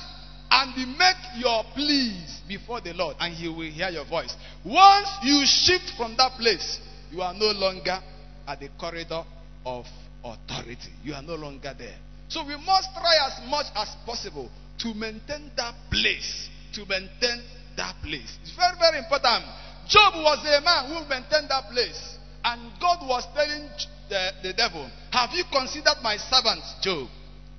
and 0.50 0.98
make 0.98 1.22
your 1.38 1.64
pleas 1.74 2.40
before 2.48 2.80
the 2.80 2.94
Lord 2.94 3.16
and 3.20 3.34
he 3.34 3.48
will 3.48 3.70
hear 3.70 3.88
your 3.90 4.04
voice. 4.06 4.34
Once 4.64 5.08
you 5.22 5.44
shift 5.46 5.92
from 5.96 6.16
that 6.16 6.32
place, 6.38 6.80
you 7.12 7.22
are 7.22 7.34
no 7.34 7.52
longer 7.52 7.98
at 8.46 8.60
the 8.60 8.68
corridor 8.78 9.22
of 9.64 9.86
authority. 10.24 10.90
You 11.04 11.14
are 11.14 11.22
no 11.22 11.34
longer 11.34 11.74
there. 11.78 11.96
So 12.28 12.44
we 12.44 12.56
must 12.56 12.88
try 12.94 13.14
as 13.26 13.48
much 13.48 13.66
as 13.76 13.94
possible 14.04 14.50
to 14.78 14.94
maintain 14.94 15.50
that 15.56 15.74
place. 15.90 16.48
To 16.74 16.84
maintain 16.86 17.42
that 17.76 17.94
place. 18.02 18.38
It's 18.42 18.54
very, 18.56 18.76
very 18.78 18.98
important. 18.98 19.44
Job 19.88 20.14
was 20.16 20.38
a 20.44 20.60
man 20.62 20.88
who 20.88 21.08
maintained 21.08 21.48
that 21.48 21.70
place. 21.70 22.18
And 22.44 22.72
God 22.80 22.98
was 23.06 23.26
telling 23.34 23.68
the, 24.08 24.30
the 24.42 24.52
devil, 24.52 24.88
Have 25.10 25.30
you 25.32 25.44
considered 25.50 25.96
my 26.02 26.16
servant 26.16 26.62
Job? 26.80 27.08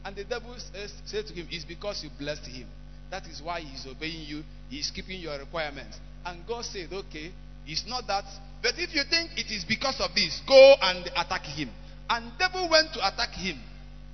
And 0.05 0.15
the 0.15 0.23
devil 0.23 0.55
says, 0.57 0.93
said 1.05 1.28
to 1.28 1.34
him, 1.34 1.47
It's 1.51 1.65
because 1.65 2.03
you 2.03 2.09
blessed 2.17 2.45
him. 2.45 2.67
That 3.11 3.25
is 3.28 3.41
why 3.41 3.61
he's 3.61 3.86
obeying 3.86 4.28
you. 4.28 4.43
He's 4.69 4.91
keeping 4.91 5.19
your 5.19 5.38
requirements. 5.38 5.97
And 6.25 6.45
God 6.47 6.65
said, 6.65 6.91
Okay, 6.91 7.32
it's 7.65 7.86
not 7.88 8.07
that. 8.07 8.23
But 8.61 8.73
if 8.78 8.95
you 8.95 9.03
think 9.09 9.32
it 9.38 9.51
is 9.51 9.65
because 9.65 9.99
of 9.99 10.15
this, 10.15 10.41
go 10.47 10.75
and 10.82 11.05
attack 11.15 11.43
him. 11.43 11.69
And 12.09 12.32
devil 12.39 12.69
went 12.69 12.93
to 12.93 13.05
attack 13.05 13.32
him. 13.32 13.59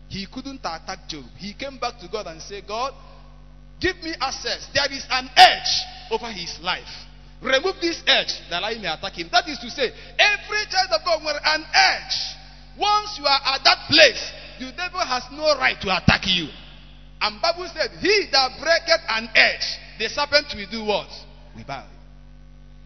He 0.09 0.27
couldn't 0.31 0.59
attack 0.59 1.07
Job. 1.07 1.25
He 1.37 1.53
came 1.53 1.77
back 1.79 1.99
to 1.99 2.07
God 2.07 2.27
and 2.27 2.41
said, 2.41 2.67
God, 2.67 2.93
give 3.79 3.95
me 3.97 4.13
access. 4.19 4.67
There 4.73 4.91
is 4.91 5.05
an 5.09 5.29
edge 5.35 5.81
over 6.11 6.27
his 6.31 6.59
life. 6.61 7.07
Remove 7.43 7.75
this 7.81 8.01
edge 8.07 8.39
that 8.49 8.63
I 8.63 8.75
may 8.79 8.87
attack 8.87 9.13
him. 9.13 9.27
That 9.31 9.47
is 9.49 9.59
to 9.59 9.69
say, 9.69 9.91
every 10.17 10.63
child 10.71 10.95
of 10.95 11.03
God 11.03 11.23
will 11.23 11.39
an 11.43 11.65
edge. 11.73 12.17
Once 12.79 13.19
you 13.19 13.25
are 13.25 13.41
at 13.53 13.61
that 13.63 13.85
place, 13.89 14.31
the 14.59 14.71
devil 14.71 14.99
has 14.99 15.23
no 15.31 15.59
right 15.59 15.79
to 15.81 15.91
attack 15.91 16.23
you. 16.25 16.47
And 17.19 17.41
Bible 17.41 17.69
said, 17.73 17.91
He 17.99 18.27
that 18.31 18.51
breaketh 18.59 19.03
an 19.09 19.29
edge, 19.35 19.79
the 19.99 20.07
serpent 20.09 20.47
will 20.55 20.71
do 20.71 20.85
what? 20.85 21.07
We 21.55 21.63
bow. 21.63 21.85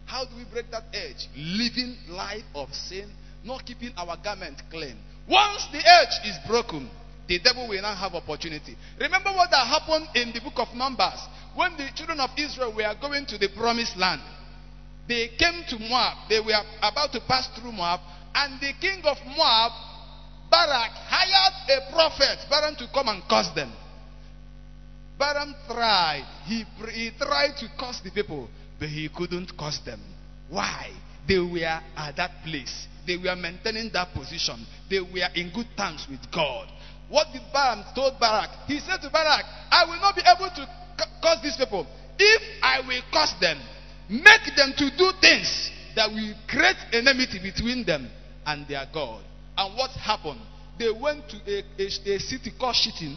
How 0.06 0.24
do 0.24 0.36
we 0.36 0.44
break 0.50 0.70
that 0.70 0.84
edge? 0.92 1.28
Living 1.36 1.96
life 2.08 2.44
of 2.54 2.72
sin, 2.74 3.10
not 3.44 3.64
keeping 3.64 3.92
our 3.96 4.16
garment 4.22 4.60
clean. 4.70 4.96
Once 5.28 5.68
the 5.70 5.78
edge 5.78 6.26
is 6.26 6.36
broken, 6.46 6.90
the 7.28 7.38
devil 7.40 7.68
will 7.68 7.82
not 7.82 7.96
have 7.96 8.14
opportunity. 8.14 8.76
Remember 8.98 9.30
what 9.30 9.50
that 9.50 9.66
happened 9.66 10.08
in 10.14 10.32
the 10.32 10.40
book 10.40 10.56
of 10.56 10.74
Numbers 10.74 11.20
when 11.54 11.76
the 11.76 11.88
children 11.94 12.20
of 12.20 12.30
Israel 12.38 12.74
were 12.74 12.94
going 13.00 13.26
to 13.26 13.38
the 13.38 13.48
promised 13.54 13.96
land. 13.96 14.22
They 15.08 15.28
came 15.38 15.64
to 15.70 15.78
Moab. 15.78 16.28
They 16.28 16.38
were 16.38 16.52
about 16.82 17.12
to 17.12 17.20
pass 17.20 17.48
through 17.56 17.72
Moab, 17.72 18.00
and 18.34 18.60
the 18.60 18.72
king 18.78 19.00
of 19.04 19.16
Moab, 19.24 19.72
Barak, 20.50 20.92
hired 21.08 21.54
a 21.70 21.92
prophet, 21.92 22.38
Balaam, 22.50 22.76
to 22.76 22.86
come 22.92 23.08
and 23.08 23.22
curse 23.28 23.48
them. 23.56 23.72
Balaam 25.18 25.54
tried. 25.66 26.26
He, 26.44 26.64
he 26.92 27.10
tried 27.18 27.56
to 27.58 27.66
curse 27.78 28.00
the 28.04 28.10
people, 28.10 28.48
but 28.78 28.88
he 28.88 29.08
couldn't 29.08 29.56
curse 29.58 29.78
them. 29.78 30.00
Why? 30.50 30.92
They 31.26 31.38
were 31.38 31.64
at 31.64 32.16
that 32.16 32.44
place. 32.44 32.86
They 33.06 33.16
were 33.16 33.34
maintaining 33.34 33.90
that 33.94 34.12
position. 34.12 34.64
They 34.90 35.00
were 35.00 35.28
in 35.34 35.50
good 35.52 35.68
terms 35.76 36.06
with 36.08 36.20
God. 36.30 36.68
What 37.08 37.28
did 37.32 37.42
Balaam 37.52 37.84
told 37.94 38.20
Barak? 38.20 38.50
He 38.66 38.78
said 38.80 39.00
to 39.00 39.10
Barak, 39.10 39.44
I 39.70 39.86
will 39.88 40.00
not 40.00 40.14
be 40.14 40.22
able 40.22 40.50
to 40.54 40.68
curse 41.22 41.40
these 41.42 41.56
people. 41.56 41.86
If 42.18 42.42
I 42.62 42.80
will 42.86 43.02
curse 43.12 43.34
them, 43.40 43.58
make 44.08 44.56
them 44.56 44.72
to 44.76 44.90
do 44.96 45.12
things 45.20 45.70
that 45.94 46.10
will 46.10 46.34
create 46.48 46.76
enmity 46.92 47.38
between 47.42 47.84
them 47.84 48.08
and 48.46 48.66
their 48.68 48.86
God. 48.92 49.22
And 49.56 49.76
what 49.76 49.90
happened? 49.90 50.40
They 50.78 50.90
went 50.90 51.28
to 51.30 51.36
a, 51.46 51.64
a, 51.82 52.14
a 52.14 52.18
city 52.20 52.52
called 52.58 52.76
Shittim 52.76 53.16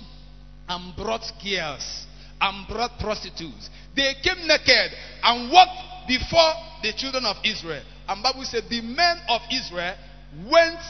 and 0.67 0.95
brought 0.95 1.25
girls 1.43 2.05
and 2.41 2.67
brought 2.67 2.97
prostitutes. 2.99 3.69
They 3.95 4.15
came 4.23 4.47
naked 4.47 4.91
and 5.23 5.51
walked 5.51 6.07
before 6.07 6.53
the 6.81 6.93
children 6.93 7.25
of 7.25 7.37
Israel. 7.43 7.83
And 8.07 8.23
Bible 8.23 8.43
said 8.43 8.63
the 8.69 8.81
men 8.81 9.17
of 9.29 9.41
Israel 9.51 9.95
went 10.49 10.81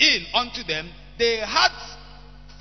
in 0.00 0.26
unto 0.34 0.64
them. 0.64 0.90
They 1.18 1.36
had 1.38 1.70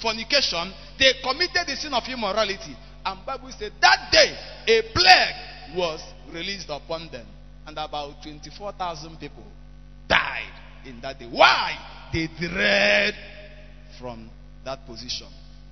fornication. 0.01 0.71
They 0.99 1.13
committed 1.23 1.65
the 1.67 1.75
sin 1.75 1.93
of 1.93 2.03
immorality. 2.07 2.75
And 3.05 3.25
Bible 3.25 3.51
said 3.57 3.71
that 3.81 4.11
day 4.11 4.37
a 4.67 4.81
plague 4.93 5.46
was 5.75 6.01
released 6.31 6.69
upon 6.69 7.09
them. 7.11 7.25
And 7.65 7.77
about 7.77 8.21
24,000 8.23 9.19
people 9.19 9.43
died 10.07 10.53
in 10.85 11.01
that 11.01 11.19
day. 11.19 11.27
Why? 11.29 11.77
They 12.13 12.27
dread 12.39 13.13
from 13.99 14.29
that 14.63 14.85
position. 14.85 15.27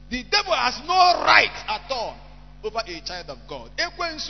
The 0.09 0.23
devil 0.29 0.53
has 0.53 0.79
no 0.85 1.23
right 1.23 1.63
at 1.67 1.89
all 1.89 2.17
over 2.63 2.79
a 2.85 3.01
child 3.05 3.29
of 3.29 3.37
God. 3.47 3.71
Once 3.99 4.29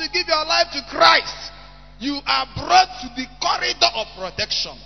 you 0.00 0.08
give 0.12 0.28
your 0.28 0.44
life 0.44 0.68
to 0.72 0.82
Christ, 0.90 1.52
you 1.98 2.20
are 2.26 2.46
brought 2.56 3.00
to 3.02 3.08
the 3.14 3.26
corridor 3.40 3.90
of 3.94 4.06
protection. 4.18 4.76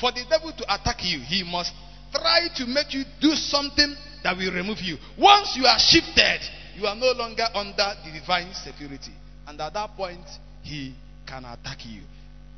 For 0.00 0.12
the 0.12 0.24
devil 0.28 0.52
to 0.52 0.74
attack 0.74 1.04
you, 1.04 1.20
he 1.20 1.42
must 1.44 1.72
try 2.12 2.48
to 2.56 2.66
make 2.66 2.92
you 2.92 3.04
do 3.20 3.34
something 3.34 3.96
that 4.22 4.36
will 4.36 4.52
remove 4.52 4.78
you. 4.80 4.96
Once 5.18 5.56
you 5.56 5.64
are 5.64 5.78
shifted, 5.78 6.40
you 6.76 6.86
are 6.86 6.96
no 6.96 7.12
longer 7.12 7.46
under 7.54 7.94
the 8.04 8.18
divine 8.18 8.52
security. 8.54 9.12
And 9.46 9.60
at 9.60 9.72
that 9.74 9.96
point, 9.96 10.26
he 10.62 10.94
can 11.26 11.44
attack 11.44 11.78
you. 11.86 12.02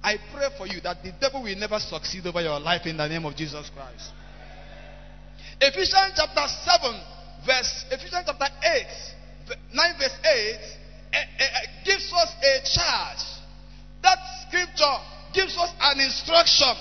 I 0.02 0.16
pray 0.34 0.48
for 0.58 0.66
you 0.66 0.80
that 0.80 1.02
the 1.02 1.12
devil 1.20 1.42
will 1.42 1.56
never 1.56 1.78
succeed 1.78 2.26
over 2.26 2.40
your 2.40 2.58
life 2.58 2.86
in 2.86 2.96
the 2.96 3.08
name 3.08 3.24
of 3.24 3.36
Jesus 3.36 3.70
Christ. 3.74 4.10
Ephesians 5.60 6.14
chapter 6.16 6.46
7, 6.48 7.00
verse 7.46 7.84
Ephesians 7.90 8.24
chapter 8.26 8.48
8, 8.62 8.86
9 9.72 9.94
verse 9.98 10.18
8 10.24 10.26
eh, 10.26 11.18
eh, 11.18 11.22
eh, 11.38 11.66
gives 11.84 12.12
us 12.12 12.34
a 12.42 12.52
charge. 12.66 13.24
That 14.02 14.18
scripture 14.48 14.96
gives 15.32 15.56
us 15.56 15.70
an 15.80 16.00
instruction 16.00 16.74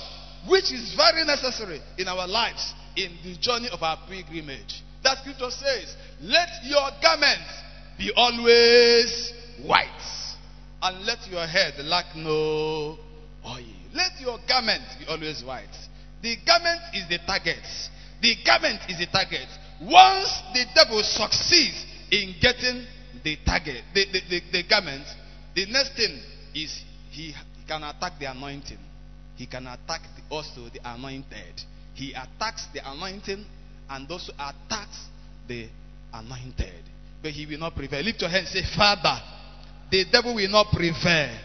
which 0.50 0.72
is 0.72 0.96
very 0.96 1.24
necessary 1.24 1.80
in 2.00 2.08
our 2.08 2.28
lives 2.28 2.74
in 2.96 3.18
the 3.24 3.36
journey 3.38 3.70
of 3.72 3.82
our 3.82 3.98
pilgrimage. 4.08 4.82
That 5.04 5.18
scripture 5.20 5.50
says, 5.50 5.96
Let 6.22 6.50
your 6.64 6.90
garments 7.02 7.52
be 7.98 8.12
always 8.16 9.34
white, 9.64 9.88
and 10.82 11.06
let 11.06 11.20
your 11.30 11.46
head 11.48 11.74
lack 11.84 12.16
no 12.16 12.98
oil. 13.46 13.66
Let 13.94 14.20
your 14.22 14.38
garment 14.48 14.84
be 15.00 15.06
always 15.08 15.44
white. 15.44 15.76
The 16.22 16.36
garment 16.46 16.82
is 16.94 17.08
the 17.10 17.20
target. 17.26 17.66
The 18.22 18.36
garment 18.46 18.82
is 18.88 19.00
the 19.00 19.08
target. 19.08 19.48
Once 19.82 20.42
the 20.54 20.66
devil 20.76 21.02
succeeds 21.04 21.86
in 22.12 22.36
getting 22.40 22.86
the 23.24 23.38
target, 23.46 23.84
the, 23.94 24.06
the, 24.06 24.22
the, 24.30 24.42
the 24.52 24.64
garment, 24.70 25.06
the 25.56 25.66
next 25.66 25.96
thing 25.96 26.20
is 26.54 26.84
he 27.10 27.34
can 27.68 27.84
attack 27.84 28.14
the 28.20 28.30
anointing. 28.30 28.78
He 29.36 29.48
can 29.48 29.66
attack 29.66 30.02
the, 30.16 30.36
also 30.36 30.70
the 30.72 30.80
anointed. 30.84 31.62
He 31.94 32.14
attacks 32.14 32.68
the 32.74 32.82
anointing 32.90 33.46
and 33.90 34.10
also 34.10 34.34
attacks 34.34 35.06
the 35.48 35.68
anointed. 36.14 36.84
But 37.22 37.32
he 37.32 37.46
will 37.46 37.60
not 37.60 37.76
prevail. 37.76 38.02
Lift 38.02 38.22
your 38.22 38.30
hand 38.30 38.48
and 38.48 38.54
say, 38.54 38.64
Father, 38.76 39.20
the 39.92 40.06
devil 40.12 40.36
will 40.36 40.50
not 40.50 40.68
prevail 40.72 41.38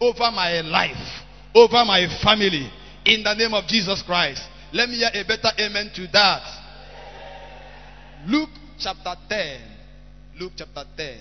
over 0.00 0.30
my 0.30 0.60
life, 0.60 1.22
over 1.54 1.84
my 1.84 2.06
family, 2.22 2.70
in 3.04 3.22
the 3.22 3.34
name 3.34 3.52
of 3.54 3.66
Jesus 3.66 4.02
Christ. 4.02 4.42
Let 4.72 4.88
me 4.88 4.96
hear 4.96 5.10
a 5.12 5.24
better 5.24 5.50
amen 5.58 5.90
to 5.96 6.06
that. 6.12 6.42
Luke 8.26 8.50
chapter 8.78 9.14
10. 9.28 9.60
Luke 10.38 10.52
chapter 10.56 10.84
10. 10.96 11.18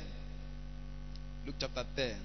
Luke 1.45 1.55
chapter 1.59 1.85
10. 1.95 2.15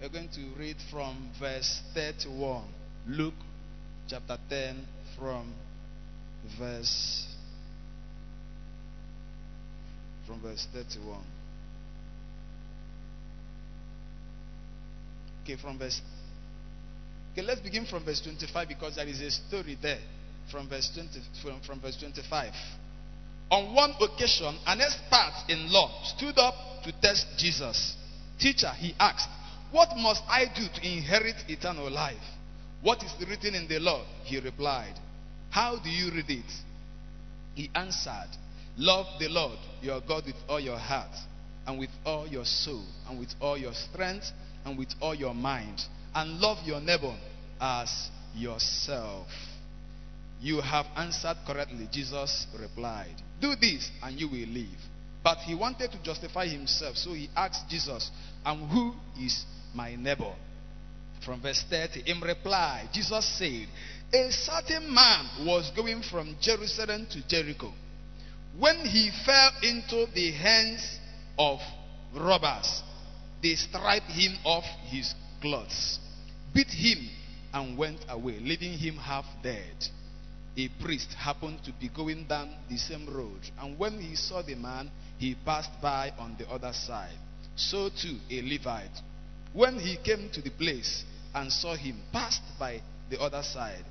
We're 0.00 0.08
going 0.08 0.28
to 0.30 0.58
read 0.58 0.76
from 0.90 1.30
verse 1.38 1.80
31. 1.94 2.64
Luke 3.08 3.34
chapter 4.08 4.38
10 4.48 4.86
from 5.18 5.52
verse 6.58 7.26
from 10.26 10.40
verse 10.40 10.66
31. 10.72 11.18
Okay, 15.42 15.56
from 15.56 15.78
verse 15.78 16.00
Okay, 17.32 17.42
let's 17.42 17.60
begin 17.60 17.84
from 17.84 18.04
verse 18.04 18.20
25 18.20 18.68
because 18.68 18.94
there 18.94 19.08
is 19.08 19.20
a 19.20 19.28
story 19.28 19.76
there 19.82 19.98
from 20.52 20.68
verse 20.68 20.88
20 20.94 21.20
from, 21.42 21.60
from 21.62 21.80
verse 21.80 21.96
25. 21.96 22.52
On 23.50 23.74
one 23.74 23.92
occasion, 24.00 24.54
an 24.66 24.80
expert 24.80 25.32
in 25.48 25.70
law 25.72 25.90
stood 26.04 26.38
up 26.38 26.54
to 26.84 26.92
test 27.00 27.26
Jesus. 27.36 27.96
Teacher, 28.38 28.70
he 28.78 28.94
asked, 29.00 29.28
What 29.72 29.88
must 29.96 30.22
I 30.28 30.44
do 30.54 30.62
to 30.62 30.86
inherit 30.86 31.36
eternal 31.48 31.90
life? 31.90 32.22
What 32.82 33.02
is 33.02 33.12
written 33.28 33.56
in 33.56 33.66
the 33.66 33.80
law? 33.80 34.04
He 34.22 34.38
replied, 34.38 34.94
How 35.54 35.78
do 35.78 35.88
you 35.88 36.10
read 36.10 36.28
it? 36.30 36.52
He 37.54 37.70
answered, 37.76 38.30
Love 38.76 39.06
the 39.20 39.28
Lord 39.28 39.56
your 39.80 40.00
God 40.00 40.26
with 40.26 40.34
all 40.48 40.58
your 40.58 40.76
heart, 40.76 41.16
and 41.64 41.78
with 41.78 41.90
all 42.04 42.26
your 42.26 42.44
soul, 42.44 42.84
and 43.08 43.20
with 43.20 43.32
all 43.40 43.56
your 43.56 43.72
strength, 43.72 44.32
and 44.64 44.76
with 44.76 44.88
all 45.00 45.14
your 45.14 45.32
mind, 45.32 45.80
and 46.12 46.40
love 46.40 46.58
your 46.66 46.80
neighbor 46.80 47.16
as 47.60 48.10
yourself. 48.34 49.28
You 50.40 50.60
have 50.60 50.86
answered 50.96 51.36
correctly, 51.46 51.88
Jesus 51.92 52.48
replied. 52.58 53.14
Do 53.40 53.54
this 53.54 53.88
and 54.02 54.18
you 54.18 54.26
will 54.26 54.48
live. 54.48 54.80
But 55.22 55.38
he 55.38 55.54
wanted 55.54 55.92
to 55.92 56.02
justify 56.02 56.48
himself, 56.48 56.96
so 56.96 57.12
he 57.12 57.30
asked 57.36 57.68
Jesus, 57.70 58.10
And 58.44 58.68
who 58.68 58.92
is 59.20 59.44
my 59.72 59.94
neighbor? 59.94 60.34
From 61.24 61.40
verse 61.40 61.64
30, 61.70 62.02
in 62.06 62.20
reply, 62.20 62.88
Jesus 62.92 63.24
said, 63.38 63.68
A 64.14 64.30
certain 64.30 64.94
man 64.94 65.44
was 65.44 65.72
going 65.74 66.00
from 66.02 66.36
Jerusalem 66.40 67.04
to 67.10 67.26
Jericho. 67.26 67.72
When 68.56 68.76
he 68.86 69.10
fell 69.26 69.50
into 69.60 70.06
the 70.14 70.30
hands 70.30 71.00
of 71.36 71.58
robbers, 72.14 72.84
they 73.42 73.56
stripped 73.56 74.12
him 74.12 74.36
of 74.44 74.62
his 74.84 75.12
clothes, 75.40 75.98
beat 76.54 76.68
him, 76.68 77.08
and 77.52 77.76
went 77.76 78.04
away, 78.08 78.38
leaving 78.38 78.74
him 78.78 78.98
half 78.98 79.24
dead. 79.42 79.74
A 80.56 80.68
priest 80.80 81.12
happened 81.14 81.64
to 81.64 81.72
be 81.72 81.88
going 81.88 82.28
down 82.28 82.54
the 82.70 82.76
same 82.76 83.08
road, 83.12 83.40
and 83.58 83.76
when 83.76 84.00
he 84.00 84.14
saw 84.14 84.42
the 84.42 84.54
man, 84.54 84.92
he 85.18 85.34
passed 85.44 85.72
by 85.82 86.12
on 86.20 86.36
the 86.38 86.48
other 86.48 86.72
side. 86.72 87.18
So 87.56 87.88
too 87.88 88.18
a 88.30 88.42
Levite. 88.42 89.02
When 89.52 89.80
he 89.80 89.96
came 89.96 90.30
to 90.34 90.40
the 90.40 90.50
place 90.50 91.02
and 91.34 91.52
saw 91.52 91.74
him, 91.74 92.00
passed 92.12 92.42
by 92.60 92.80
the 93.10 93.20
other 93.20 93.42
side. 93.42 93.84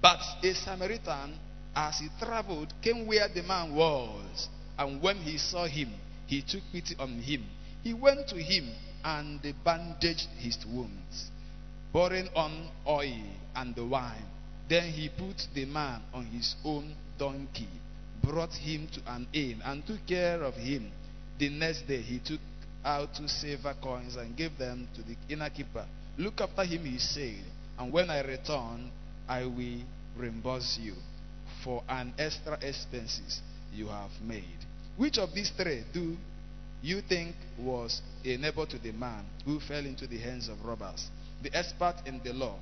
But 0.00 0.20
a 0.42 0.54
Samaritan, 0.54 1.38
as 1.74 1.98
he 1.98 2.08
traveled, 2.20 2.72
came 2.80 3.06
where 3.06 3.28
the 3.28 3.42
man 3.42 3.74
was, 3.74 4.48
and 4.78 5.02
when 5.02 5.16
he 5.18 5.38
saw 5.38 5.66
him, 5.66 5.92
he 6.26 6.42
took 6.42 6.62
pity 6.72 6.94
on 6.98 7.20
him. 7.20 7.44
He 7.82 7.94
went 7.94 8.28
to 8.28 8.36
him 8.42 8.70
and 9.04 9.40
bandaged 9.64 10.28
his 10.38 10.64
wounds, 10.66 11.30
pouring 11.92 12.28
on 12.36 12.68
oil 12.86 13.22
and 13.56 13.74
the 13.74 13.84
wine. 13.84 14.24
Then 14.68 14.92
he 14.92 15.08
put 15.08 15.48
the 15.54 15.64
man 15.64 16.02
on 16.12 16.26
his 16.26 16.54
own 16.64 16.94
donkey, 17.16 17.68
brought 18.22 18.54
him 18.54 18.86
to 18.88 19.00
an 19.12 19.26
inn, 19.32 19.62
and 19.64 19.84
took 19.86 20.06
care 20.06 20.42
of 20.42 20.54
him. 20.54 20.92
The 21.38 21.48
next 21.48 21.88
day 21.88 22.02
he 22.02 22.18
took 22.18 22.40
out 22.84 23.14
two 23.14 23.28
silver 23.28 23.74
coins 23.80 24.16
and 24.16 24.36
gave 24.36 24.58
them 24.58 24.88
to 24.94 25.02
the 25.02 25.16
innkeeper. 25.28 25.86
Look 26.18 26.40
after 26.40 26.64
him, 26.64 26.84
he 26.84 26.98
said, 26.98 27.42
and 27.78 27.92
when 27.92 28.10
I 28.10 28.20
return, 28.22 28.90
I 29.28 29.44
will 29.44 29.82
reimburse 30.16 30.78
you 30.80 30.94
for 31.62 31.82
an 31.88 32.14
extra 32.18 32.54
expenses 32.62 33.40
you 33.72 33.88
have 33.88 34.10
made. 34.22 34.64
Which 34.96 35.18
of 35.18 35.34
these 35.34 35.50
three 35.50 35.84
do 35.92 36.16
you 36.82 37.02
think 37.02 37.34
was 37.58 38.00
a 38.24 38.36
neighbor 38.36 38.66
to 38.66 38.78
the 38.78 38.92
man 38.92 39.24
who 39.44 39.60
fell 39.60 39.84
into 39.84 40.06
the 40.06 40.18
hands 40.18 40.48
of 40.48 40.64
robbers? 40.64 41.08
The 41.42 41.54
expert 41.56 41.96
in 42.06 42.20
the 42.24 42.32
law 42.32 42.56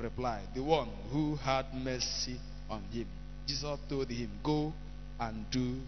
replied, 0.00 0.48
The 0.54 0.62
one 0.62 0.88
who 1.10 1.36
had 1.36 1.66
mercy 1.74 2.38
on 2.70 2.82
him. 2.92 3.06
Jesus 3.46 3.78
told 3.88 4.08
him, 4.08 4.30
Go 4.42 4.72
and 5.20 5.44
do 5.50 5.80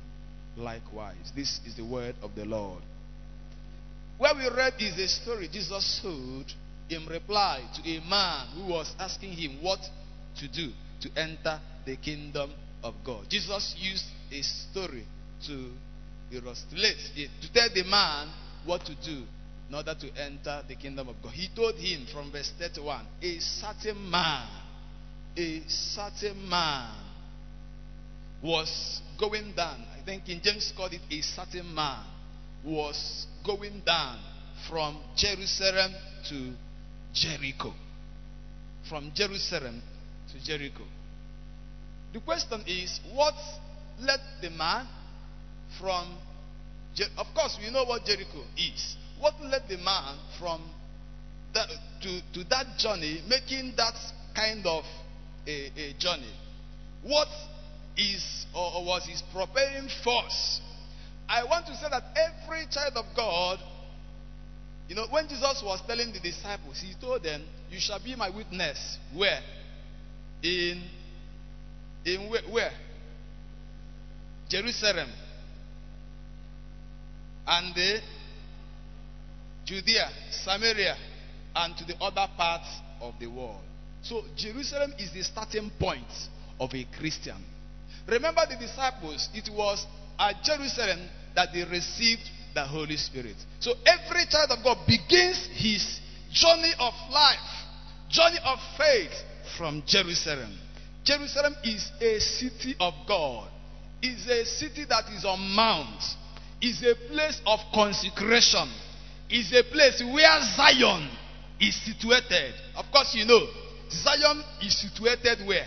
likewise. 0.57 1.33
This 1.35 1.61
is 1.67 1.77
the 1.77 1.85
word 1.85 2.15
of 2.23 2.35
the 2.35 2.45
Lord. 2.45 2.83
Where 4.19 4.35
we 4.35 4.49
read 4.49 4.75
is 4.79 4.99
a 4.99 5.09
story 5.09 5.49
Jesus 5.51 6.01
told 6.03 6.53
in 6.89 7.07
reply 7.07 7.63
to 7.75 7.91
a 7.91 8.01
man 8.09 8.47
who 8.55 8.73
was 8.73 8.95
asking 8.99 9.33
him 9.33 9.63
what 9.63 9.81
to 10.39 10.49
do 10.49 10.71
to 11.01 11.11
enter 11.21 11.61
the 11.87 11.97
kingdom 11.97 12.51
of 12.83 12.95
God. 13.05 13.27
Jesus 13.29 13.75
used 13.79 14.05
a 14.33 14.43
story 14.43 15.05
to 15.47 15.71
illustrate, 16.33 16.97
to 17.41 17.53
tell 17.53 17.69
the 17.75 17.85
man 17.85 18.29
what 18.65 18.85
to 18.87 18.95
do 19.05 19.23
in 19.69 19.75
order 19.75 19.95
to 19.95 20.11
enter 20.21 20.63
the 20.69 20.75
kingdom 20.75 21.09
of 21.09 21.17
God. 21.23 21.33
He 21.33 21.49
told 21.55 21.75
him 21.77 22.07
from 22.13 22.31
verse 22.31 22.53
31 22.59 23.07
a 23.23 23.39
certain 23.39 24.11
man, 24.11 24.49
a 25.37 25.63
certain 25.69 26.49
man 26.49 26.91
was 28.43 29.01
going 29.19 29.53
down. 29.57 29.85
I 29.99 30.05
think 30.05 30.27
King 30.27 30.41
James 30.43 30.73
called 30.77 30.93
it 30.93 31.01
a 31.11 31.21
certain 31.23 31.75
man 31.75 32.05
was 32.65 33.27
going 33.45 33.83
down 33.85 34.19
from 34.69 34.99
Jerusalem 35.17 35.93
to 36.29 36.53
Jericho. 37.13 37.73
From 38.89 39.13
Jerusalem 39.15 39.83
to 40.35 40.45
Jericho. 40.45 40.85
The 42.13 42.21
question 42.21 42.63
is 42.67 43.01
what 43.13 43.35
led 44.01 44.21
the 44.43 44.51
man 44.51 44.87
from, 45.81 46.17
Jer- 46.95 47.11
of 47.17 47.27
course, 47.35 47.59
we 47.61 47.71
know 47.71 47.85
what 47.85 48.05
Jericho 48.05 48.43
is. 48.57 48.97
What 49.19 49.35
led 49.43 49.63
the 49.69 49.79
man 49.79 50.17
from 50.39 50.63
that, 51.55 51.69
to, 52.03 52.21
to 52.35 52.45
that 52.51 52.79
journey, 52.79 53.23
making 53.29 53.75
that 53.77 53.95
kind 54.35 54.67
of 54.67 54.85
a, 55.47 55.71
a 55.77 55.95
journey? 55.99 56.33
What 57.03 57.29
is 57.97 58.47
or, 58.55 58.75
or 58.75 58.85
was 58.85 59.07
his 59.07 59.23
propelling 59.33 59.89
force. 60.03 60.61
I 61.29 61.45
want 61.45 61.67
to 61.67 61.77
say 61.77 61.87
that 61.91 62.03
every 62.17 62.67
child 62.71 62.95
of 62.97 63.07
God, 63.17 63.59
you 64.89 64.95
know, 64.95 65.07
when 65.11 65.29
Jesus 65.29 65.63
was 65.65 65.81
telling 65.87 66.13
the 66.13 66.21
disciples, 66.21 66.81
he 66.81 66.95
told 67.01 67.23
them, 67.23 67.43
"You 67.71 67.81
shall 67.81 68.03
be 68.03 68.15
my 68.15 68.31
witness." 68.31 68.99
Where? 69.15 69.41
In 70.45 70.83
in 72.05 72.29
where? 72.29 72.71
Jerusalem 74.49 75.09
and 77.47 77.75
the 77.75 78.01
Judea, 79.65 80.07
Samaria, 80.31 80.97
and 81.57 81.75
to 81.79 81.85
the 81.87 81.97
other 81.97 82.27
parts 82.37 82.69
of 83.01 83.15
the 83.19 83.27
world. 83.27 83.63
So 84.03 84.23
Jerusalem 84.37 84.93
is 84.99 85.13
the 85.13 85.23
starting 85.23 85.71
point 85.81 86.13
of 86.61 86.75
a 86.75 86.87
Christian. 86.99 87.43
Remember 88.07 88.43
the 88.47 88.57
disciples, 88.57 89.31
it 89.33 89.49
was 89.51 89.87
at 90.19 90.43
Jerusalem 90.43 91.09
that 91.35 91.55
they 91.55 91.65
received 91.65 92.21
the 92.55 92.65
Holy 92.65 92.99
Spirit. 92.99 93.37
So 93.61 93.73
every 93.87 94.27
child 94.27 94.51
of 94.51 94.63
God 94.63 94.87
begins 94.87 95.49
his 95.55 96.01
journey 96.31 96.73
of 96.79 96.93
life, 97.11 97.39
journey 98.11 98.39
of 98.45 98.59
faith 98.77 99.25
from 99.57 99.83
Jerusalem. 99.87 100.53
Jerusalem 101.05 101.55
is 101.65 101.91
a 102.01 102.19
city 102.21 102.75
of 102.81 102.95
God. 103.07 103.49
Is 104.03 104.27
a 104.29 104.45
city 104.45 104.85
that 104.89 105.05
is 105.17 105.25
on 105.25 105.41
mount. 105.55 106.03
Is 106.61 106.83
a 106.83 106.95
place 107.09 107.41
of 107.47 107.61
consecration. 107.73 108.69
Is 109.31 109.53
a 109.53 109.63
place 109.65 110.03
where 110.03 110.41
Zion 110.57 111.09
is 111.61 111.75
situated. 111.85 112.55
Of 112.77 112.87
course, 112.93 113.15
you 113.15 113.25
know, 113.25 113.47
Zion 113.91 114.43
is 114.63 114.79
situated 114.81 115.47
where? 115.47 115.67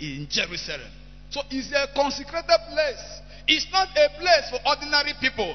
In 0.00 0.26
Jerusalem. 0.30 0.90
So 1.30 1.40
it's 1.50 1.72
a 1.72 1.88
consecrated 1.94 2.60
place. 2.70 3.20
It's 3.46 3.66
not 3.72 3.88
a 3.96 4.08
place 4.20 4.50
for 4.50 4.58
ordinary 4.66 5.12
people. 5.20 5.54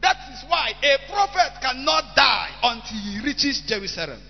That 0.00 0.16
is 0.32 0.44
why 0.48 0.72
a 0.82 1.10
prophet 1.10 1.60
cannot 1.60 2.14
die 2.14 2.50
until 2.62 2.98
he 2.98 3.20
reaches 3.24 3.62
Jerusalem. 3.66 4.20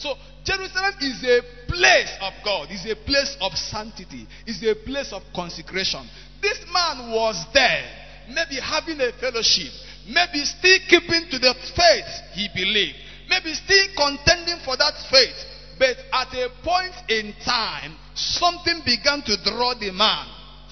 So 0.00 0.16
Jerusalem 0.44 0.94
is 1.02 1.22
a 1.24 1.40
place 1.68 2.16
of 2.22 2.32
God, 2.42 2.70
is 2.70 2.86
a 2.86 2.96
place 2.96 3.36
of 3.42 3.52
sanctity, 3.52 4.26
is 4.46 4.62
a 4.64 4.74
place 4.74 5.12
of 5.12 5.22
consecration. 5.34 6.08
This 6.40 6.58
man 6.72 7.12
was 7.12 7.36
there, 7.52 7.84
maybe 8.30 8.56
having 8.56 8.98
a 8.98 9.12
fellowship, 9.20 9.68
maybe 10.08 10.40
still 10.46 10.78
keeping 10.88 11.28
to 11.30 11.38
the 11.38 11.54
faith 11.76 12.08
he 12.32 12.48
believed, 12.54 12.96
maybe 13.28 13.52
still 13.52 13.86
contending 13.94 14.56
for 14.64 14.74
that 14.78 14.94
faith. 15.10 15.36
But 15.78 15.96
at 16.12 16.32
a 16.32 16.48
point 16.64 16.96
in 17.10 17.34
time, 17.44 17.94
something 18.14 18.80
began 18.86 19.20
to 19.22 19.36
draw 19.44 19.74
the 19.78 19.92
man 19.92 20.26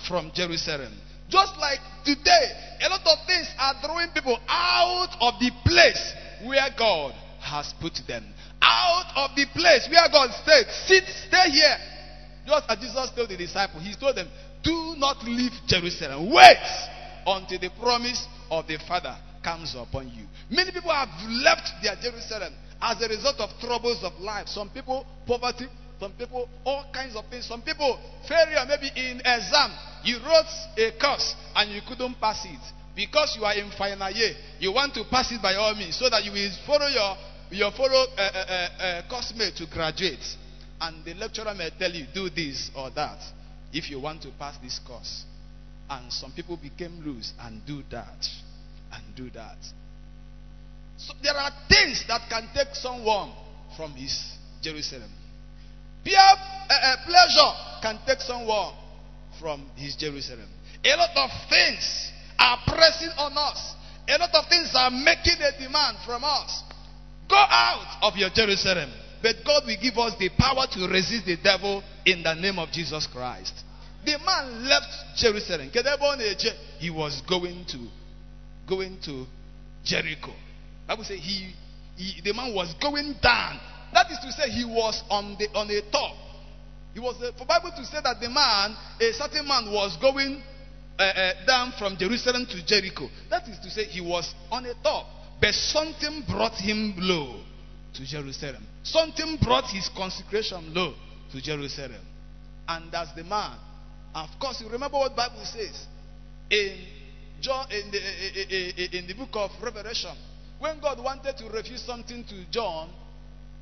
from 0.09 0.33
Jerusalem. 0.33 0.95
Just 1.29 1.53
like 1.59 1.81
today, 2.07 2.79
a 2.81 2.89
lot 2.89 3.05
of 3.05 3.27
things 3.27 3.47
are 3.59 3.75
drawing 3.85 4.09
people 4.15 4.39
out 4.49 5.13
of 5.21 5.35
the 5.39 5.51
place 5.67 6.15
where 6.45 6.69
God 6.79 7.13
has 7.41 7.75
put 7.79 8.01
them. 8.09 8.25
Out 8.61 9.13
of 9.17 9.37
the 9.37 9.47
place 9.55 9.89
where 9.91 10.09
God 10.11 10.31
said, 10.45 10.67
sit, 10.87 11.05
stay 11.05 11.51
here. 11.51 11.77
Just 12.47 12.65
as 12.69 12.79
Jesus 12.79 13.11
told 13.15 13.29
the 13.29 13.37
disciples, 13.37 13.83
he 13.85 13.95
told 13.95 14.17
them, 14.17 14.29
do 14.63 14.95
not 14.99 15.23
leave 15.25 15.53
Jerusalem. 15.67 16.33
Wait 16.33 16.57
until 17.27 17.59
the 17.59 17.71
promise 17.81 18.27
of 18.51 18.67
the 18.67 18.79
Father 18.89 19.15
comes 19.45 19.75
upon 19.77 20.09
you. 20.09 20.25
Many 20.51 20.73
people 20.73 20.91
have 20.91 21.09
left 21.29 21.71
their 21.83 21.95
Jerusalem 22.03 22.53
as 22.81 23.01
a 23.03 23.09
result 23.09 23.39
of 23.41 23.51
troubles 23.61 24.03
of 24.03 24.19
life. 24.21 24.49
Some 24.49 24.71
people, 24.71 25.07
poverty. 25.27 25.67
Some 26.01 26.13
people, 26.13 26.49
all 26.65 26.87
kinds 26.93 27.17
of 27.17 27.27
things. 27.27 27.47
Some 27.47 27.63
people, 27.63 27.99
failure, 28.29 28.65
maybe 28.67 28.91
in 28.95 29.19
exam. 29.19 29.71
You 30.05 30.19
wrote 30.19 30.47
a 30.79 30.93
course 30.99 31.35
and 31.57 31.71
you 31.73 31.81
couldn't 31.87 32.21
pass 32.21 32.45
it. 32.45 32.61
Because 32.95 33.37
you 33.39 33.45
are 33.45 33.55
in 33.55 33.71
final 33.79 34.11
year, 34.11 34.35
you 34.59 34.73
want 34.73 34.95
to 34.95 35.05
pass 35.11 35.31
it 35.31 35.43
by 35.43 35.55
all 35.55 35.75
means 35.75 35.97
so 35.97 36.09
that 36.11 36.25
you 36.25 36.33
will 36.33 36.51
follow 36.67 36.87
your, 36.87 37.17
your 37.51 37.73
follow 37.73 38.07
uh, 38.17 38.21
uh, 38.21 38.45
uh, 38.49 38.83
uh 38.83 39.09
course 39.09 39.33
mate 39.37 39.57
to 39.57 39.67
graduate. 39.67 40.37
And 40.81 41.05
the 41.05 41.15
lecturer 41.15 41.55
may 41.55 41.71
tell 41.79 41.91
you, 41.91 42.07
do 42.15 42.31
this 42.31 42.71
or 42.77 42.91
that 42.91 43.19
if 43.73 43.91
you 43.91 44.01
want 44.01 44.23
to 44.23 44.31
pass 44.39 44.57
this 44.63 44.79
course. 44.87 45.25
And 45.91 46.13
some 46.13 46.33
people 46.33 46.57
became 46.57 47.03
loose 47.05 47.33
and 47.41 47.65
do 47.67 47.83
that 47.91 48.27
and 48.93 49.03
do 49.17 49.31
that. 49.31 49.57
So 50.99 51.15
there 51.23 51.35
are 51.35 51.51
things 51.69 52.05
that 52.09 52.29
can 52.29 52.49
take 52.55 52.75
someone 52.75 53.33
from 53.77 53.93
his 53.93 54.35
Jerusalem. 54.61 55.11
Peer 56.05 56.17
uh, 56.19 56.73
uh, 56.73 56.97
pleasure 57.07 57.53
can 57.83 57.99
take 58.07 58.21
someone 58.21 58.75
from 59.41 59.67
his 59.77 59.97
Jerusalem. 59.97 60.49
A 60.85 60.97
lot 60.97 61.11
of 61.17 61.31
things 61.49 62.13
are 62.39 62.59
pressing 62.67 63.11
on 63.19 63.37
us. 63.37 63.75
A 64.09 64.19
lot 64.19 64.35
of 64.35 64.49
things 64.49 64.73
are 64.75 64.91
making 64.91 65.37
a 65.43 65.53
demand 65.59 65.99
from 66.05 66.25
us. 66.25 66.63
Go 67.29 67.37
out 67.37 67.99
of 68.03 68.17
your 68.17 68.31
Jerusalem. 68.31 68.91
But 69.23 69.37
God 69.45 69.65
will 69.67 69.77
give 69.81 69.99
us 69.99 70.15
the 70.19 70.31
power 70.39 70.67
to 70.73 70.89
resist 70.89 71.27
the 71.27 71.37
devil 71.43 71.83
in 72.07 72.23
the 72.23 72.35
name 72.35 72.59
of 72.59 72.71
Jesus 72.71 73.07
Christ. 73.07 73.53
The 74.05 74.17
man 74.25 74.65
left 74.65 75.17
Jerusalem. 75.17 75.71
He 76.79 76.91
was 76.91 77.21
going 77.29 77.65
to 77.67 77.89
going 78.69 78.99
to 79.05 79.27
Jericho. 79.85 80.33
Bible 80.87 81.05
says 81.05 81.19
he, 81.21 81.53
he 81.97 82.21
the 82.23 82.33
man 82.33 82.55
was 82.55 82.75
going 82.81 83.15
down. 83.21 83.61
That 83.93 84.11
is 84.11 84.19
to 84.21 84.33
say 84.33 84.51
he 84.51 84.65
was 84.65 85.03
on 85.11 85.37
the 85.39 85.49
on 85.55 85.71
a 85.71 85.81
top. 85.91 86.15
He 86.95 87.01
was 87.01 87.17
for 87.37 87.45
Bible 87.45 87.73
to 87.77 87.85
say 87.85 87.99
that 88.03 88.21
the 88.21 88.29
man, 88.29 88.77
a 89.01 89.13
certain 89.13 89.47
man, 89.47 89.73
was 89.73 89.97
going 90.01 90.43
uh, 90.99 91.03
uh, 91.03 91.33
down 91.47 91.73
from 91.79 91.97
Jerusalem 91.97 92.47
to 92.51 92.65
Jericho. 92.65 93.09
That 93.31 93.49
is 93.49 93.59
to 93.61 93.71
say 93.71 93.85
he 93.85 94.01
was 94.01 94.35
on 94.51 94.67
a 94.67 94.75
top, 94.83 95.07
but 95.41 95.55
something 95.55 96.25
brought 96.29 96.55
him 96.55 96.95
low 96.99 97.41
to 97.95 98.05
Jerusalem. 98.05 98.67
Something 98.83 99.39
brought 99.43 99.65
his 99.71 99.89
consecration 99.97 100.73
low 100.75 100.95
to 101.33 101.41
Jerusalem, 101.41 102.01
and 102.67 102.91
that's 102.91 103.13
the 103.15 103.25
man. 103.25 103.57
Of 104.15 104.31
course, 104.41 104.61
you 104.61 104.69
remember 104.69 104.99
what 104.99 105.15
Bible 105.15 105.45
says 105.45 105.87
in 106.51 106.77
John 107.41 107.71
in 107.71 107.91
the, 107.91 107.99
eh, 107.99 108.45
eh, 108.51 108.73
eh, 108.77 108.99
in 108.99 109.07
the 109.07 109.15
book 109.15 109.31
of 109.35 109.51
Revelation. 109.63 110.17
When 110.59 110.81
God 110.81 111.03
wanted 111.03 111.37
to 111.37 111.49
refuse 111.51 111.83
something 111.83 112.25
to 112.25 112.51
John, 112.51 112.91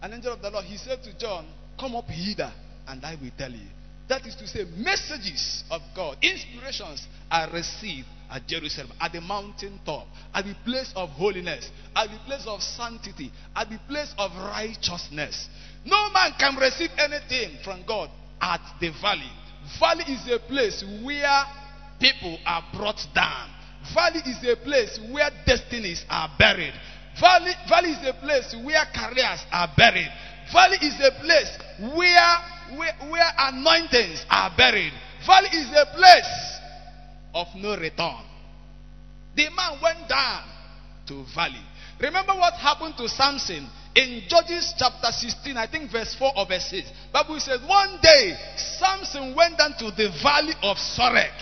an 0.00 0.14
angel 0.14 0.32
of 0.32 0.40
the 0.40 0.50
Lord, 0.50 0.64
he 0.64 0.78
said 0.78 1.02
to 1.02 1.18
John, 1.18 1.46
Come 1.78 1.94
up 1.94 2.08
hither, 2.08 2.50
and 2.88 3.04
I 3.04 3.16
will 3.16 3.30
tell 3.36 3.50
you. 3.50 3.68
That 4.08 4.24
is 4.26 4.34
to 4.36 4.46
say, 4.46 4.64
messages 4.76 5.64
of 5.70 5.82
God, 5.94 6.16
inspirations 6.22 7.06
are 7.30 7.50
received 7.50 8.06
at 8.30 8.46
Jerusalem, 8.46 8.92
at 9.00 9.12
the 9.12 9.20
mountain 9.20 9.78
top, 9.84 10.06
at 10.34 10.44
the 10.44 10.54
place 10.64 10.92
of 10.96 11.08
holiness, 11.10 11.70
at 11.94 12.08
the 12.10 12.18
place 12.26 12.44
of 12.46 12.62
sanctity, 12.62 13.30
at 13.54 13.68
the 13.70 13.78
place 13.88 14.14
of 14.18 14.30
righteousness. 14.36 15.48
No 15.84 16.10
man 16.10 16.32
can 16.38 16.56
receive 16.56 16.90
anything 16.98 17.58
from 17.64 17.84
God 17.86 18.10
at 18.40 18.60
the 18.80 18.90
valley. 19.00 19.30
Valley 19.80 20.04
is 20.08 20.28
a 20.30 20.38
place 20.48 20.84
where 21.04 21.44
people 22.00 22.38
are 22.46 22.62
brought 22.74 23.00
down. 23.14 23.50
Valley 23.94 24.20
is 24.26 24.42
a 24.44 24.56
place 24.64 24.98
where 25.10 25.30
destinies 25.46 26.04
are 26.10 26.28
buried. 26.38 26.74
Valley, 27.20 27.52
valley 27.68 27.90
is 27.90 28.08
a 28.08 28.12
place 28.20 28.54
where 28.64 28.84
careers 28.94 29.40
are 29.52 29.68
buried. 29.76 30.10
Valley 30.52 30.78
is 30.82 30.94
a 31.00 31.10
place 31.22 31.58
where, 31.96 32.78
where, 32.78 32.92
where 33.10 33.30
anointings 33.38 34.24
are 34.30 34.52
buried. 34.56 34.92
Valley 35.26 35.48
is 35.52 35.70
a 35.70 35.86
place 35.96 36.55
of 37.36 37.48
no 37.54 37.76
return. 37.76 38.24
The 39.36 39.50
man 39.50 39.78
went 39.82 40.08
down 40.08 40.44
to 41.08 41.24
valley. 41.34 41.60
Remember 42.00 42.32
what 42.32 42.54
happened 42.54 42.94
to 42.96 43.08
Samson 43.08 43.68
in 43.94 44.22
Judges 44.26 44.74
chapter 44.78 45.12
16, 45.12 45.56
I 45.56 45.66
think 45.66 45.92
verse 45.92 46.14
4 46.18 46.32
or 46.34 46.46
verse 46.46 46.66
6. 46.70 46.88
Bible 47.12 47.38
says 47.38 47.60
one 47.66 47.98
day 48.02 48.34
Samson 48.56 49.34
went 49.36 49.58
down 49.58 49.74
to 49.78 49.90
the 49.92 50.08
valley 50.22 50.54
of 50.62 50.78
Sorek. 50.78 51.32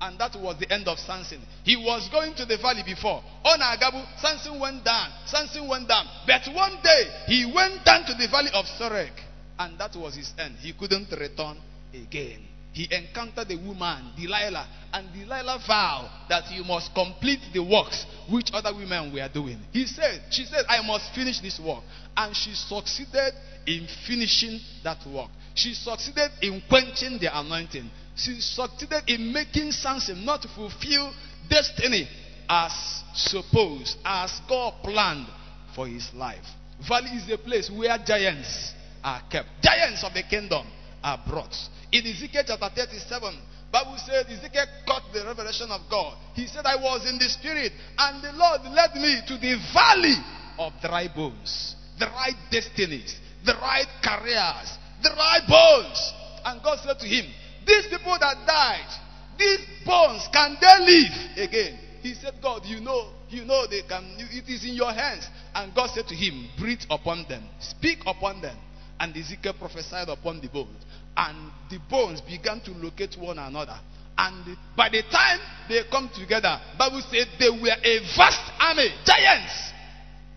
And 0.00 0.18
that 0.18 0.36
was 0.36 0.58
the 0.58 0.70
end 0.70 0.88
of 0.88 0.98
Samson. 0.98 1.40
He 1.64 1.74
was 1.74 2.08
going 2.10 2.34
to 2.34 2.44
the 2.44 2.58
valley 2.58 2.82
before. 2.84 3.22
On 3.44 3.58
Agabu, 3.60 4.04
Samson 4.20 4.60
went 4.60 4.84
down. 4.84 5.08
Samson 5.24 5.66
went 5.66 5.88
down. 5.88 6.04
But 6.26 6.42
one 6.52 6.76
day, 6.82 7.04
he 7.26 7.50
went 7.50 7.82
down 7.84 8.04
to 8.04 8.12
the 8.12 8.28
valley 8.28 8.50
of 8.52 8.66
Sorek. 8.78 9.12
And 9.58 9.78
that 9.78 9.96
was 9.96 10.14
his 10.16 10.34
end. 10.38 10.56
He 10.60 10.74
couldn't 10.74 11.10
return 11.12 11.56
again. 11.94 12.40
He 12.76 12.86
encountered 12.90 13.48
the 13.48 13.56
woman, 13.56 14.12
Delilah. 14.20 14.68
And 14.92 15.08
Delilah 15.12 15.60
vowed 15.66 16.10
that 16.28 16.44
he 16.44 16.62
must 16.62 16.94
complete 16.94 17.40
the 17.54 17.64
works 17.64 18.04
which 18.28 18.50
other 18.52 18.74
women 18.76 19.14
were 19.14 19.28
doing. 19.32 19.58
He 19.72 19.86
said, 19.86 20.20
she 20.30 20.44
said, 20.44 20.64
I 20.68 20.86
must 20.86 21.14
finish 21.14 21.40
this 21.40 21.58
work. 21.58 21.82
And 22.14 22.36
she 22.36 22.52
succeeded 22.52 23.32
in 23.66 23.88
finishing 24.06 24.60
that 24.84 24.98
work. 25.06 25.30
She 25.54 25.72
succeeded 25.72 26.30
in 26.42 26.62
quenching 26.68 27.18
the 27.18 27.30
anointing 27.32 27.90
she 28.16 28.40
succeeded 28.40 29.02
in 29.08 29.32
making 29.32 29.72
Samson 29.72 30.24
not 30.24 30.44
fulfill 30.54 31.12
destiny 31.50 32.08
as 32.48 32.72
supposed, 33.14 33.98
as 34.04 34.40
God 34.48 34.74
planned 34.82 35.26
for 35.74 35.86
his 35.86 36.08
life. 36.14 36.44
Valley 36.88 37.10
is 37.10 37.30
a 37.30 37.38
place 37.38 37.70
where 37.70 37.96
giants 38.06 38.72
are 39.04 39.20
kept. 39.30 39.48
Giants 39.62 40.02
of 40.02 40.14
the 40.14 40.22
kingdom 40.22 40.66
are 41.06 41.22
brought. 41.22 41.54
In 41.92 42.04
Ezekiel 42.04 42.42
chapter 42.44 42.68
37, 42.74 43.38
Bible 43.70 43.96
said 44.04 44.26
Ezekiel 44.26 44.66
caught 44.86 45.06
the 45.14 45.22
revelation 45.24 45.70
of 45.70 45.82
God. 45.88 46.18
He 46.34 46.48
said, 46.48 46.66
I 46.66 46.74
was 46.74 47.06
in 47.08 47.16
the 47.18 47.28
spirit, 47.30 47.70
and 47.96 48.22
the 48.22 48.32
Lord 48.32 48.62
led 48.74 48.94
me 48.96 49.22
to 49.30 49.38
the 49.38 49.54
valley 49.72 50.18
of 50.58 50.72
dry 50.82 51.06
bones, 51.14 51.76
the 52.00 52.06
right 52.06 52.34
destinies, 52.50 53.20
the 53.44 53.54
right 53.54 53.86
careers, 54.02 54.68
the 55.02 55.14
right 55.14 55.46
bones. 55.46 56.12
And 56.44 56.60
God 56.62 56.80
said 56.82 56.98
to 56.98 57.06
him, 57.06 57.30
These 57.64 57.86
people 57.86 58.18
that 58.18 58.42
died, 58.44 58.90
these 59.38 59.60
bones, 59.86 60.26
can 60.32 60.56
they 60.60 60.76
live 60.82 61.48
again? 61.48 61.78
He 62.02 62.14
said, 62.14 62.34
God, 62.42 62.62
you 62.64 62.80
know, 62.80 63.12
you 63.28 63.44
know 63.44 63.66
they 63.66 63.82
can, 63.82 64.16
it 64.18 64.48
is 64.48 64.64
in 64.64 64.74
your 64.74 64.92
hands. 64.92 65.28
And 65.54 65.72
God 65.74 65.90
said 65.90 66.06
to 66.08 66.14
him, 66.14 66.48
Breathe 66.58 66.82
upon 66.90 67.26
them, 67.28 67.44
speak 67.60 67.98
upon 68.06 68.40
them. 68.42 68.56
And 68.98 69.14
Ezekiel 69.14 69.54
prophesied 69.58 70.08
upon 70.08 70.40
the 70.40 70.48
bones. 70.48 70.85
And 71.16 71.50
the 71.70 71.78
bones 71.88 72.20
began 72.20 72.60
to 72.60 72.70
locate 72.72 73.16
one 73.18 73.38
another. 73.38 73.78
And 74.18 74.56
by 74.76 74.88
the 74.88 75.02
time 75.10 75.40
they 75.68 75.82
come 75.90 76.10
together, 76.14 76.58
Bible 76.78 77.02
said 77.10 77.26
they 77.38 77.50
were 77.50 77.76
a 77.82 77.98
vast 78.16 78.40
army, 78.58 78.88
giants. 79.04 79.72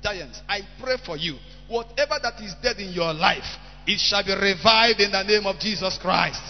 Giants. 0.03 0.41
I 0.47 0.61
pray 0.81 0.97
for 1.05 1.17
you. 1.17 1.37
Whatever 1.67 2.19
that 2.21 2.41
is 2.41 2.55
dead 2.61 2.77
in 2.77 2.91
your 2.91 3.13
life, 3.13 3.45
it 3.87 3.99
shall 3.99 4.23
be 4.23 4.33
revived 4.33 4.99
in 4.99 5.11
the 5.11 5.23
name 5.23 5.45
of 5.45 5.59
Jesus 5.59 5.97
Christ. 5.97 6.41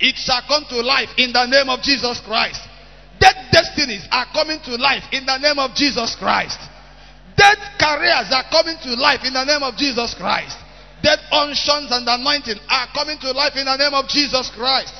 It 0.00 0.16
shall 0.16 0.42
come 0.46 0.64
to 0.68 0.80
life 0.80 1.10
in 1.16 1.32
the 1.32 1.46
name 1.46 1.68
of 1.68 1.80
Jesus 1.82 2.20
Christ. 2.20 2.60
Dead 3.18 3.34
destinies 3.50 4.06
are 4.10 4.26
coming 4.32 4.60
to 4.64 4.76
life 4.76 5.04
in 5.12 5.26
the 5.26 5.38
name 5.38 5.58
of 5.58 5.74
Jesus 5.74 6.14
Christ. 6.16 6.58
Dead 7.36 7.58
careers 7.78 8.30
are 8.30 8.44
coming 8.50 8.76
to 8.82 8.94
life 8.94 9.24
in 9.24 9.32
the 9.32 9.44
name 9.44 9.62
of 9.62 9.76
Jesus 9.76 10.14
Christ. 10.14 10.56
Dead 11.02 11.18
unctions 11.30 11.90
and 11.90 12.06
anointing 12.08 12.58
are 12.68 12.88
coming 12.92 13.18
to 13.18 13.30
life 13.32 13.52
in 13.56 13.64
the 13.64 13.76
name 13.76 13.94
of 13.94 14.08
Jesus 14.08 14.50
Christ. 14.54 14.94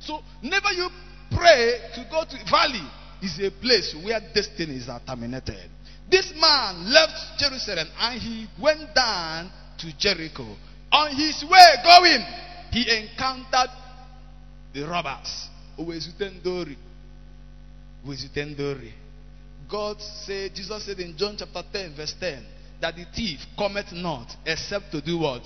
So, 0.00 0.20
never 0.42 0.72
you 0.72 0.88
pray 1.30 1.78
to 1.94 2.06
go 2.10 2.24
to 2.24 2.50
valley 2.50 2.82
is 3.22 3.38
a 3.40 3.50
place 3.50 3.94
where 4.02 4.20
destinies 4.34 4.88
are 4.88 5.00
terminated. 5.06 5.70
This 6.10 6.32
man 6.38 6.92
left 6.92 7.38
Jerusalem 7.38 7.88
and 7.98 8.20
he 8.20 8.46
went 8.60 8.94
down 8.94 9.50
to 9.78 9.96
Jericho. 9.96 10.56
On 10.90 11.14
his 11.16 11.44
way 11.48 11.66
going, 11.84 12.24
he 12.70 12.90
encountered 12.98 13.70
the 14.74 14.82
robbers. 14.82 15.48
God 19.70 20.00
said, 20.00 20.54
Jesus 20.54 20.84
said 20.84 20.98
in 20.98 21.16
John 21.16 21.36
chapter 21.38 21.62
10, 21.72 21.96
verse 21.96 22.14
10, 22.18 22.44
that 22.82 22.96
the 22.96 23.06
thief 23.14 23.38
cometh 23.56 23.92
not 23.92 24.26
except 24.44 24.90
to 24.90 25.00
do 25.00 25.18
what? 25.18 25.42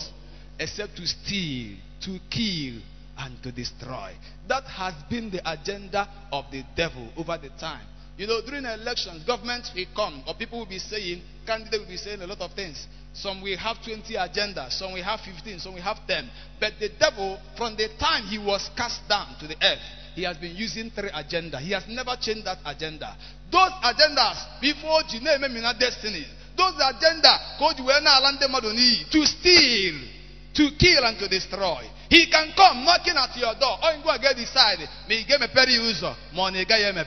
Except 0.58 0.96
to 0.96 1.06
steal, 1.06 1.76
to 2.00 2.18
kill, 2.30 2.80
and 3.18 3.42
to 3.42 3.52
destroy. 3.52 4.12
That 4.48 4.64
has 4.64 4.94
been 5.08 5.30
the 5.30 5.40
agenda 5.50 6.08
of 6.32 6.46
the 6.50 6.64
devil 6.74 7.08
over 7.16 7.38
the 7.38 7.50
time. 7.60 7.86
You 8.16 8.26
know, 8.26 8.40
during 8.40 8.64
elections, 8.64 9.24
governments 9.24 9.70
will 9.74 9.84
come, 9.94 10.24
or 10.26 10.34
people 10.34 10.58
will 10.60 10.66
be 10.66 10.78
saying, 10.78 11.20
candidates 11.46 11.78
will 11.78 11.88
be 11.88 11.98
saying 11.98 12.22
a 12.22 12.26
lot 12.26 12.40
of 12.40 12.52
things. 12.54 12.86
Some 13.12 13.42
will 13.42 13.56
have 13.58 13.76
20 13.84 14.14
agendas, 14.14 14.72
some 14.72 14.92
will 14.92 15.02
have 15.02 15.20
15, 15.20 15.58
some 15.58 15.74
will 15.74 15.82
have 15.82 15.98
10. 16.06 16.28
But 16.58 16.72
the 16.80 16.90
devil, 16.98 17.38
from 17.56 17.76
the 17.76 17.88
time 17.98 18.24
he 18.24 18.38
was 18.38 18.70
cast 18.76 19.06
down 19.08 19.36
to 19.40 19.46
the 19.46 19.56
earth, 19.62 19.84
he 20.14 20.22
has 20.22 20.38
been 20.38 20.56
using 20.56 20.90
three 20.90 21.10
agendas. 21.10 21.60
He 21.60 21.72
has 21.72 21.84
never 21.88 22.16
changed 22.18 22.46
that 22.46 22.58
agenda. 22.64 23.14
Those 23.52 23.72
agendas, 23.84 24.60
before 24.62 25.02
Jineme 25.02 25.52
Mina 25.52 25.74
destiny, 25.78 26.24
those 26.56 26.74
agendas, 26.80 27.58
called 27.58 27.76
to 27.76 29.26
steal, 29.26 29.94
to 30.54 30.70
kill, 30.78 31.04
and 31.04 31.18
to 31.18 31.28
destroy. 31.28 31.84
He 32.08 32.30
can 32.30 32.52
come 32.56 32.84
knocking 32.84 33.16
at 33.16 33.36
your 33.36 33.54
door. 33.58 33.78
Oh, 33.82 34.00
go 34.02 34.10
and 34.10 34.22
get 34.22 34.36
decide. 34.36 34.78
He 35.08 35.24
get 35.24 35.40
me 35.40 35.48
peri 35.52 35.74
uso. 35.74 36.14
Money 36.34 36.64
get 36.64 36.94
me 36.94 37.02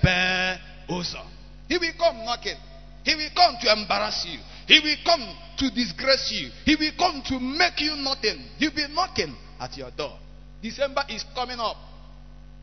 uso. 0.89 1.19
He 1.67 1.77
will 1.77 1.93
come 1.97 2.25
knocking. 2.25 2.57
He 3.03 3.15
will 3.15 3.29
come 3.35 3.55
to 3.61 3.71
embarrass 3.71 4.25
you. 4.27 4.39
He 4.67 4.79
will 4.79 4.97
come 5.05 5.25
to 5.57 5.69
disgrace 5.71 6.31
you. 6.31 6.49
He 6.65 6.75
will 6.75 6.91
come 6.97 7.23
to 7.27 7.39
make 7.39 7.79
you 7.81 7.95
nothing. 7.95 8.43
He'll 8.57 8.75
be 8.75 8.85
knocking 8.93 9.35
at 9.59 9.75
your 9.77 9.91
door. 9.91 10.17
December 10.61 11.03
is 11.09 11.23
coming 11.33 11.59
up. 11.59 11.77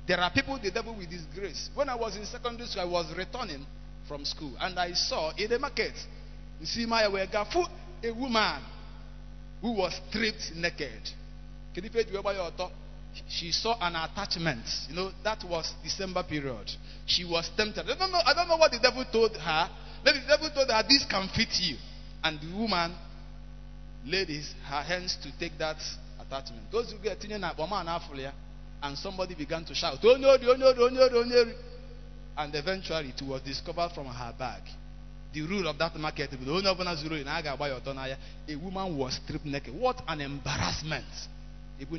There 0.06 0.20
are 0.20 0.30
people 0.30 0.58
the 0.62 0.70
devil 0.70 0.94
will 0.94 1.06
disgrace. 1.06 1.70
When 1.74 1.88
I 1.88 1.96
was 1.96 2.16
in 2.16 2.24
secondary 2.26 2.68
school, 2.68 2.82
I 2.82 2.84
was 2.84 3.12
returning 3.16 3.66
from 4.06 4.24
school 4.24 4.54
and 4.60 4.78
I 4.78 4.92
saw 4.92 5.32
in 5.36 5.50
the 5.50 5.58
market, 5.58 5.94
you 6.60 6.66
see 6.66 6.86
my 6.86 7.02
gafu 7.02 7.66
a 8.02 8.10
woman 8.12 8.62
who 9.60 9.72
was 9.72 9.98
stripped 10.08 10.52
naked. 10.54 11.10
Can 11.74 11.84
you 11.84 11.90
pay 11.90 12.04
your 12.10 12.22
thought? 12.52 12.72
She 13.28 13.50
saw 13.50 13.78
an 13.80 13.96
attachment. 13.96 14.64
You 14.88 14.96
know, 14.96 15.10
that 15.24 15.42
was 15.44 15.72
December 15.82 16.22
period. 16.22 16.70
She 17.06 17.24
was 17.24 17.50
tempted. 17.56 17.88
I 17.88 17.96
don't 17.96 18.12
know, 18.12 18.20
I 18.24 18.34
don't 18.34 18.48
know 18.48 18.56
what 18.56 18.72
the 18.72 18.78
devil 18.78 19.04
told 19.10 19.34
her. 19.36 19.70
Maybe 20.04 20.20
the 20.20 20.26
devil 20.26 20.50
told 20.50 20.70
her, 20.70 20.82
This 20.86 21.04
can 21.08 21.28
fit 21.28 21.48
you. 21.60 21.76
And 22.22 22.38
the 22.40 22.54
woman 22.56 22.94
laid 24.04 24.28
his, 24.28 24.52
her 24.64 24.82
hands 24.82 25.16
to 25.22 25.38
take 25.38 25.56
that 25.58 25.76
attachment. 26.20 26.70
Those 26.70 26.92
who 26.92 26.98
get 26.98 27.24
in 27.24 27.42
ah, 27.42 28.32
and 28.82 28.98
somebody 28.98 29.34
began 29.34 29.64
to 29.64 29.74
shout, 29.74 29.98
Oh 30.04 30.16
no, 30.16 30.36
oh 30.40 30.56
no, 30.56 30.72
no, 30.72 31.08
oh 31.12 31.24
no. 31.24 31.44
And 32.36 32.54
eventually 32.54 33.14
it 33.16 33.22
was 33.22 33.40
discovered 33.40 33.92
from 33.94 34.06
her 34.06 34.34
bag. 34.38 34.62
The 35.32 35.42
rule 35.42 35.66
of 35.68 35.76
that 35.78 35.94
market, 35.96 36.30
a 36.32 36.36
woman 38.56 38.96
was 38.96 39.14
stripped 39.14 39.44
naked. 39.44 39.74
What 39.74 40.02
an 40.08 40.20
embarrassment. 40.20 41.04
It 41.78 41.90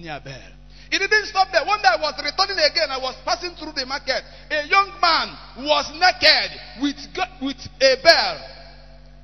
didn't 0.99 1.25
stop 1.27 1.49
there. 1.51 1.65
One 1.65 1.81
day 1.81 1.87
I 1.89 1.97
was 2.01 2.13
returning 2.17 2.57
again. 2.57 2.89
I 2.89 2.97
was 2.97 3.15
passing 3.25 3.51
through 3.55 3.73
the 3.73 3.85
market. 3.85 4.23
A 4.49 4.65
young 4.67 4.89
man 5.01 5.37
was 5.65 5.91
naked 5.99 6.51
with, 6.81 6.97
with 7.41 7.57
a 7.81 7.95
bell. 8.01 8.39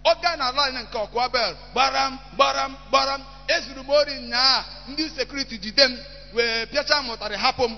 Oga 0.05 0.37
na 0.37 0.51
line 0.51 0.83
nke 0.85 1.31
bell. 1.31 1.55
Baram, 1.73 2.19
baram, 2.37 2.75
baram. 2.91 3.21
Ezuru 3.47 3.83
m 3.83 3.89
ori 3.89 4.13
nyaa. 4.21 4.65
Ndị 4.89 5.09
sekuriti 5.15 5.57
jide 5.57 5.83
m 5.87 5.97
wee 6.33 6.65
pịacha 6.65 7.01
m 7.01 7.09
ụtarị 7.09 7.35
hapụ 7.37 7.63
m. 7.67 7.77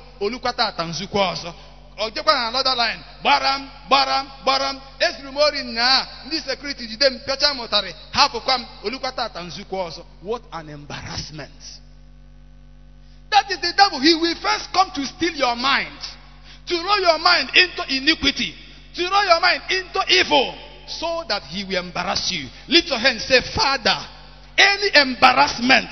Ọ 1.97 2.09
jekwa 2.13 2.33
na 2.33 2.47
another 2.47 2.75
line. 2.75 2.99
Gbaram, 3.21 3.69
gbaram, 3.87 4.31
gbaram. 4.43 4.81
Ezuru 4.99 5.29
m 5.31 5.37
ori 5.37 5.63
nyaa. 5.63 6.07
Ndị 6.25 6.41
sekuriti 6.41 6.87
jide 6.87 7.05
m 7.09 7.19
pịacha 7.19 7.53
m 7.53 7.67
hapụkwa 8.11 8.55
m 8.59 8.65
olukwata 8.83 9.23
ata 9.25 9.41
nzukọ 9.41 9.87
ọzọ. 9.87 10.03
What 10.21 10.43
an 10.51 10.69
embarrassment. 10.69 11.61
That 13.29 13.49
is 13.51 13.59
the 13.59 13.73
devil. 13.73 13.99
He 13.99 14.13
will 14.15 14.35
first 14.35 14.71
come 14.73 14.91
to 14.91 15.05
steal 15.05 15.33
your 15.33 15.55
mind, 15.55 15.99
to 16.67 16.75
roll 16.75 16.99
your 17.01 17.17
mind 17.19 17.49
into 17.55 17.83
iniquity, 17.95 18.53
to 18.95 19.09
roll 19.09 19.25
your 19.25 19.41
mind 19.41 19.61
into 19.69 20.03
evil, 20.09 20.55
so 20.87 21.23
that 21.27 21.43
he 21.43 21.63
will 21.63 21.79
embarrass 21.83 22.31
you. 22.31 22.47
Lift 22.67 22.87
your 22.87 22.99
hand 22.99 23.19
say, 23.21 23.41
Father, 23.55 23.97
any 24.57 24.89
embarrassment 24.95 25.89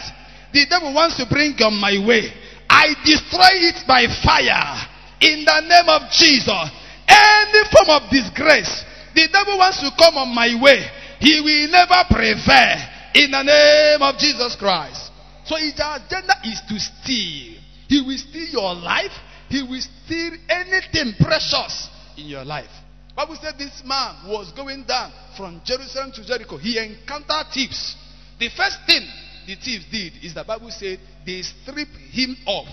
the 0.53 0.65
devil 0.69 0.93
wants 0.93 1.17
to 1.17 1.25
bring 1.25 1.59
on 1.63 1.73
my 1.79 1.97
way, 2.05 2.31
I 2.69 2.93
destroy 3.03 3.53
it 3.73 3.87
by 3.87 4.05
fire 4.23 4.87
in 5.23 5.45
the 5.47 5.59
name 5.63 5.87
of 5.87 6.11
Jesus. 6.11 6.65
Any 7.07 7.63
form 7.71 7.89
of 7.89 8.09
disgrace 8.11 8.83
the 9.13 9.27
devil 9.31 9.57
wants 9.57 9.79
to 9.81 9.91
come 9.97 10.17
on 10.17 10.33
my 10.33 10.59
way, 10.59 10.83
he 11.19 11.39
will 11.39 11.71
never 11.71 12.03
prevail 12.09 12.77
in 13.13 13.31
the 13.31 13.43
name 13.43 14.01
of 14.01 14.17
Jesus 14.17 14.55
Christ. 14.55 15.11
So 15.45 15.55
his 15.55 15.73
agenda 15.73 16.33
is 16.43 16.61
to 16.67 16.79
steal. 16.79 17.61
He 17.87 18.01
will 18.01 18.17
steal 18.17 18.49
your 18.49 18.73
life. 18.73 19.11
He 19.49 19.61
will 19.61 19.81
steal 19.81 20.33
anything 20.49 21.13
precious 21.19 21.89
in 22.17 22.25
your 22.25 22.43
life. 22.43 22.71
Bible 23.15 23.37
said 23.39 23.53
this 23.59 23.83
man 23.85 24.27
was 24.27 24.51
going 24.53 24.83
down 24.85 25.11
from 25.37 25.61
Jerusalem 25.63 26.11
to 26.13 26.25
Jericho. 26.25 26.57
He 26.57 26.79
encountered 26.79 27.53
thieves. 27.53 27.95
The 28.39 28.49
first 28.49 28.79
thing 28.87 29.05
the 29.45 29.55
thieves 29.55 29.85
did 29.91 30.13
is 30.23 30.33
the 30.33 30.43
Bible 30.43 30.71
said 30.71 30.99
they 31.23 31.43
stripped 31.43 31.95
him 32.11 32.35
off 32.47 32.67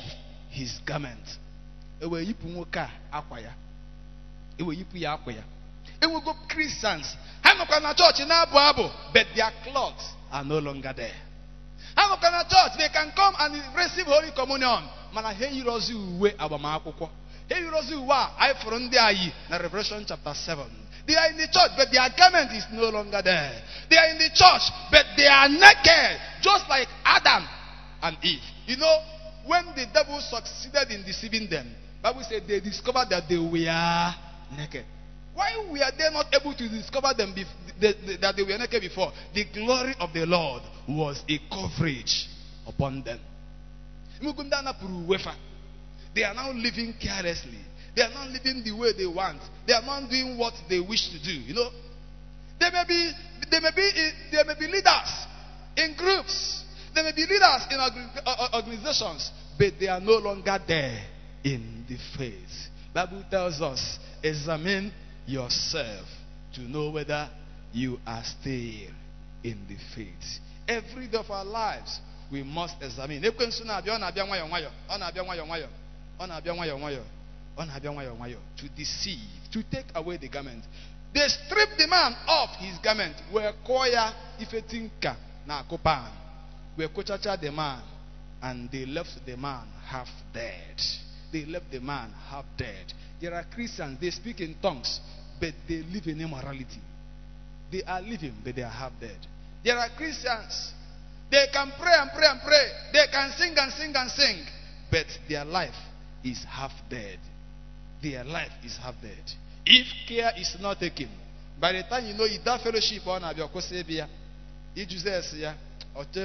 his 0.48 0.80
garment. 0.86 1.20
Ewe 2.00 2.24
yipu 2.26 2.48
nwoke 2.48 2.80
a 2.80 2.88
akwa 3.12 3.40
ya. 3.40 3.52
Ewe 4.58 4.76
yipu 4.76 4.96
ya 4.96 5.12
akwa 5.12 5.32
ya. 5.32 5.42
Ewe 6.00 6.20
go 6.20 6.34
Christians. 6.48 7.16
Ha 7.42 7.54
nọkwa 7.54 7.80
na 7.80 7.94
church 7.94 8.20
na-abụ 8.20 8.58
abụ 8.58 8.90
but 9.12 9.26
their 9.34 9.52
clothes 9.64 10.04
are 10.32 10.44
no 10.44 10.58
longer 10.60 10.92
there. 10.94 11.14
ha 11.96 12.06
nọkwa 12.08 12.30
na 12.30 12.44
church 12.44 12.76
they 12.76 12.88
can 12.88 13.10
come 13.12 13.36
and 13.38 13.62
receive 13.76 14.06
holy 14.06 14.30
communion 14.32 14.84
mana 15.12 15.28
ha 15.34 15.44
eyirozi 15.44 15.94
uwe 15.94 16.34
agbamakwụkwọ 16.38 17.06
ha 17.48 17.56
eyirozi 17.56 17.94
uwe 17.94 18.14
a 18.14 18.28
anyị 18.38 18.54
fụrụ 18.54 18.78
ndị 18.78 18.98
anyị 18.98 19.32
na 19.48 19.58
revelation 19.58 20.04
chapter 20.06 20.32
7 20.32 20.64
they 21.06 21.16
are 21.16 21.30
in 21.30 21.36
the 21.36 21.46
church 21.48 21.72
but 21.76 21.90
their 21.90 22.10
garment 22.16 22.52
is 22.52 22.64
no 22.72 22.90
longer 22.90 23.22
there 23.22 23.62
they 23.88 23.98
are 23.98 24.10
in 24.12 24.18
the 24.18 24.30
church 24.30 24.62
but 24.90 25.06
they 25.16 25.26
are 25.28 25.48
naked 25.48 26.20
just 26.40 26.68
like 26.68 26.88
adam 27.04 27.48
and 28.02 28.16
eve 28.22 28.42
you 28.66 28.76
know 28.76 29.02
when 29.46 29.64
the 29.74 29.86
devil 29.86 30.20
succeeded 30.20 30.90
in 30.90 31.02
deceiving 31.04 31.48
them 31.48 31.66
bible 32.02 32.22
said 32.28 32.42
they 32.46 32.60
discovered 32.60 33.08
that 33.10 33.28
they 33.28 33.38
were 33.38 34.14
naked 34.56 34.84
why 35.40 35.56
were 35.70 35.78
they 35.96 36.10
not 36.12 36.26
able 36.34 36.54
to 36.54 36.68
discover 36.68 37.14
them 37.16 37.34
that 37.80 38.34
they 38.36 38.42
were 38.42 38.58
naked 38.58 38.82
before? 38.82 39.10
The 39.32 39.44
glory 39.54 39.94
of 39.98 40.12
the 40.12 40.26
Lord 40.26 40.62
was 40.86 41.24
a 41.28 41.38
coverage 41.50 42.28
upon 42.66 43.02
them. 43.02 43.18
They 46.14 46.24
are 46.24 46.34
now 46.34 46.52
living 46.52 46.94
carelessly. 47.00 47.58
They 47.96 48.02
are 48.02 48.10
not 48.12 48.28
living 48.28 48.62
the 48.64 48.72
way 48.72 48.92
they 48.92 49.06
want. 49.06 49.40
They 49.66 49.72
are 49.72 49.82
not 49.82 50.10
doing 50.10 50.36
what 50.36 50.54
they 50.68 50.80
wish 50.80 51.08
to 51.08 51.22
do. 51.22 51.32
You 51.32 51.54
know, 51.54 51.70
they 52.58 52.70
may 52.70 52.84
be, 52.86 53.12
they 53.50 53.60
may 53.60 53.70
be, 53.74 53.90
they 54.30 54.44
may 54.44 54.54
be 54.58 54.66
leaders 54.66 55.26
in 55.76 55.96
groups. 55.96 56.64
They 56.94 57.02
may 57.02 57.12
be 57.12 57.22
leaders 57.22 57.62
in 57.70 57.78
uh, 57.80 57.88
uh, 58.26 58.48
organizations, 58.54 59.30
but 59.58 59.72
they 59.80 59.88
are 59.88 60.00
no 60.00 60.18
longer 60.18 60.58
there 60.66 61.00
in 61.44 61.84
the 61.88 61.96
faith. 62.16 62.68
Bible 62.92 63.24
tells 63.30 63.60
us, 63.60 63.98
examine 64.22 64.92
yourself 65.26 66.06
to 66.54 66.60
know 66.62 66.90
whether 66.90 67.28
you 67.72 67.98
are 68.06 68.24
still 68.24 68.90
in 69.44 69.58
the 69.68 69.76
faith. 69.94 70.40
Every 70.66 71.06
day 71.06 71.18
of 71.18 71.30
our 71.30 71.44
lives, 71.44 72.00
we 72.30 72.42
must 72.42 72.76
examine. 72.82 73.22
To 73.22 73.30
deceive, 78.76 79.18
to 79.52 79.62
take 79.70 79.86
away 79.94 80.16
the 80.16 80.28
garment. 80.28 80.64
They 81.12 81.26
stripped 81.26 81.76
the 81.76 81.88
man 81.88 82.14
off 82.28 82.56
his 82.58 82.78
garment, 82.78 83.16
wee 83.32 83.52
kụọ 83.66 83.86
ya 83.92 84.12
ife 84.40 84.62
tinka 84.68 85.16
na 85.46 85.58
akụpan, 85.62 86.10
wee 86.76 86.86
kụchacha 86.88 87.36
the 87.40 87.50
man, 87.50 87.82
and 88.42 88.70
they 88.70 88.86
left 88.86 89.26
the 89.26 89.36
man 89.36 89.66
half 89.84 90.08
dead. 90.32 90.80
They 91.32 91.44
left 91.44 91.70
the 91.70 91.80
man 91.80 92.10
half 92.28 92.44
dead. 92.56 92.92
There 93.20 93.34
are 93.34 93.44
Christians, 93.54 93.98
they 94.00 94.10
speak 94.10 94.40
in 94.40 94.54
tongues, 94.62 95.00
but 95.40 95.52
they 95.68 95.82
live 95.82 96.06
in 96.06 96.20
immorality. 96.20 96.80
They 97.70 97.82
are 97.84 98.00
living, 98.02 98.34
but 98.44 98.56
they 98.56 98.62
are 98.62 98.70
half 98.70 98.92
dead. 99.00 99.18
There 99.64 99.78
are 99.78 99.88
Christians, 99.96 100.72
they 101.30 101.46
can 101.52 101.72
pray 101.78 101.92
and 101.94 102.10
pray 102.12 102.26
and 102.26 102.40
pray. 102.40 102.66
They 102.92 103.06
can 103.12 103.30
sing 103.38 103.54
and 103.56 103.72
sing 103.72 103.92
and 103.94 104.10
sing, 104.10 104.44
but 104.90 105.06
their 105.28 105.44
life 105.44 105.76
is 106.24 106.42
half 106.44 106.72
dead. 106.88 107.18
Their 108.02 108.24
life 108.24 108.50
is 108.64 108.76
half 108.78 108.94
dead. 109.02 109.22
If 109.66 109.86
care 110.08 110.32
is 110.36 110.56
not 110.60 110.80
taken, 110.80 111.08
by 111.60 111.72
the 111.72 111.82
time 111.84 112.06
you 112.06 112.14
know 112.14 112.24
it, 112.24 112.42
that 112.44 112.60
fellowship 112.62 113.06
on 113.06 113.22
chọghị 113.22 114.06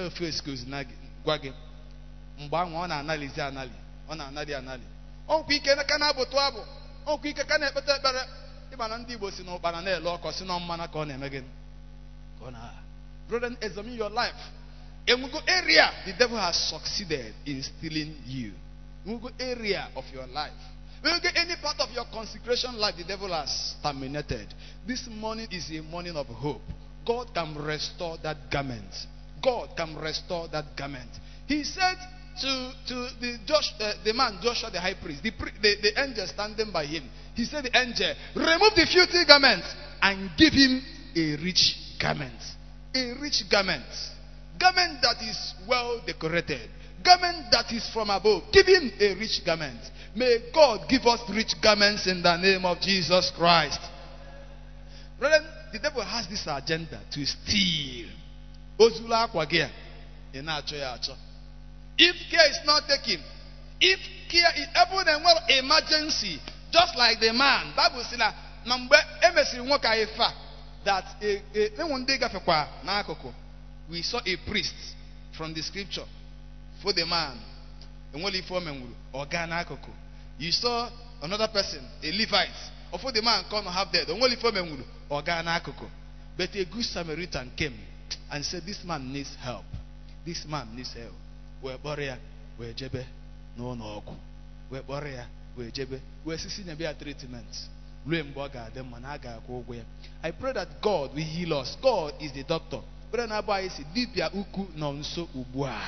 ofe 0.08 0.28
excuse 0.28 0.66
na 0.68 0.84
gị- 0.84 0.96
gwa 1.24 1.38
mgbe 2.40 2.58
ahụ 2.58 2.76
ọ 2.76 2.88
na-analizi 2.88 3.42
anali 3.42 3.72
ọ 4.10 4.16
na-anali 4.16 4.56
anali 4.56 4.84
ọnkwa 5.28 5.54
ike 5.56 5.76
ka 5.90 5.98
na-abụtụ 5.98 6.38
abụ 6.48 6.62
ọnkwa 7.12 7.28
ike 7.30 7.44
ka 7.50 7.58
na-ekpete 7.58 7.92
ekpere 7.98 8.22
ịma 8.74 8.86
ndị 8.98 9.14
Igbo 9.14 9.32
si 9.32 9.44
na 9.44 9.82
na-ele 9.82 10.10
ọkọ 10.16 10.32
si 10.38 10.44
na 10.46 10.60
mmana 10.60 10.88
ka 10.88 10.98
ọ 11.00 11.06
na-eme 11.08 11.28
gịnị 11.34 11.50
ka 12.40 13.56
examine 13.62 13.96
your 13.98 14.10
life. 14.12 14.36
Enwego 15.08 15.42
area 15.48 15.92
the 16.06 16.14
devil 16.14 16.38
has 16.38 16.56
succeeded 16.70 17.34
in 17.46 17.62
stealing 17.64 18.16
you. 18.26 18.54
Enwego 19.06 19.30
area 19.40 19.88
of 19.96 20.04
your 20.14 20.28
life. 20.28 20.54
Enwego 21.04 21.30
any 21.36 21.56
part 21.62 21.80
of 21.80 21.92
your 21.94 22.06
consecration 22.12 22.78
life 22.78 22.96
the 22.98 23.04
devil 23.04 23.30
has 23.30 23.76
terminated. 23.84 24.48
This 24.88 25.08
morning 25.08 25.48
is 25.52 25.70
a 25.72 25.82
morning 25.82 26.16
of 26.16 26.28
hope. 26.28 26.62
God 27.06 27.34
can 27.34 27.56
restore 27.56 28.18
that 28.24 28.50
garment. 28.52 28.90
God 29.44 29.70
can 29.78 29.96
restore 29.96 30.48
that 30.50 30.76
garment. 30.76 31.10
He 31.48 31.64
said 31.64 31.98
to, 32.42 32.72
to 32.88 32.96
the, 33.22 33.40
Josh, 33.46 33.74
uh, 33.80 33.94
the 34.04 34.14
man 34.14 34.40
Joshua 34.42 34.70
the 34.72 34.82
high 34.82 34.96
priest, 34.96 35.24
the, 35.24 35.32
the, 35.32 35.76
the 35.82 36.02
angel 36.04 36.28
standing 36.28 36.72
by 36.72 36.86
him, 36.86 37.04
he 37.34 37.46
said, 37.46 37.66
The 37.66 37.78
angel, 37.78 38.14
remove 38.36 38.76
the 38.76 38.88
filthy 38.92 39.26
garment 39.26 39.64
and 40.02 40.32
give 40.38 40.54
him 40.54 40.82
a 41.16 41.44
rich 41.44 41.76
garment. 42.00 42.42
A 42.94 43.14
rich 43.22 43.44
garment. 43.50 43.86
Garment 44.60 45.02
that 45.02 45.22
is 45.22 45.54
well 45.68 46.02
decorated. 46.06 46.70
Garment 47.04 47.52
that 47.52 47.72
is 47.72 47.90
from 47.94 48.10
above. 48.10 48.44
Give 48.52 48.66
him 48.66 48.92
a 49.00 49.16
rich 49.16 49.42
garment. 49.46 49.80
May 50.16 50.50
God 50.54 50.88
give 50.90 51.06
us 51.06 51.20
rich 51.30 51.56
garments 51.62 52.08
in 52.08 52.22
the 52.22 52.38
name 52.38 52.66
of 52.66 52.80
Jesus 52.80 53.32
Christ. 53.36 53.80
Brethren, 55.20 55.46
the 55.72 55.80
devil 55.80 56.02
has 56.04 56.28
this 56.28 56.48
agenda 56.48 57.02
to 57.12 57.26
steal. 57.26 58.08
If 61.98 62.16
care 62.30 62.50
is 62.52 62.60
not 62.66 62.88
taken, 62.88 63.24
if 63.80 64.00
care 64.30 64.52
is 64.56 64.68
even 64.68 65.08
a 65.08 65.18
well 65.24 65.40
emergency, 65.50 66.40
just 66.72 66.96
like 66.98 67.20
the 67.20 67.32
man, 67.34 67.74
Bible 67.76 68.04
sị 68.04 68.18
na 68.18 68.34
na 68.66 68.78
mgbe 68.78 68.98
e 69.22 69.32
mesịrị 69.32 69.64
nwoke 69.66 69.86
a 69.86 70.34
that 70.84 71.06
we 73.90 74.02
saw 74.02 74.20
a 74.26 74.36
priest 74.48 74.76
from 75.38 75.54
the 75.54 75.62
scripture 75.62 76.06
for 76.82 76.94
the 76.94 77.06
man, 77.06 77.38
enwere 78.14 78.38
ife 78.40 78.52
o 78.52 78.60
menwuru, 78.60 78.94
ọ 79.14 79.26
gaa 79.30 79.46
n'akụkụ. 79.48 79.92
You 80.40 80.52
saw 80.52 80.90
another 81.22 81.48
person, 81.48 81.82
a 82.04 82.12
Levite, 82.12 82.72
or 82.92 83.00
for 83.00 83.12
the 83.12 83.22
man 83.22 83.44
come 83.50 83.66
half 83.66 83.92
dead, 83.92 84.08
onwere 84.10 84.34
ife 84.34 84.44
o 84.44 84.52
menwuru, 84.52 84.84
ọ 85.10 85.24
gaa 85.26 85.42
n'akụkụ. 85.44 85.90
But 86.38 86.54
a 86.56 86.66
good 86.66 86.84
Samaritan 86.86 87.52
came 87.56 87.80
and 88.30 88.44
said, 88.46 88.66
This 88.66 88.84
man 88.84 89.12
needs 89.14 89.36
help. 89.36 89.64
This 90.26 90.46
man 90.46 90.76
needs 90.76 90.94
help. 90.94 91.14
Wee 91.66 91.78
kpọrọ 91.78 92.04
ya 92.12 92.18
wee 92.60 92.74
jebe 92.80 93.02
n'ụlọ 93.58 93.86
ọgwụ. 93.98 94.16
Wee 94.72 94.82
kpọrọ 94.86 95.08
ya 95.20 95.26
wee 95.58 95.72
jebe 95.72 95.98
wee 96.26 96.38
sisi 96.38 96.62
nyebe 96.64 96.84
ya 96.84 96.94
treatment 96.94 97.54
ruo 98.08 98.24
mgbe 98.24 98.40
ọ 98.42 98.48
ga-adị 98.54 98.82
mma 98.84 99.00
na 99.00 99.10
a 99.12 99.18
ga-akwụ 99.18 99.52
ụgwọ 99.62 99.74
ya. 99.76 99.84
I 100.24 100.32
pray 100.32 100.54
that 100.54 100.70
God 100.82 101.14
will 101.16 101.24
heal 101.36 101.54
us. 101.54 101.78
God 101.82 102.14
is 102.20 102.32
the 102.34 102.44
doctor. 102.44 102.82
Bere 103.12 103.28
na 103.28 103.38
abụ 103.42 103.52
anyị 103.54 103.70
si 103.70 103.84
dibịa 103.94 104.30
ukwu 104.34 104.68
nọ 104.78 104.92
nso 105.00 105.28
ugbu 105.34 105.66
a. 105.66 105.80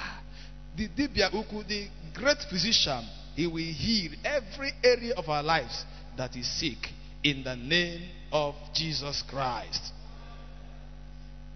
The 0.78 0.88
dibịa 0.88 1.30
ukwu 1.32 1.64
the 1.68 1.90
great 2.14 2.40
physician 2.50 3.04
he 3.36 3.46
will 3.48 3.74
heal 3.74 4.12
every 4.24 4.72
area 4.84 5.14
of 5.16 5.30
our 5.30 5.44
lives 5.44 5.86
that 6.18 6.36
is 6.36 6.48
sick 6.60 6.90
in 7.24 7.44
the 7.44 7.56
name 7.56 8.02
of 8.32 8.56
Jesus 8.74 9.22
Christ. 9.30 9.94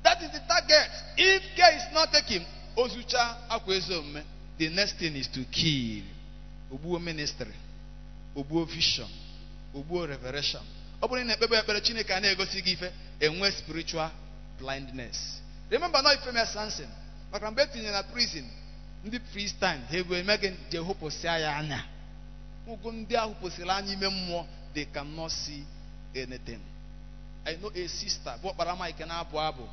That 0.03 0.21
is 0.21 0.31
the 0.31 0.39
target. 0.47 0.89
If 1.17 1.41
care 1.55 1.75
is 1.77 1.93
not 1.93 2.11
taken, 2.11 2.45
ozucha 2.75 3.49
akwa 3.49 3.75
ezi 3.75 3.93
omume. 3.93 4.23
The 4.57 4.69
next 4.69 4.97
thing 4.97 5.15
is 5.15 5.27
to 5.31 5.43
kill. 5.51 6.03
Ogbuo 6.71 6.99
ministry, 6.99 7.53
ogbuo 8.35 8.65
vision, 8.65 9.09
ogbuo 9.75 10.05
revelation. 10.05 10.63
Ọ 11.01 11.07
bụrụ 11.07 11.23
na 11.25 11.33
ekpebe 11.33 11.57
ekpere 11.57 11.81
Chineke 11.81 12.13
a 12.13 12.19
na-egosi 12.19 12.61
gị 12.61 12.71
ife, 12.73 12.91
enwe 13.19 13.51
spiritual 13.51 14.11
blindness. 14.59 15.41
Remember 15.69 16.01
not 16.03 16.13
ife 16.15 16.45
Samson. 16.53 16.87
Maka 17.31 17.51
mgbe 17.51 17.61
etinye 17.63 17.91
na 17.91 18.03
prison, 18.03 18.45
ndị 19.05 19.19
Philistine 19.33 19.81
ha 19.89 19.97
ebu 19.97 20.15
eme 20.15 20.37
gị 20.37 20.49
je 20.71 20.77
hụpụsịa 20.77 21.37
ya 21.39 21.57
anya. 21.57 21.83
Ụgwụ 22.67 22.91
ndị 22.91 23.15
ahụ 23.17 23.33
pụsịrị 23.41 23.69
anya 23.71 23.93
ime 23.93 24.07
mmụọ, 24.09 24.45
they 24.73 24.85
cannot 24.85 25.31
see 25.31 25.63
anything. 26.15 26.61
I 27.45 27.55
know 27.55 27.71
a 27.75 27.87
sister 27.87 28.33
bụ 28.43 28.47
ọkpara 28.51 28.75
Mike 28.79 29.05
na-abụ 29.05 29.39
abụ 29.39 29.65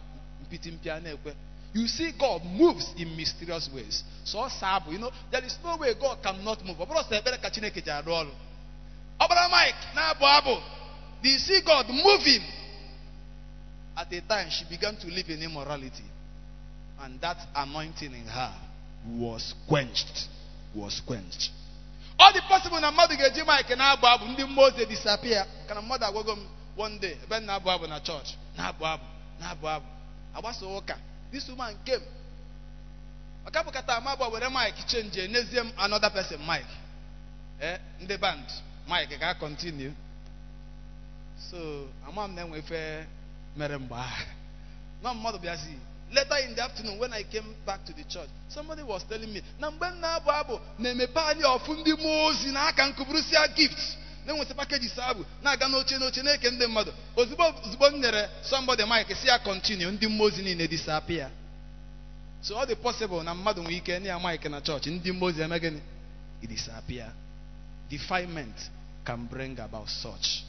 mpiti 0.43 0.71
mpi 0.71 0.91
a 0.91 1.01
na-ekwe. 1.01 1.33
You 1.75 1.87
see 1.87 2.13
God 2.19 2.43
moves 2.45 2.93
in 2.97 3.15
mysterious 3.17 3.69
ways. 3.75 4.03
So 4.25 4.39
abụ, 4.41 4.93
you 4.93 4.99
know, 4.99 5.11
there 5.31 5.45
is 5.45 5.57
no 5.63 5.77
way 5.77 5.93
God 6.01 6.23
cannot 6.23 6.65
move. 6.65 6.77
Ọkpara 6.79 7.51
Mike. 9.51 10.63
Do 11.23 11.29
you 11.29 11.39
see 11.39 11.61
God 11.67 11.87
moving? 11.89 12.43
At 13.97 14.13
a 14.13 14.21
time 14.23 14.49
she 14.51 14.65
began 14.71 14.97
to 14.97 15.07
live 15.09 15.29
in 15.29 15.43
immorality. 15.43 16.05
And 17.01 17.21
that 17.21 17.37
anointing 17.55 18.13
in 18.13 18.27
her 18.27 18.55
was 19.17 19.55
quenched. 19.69 20.29
Was 20.75 21.01
quenched. 21.07 21.51
All 22.21 22.33
the 22.33 22.41
possible 22.49 22.81
na 22.81 22.91
mmadụ 22.91 23.17
ga-eji 23.17 23.47
Mike 23.47 23.77
na-abụ 23.77 24.07
abụ 24.07 24.25
ndị 24.27 24.45
mmụọ 24.45 24.63
ozi 24.73 24.87
disappear. 24.87 25.47
Ka 25.69 25.75
na 25.75 25.81
mmadụ 25.83 26.05
agwago 26.05 26.33
m 26.37 26.47
one 26.77 26.99
day 26.99 27.17
ebe 27.25 27.37
m 27.37 27.47
na-abụ 27.47 27.71
abụ 27.71 27.87
na 27.89 28.01
church 28.01 28.35
na-abụ 28.57 28.85
abụ 28.87 29.05
na-abụ 29.41 29.67
abụ 29.69 29.87
agbasa 30.35 30.67
ụka 30.67 30.97
this 31.33 31.49
woman 31.49 31.75
came. 31.85 32.03
Ọka 33.47 33.63
bụkata 33.65 33.97
ama 33.97 34.11
abụọ 34.17 34.31
were 34.33 34.49
Mike 34.49 34.83
change 34.87 35.21
enyezie 35.25 35.61
m 35.65 35.73
another 35.79 36.11
person 36.11 36.41
Mike 36.47 36.73
eh 37.61 37.79
ndị 38.01 38.17
band 38.21 38.45
Mike 38.89 39.17
ga 39.19 39.35
continue. 39.35 39.93
So 41.51 41.89
ama 42.07 42.25
m 42.29 42.35
na-enwe 42.35 42.59
ife 42.59 43.07
mere 43.57 43.79
mgbe 43.79 43.95
ahụ. 43.95 44.25
Na 45.03 45.15
mmadụ 45.15 45.39
bịazi 45.39 45.79
later 46.11 46.39
in 46.49 46.55
the 46.55 46.63
afternoon 46.63 46.99
when 46.99 47.13
I 47.13 47.23
came 47.23 47.55
back 47.67 47.85
to 47.85 47.93
the 47.93 48.03
church 48.05 48.31
somebody 48.49 48.83
was 48.83 49.05
telling 49.05 49.33
me 49.33 49.43
na 49.61 49.71
mgbe 49.71 49.87
m 49.87 50.01
na-abụ 50.01 50.31
abụ 50.31 50.61
na-emepe 50.79 51.21
anyị 51.21 51.43
ọfụ 51.45 51.73
ndị 51.81 51.93
mmụọ 51.95 52.27
ozi 52.27 52.53
na 52.53 52.67
aka 52.67 52.87
nkụbụrụsịa 52.89 53.47
gift 53.57 53.97
na-enweta 54.29 54.55
pakeji 54.55 54.89
sabụ 54.89 55.25
na-aga 55.43 55.69
n'oche 55.69 55.99
n'oche 55.99 56.23
na-eke 56.23 56.51
ndị 56.51 56.67
mmadụ. 56.67 56.93
Ozugbo 57.17 57.45
ozugbo 57.65 57.87
m 57.91 57.97
nyere 58.01 58.29
somebody 58.43 58.85
mic 58.85 59.17
si 59.17 59.27
ya 59.29 59.39
continue. 59.39 59.91
Ndị 59.93 60.07
mmụọ 60.09 60.25
ozi 60.25 60.43
niile 60.43 60.69
disappear. 60.69 61.31
So 62.43 62.55
ọ 62.55 62.67
dị 62.67 62.75
possible 62.77 63.23
na 63.23 63.35
mmadụ 63.35 63.63
nwere 63.63 63.77
ike 63.77 64.01
nye 64.01 64.09
ya 64.09 64.19
mic 64.21 64.45
na 64.45 64.61
chọọchị 64.61 64.91
ndị 64.91 65.13
mmụọ 65.13 65.25
ozi 65.29 65.43
eme 65.43 65.59
gịnị? 65.59 65.81
Disappear. 66.49 67.13
Defilement 67.91 68.57
can 69.05 69.27
bring 69.27 69.59
about 69.61 69.89
such. 69.89 70.45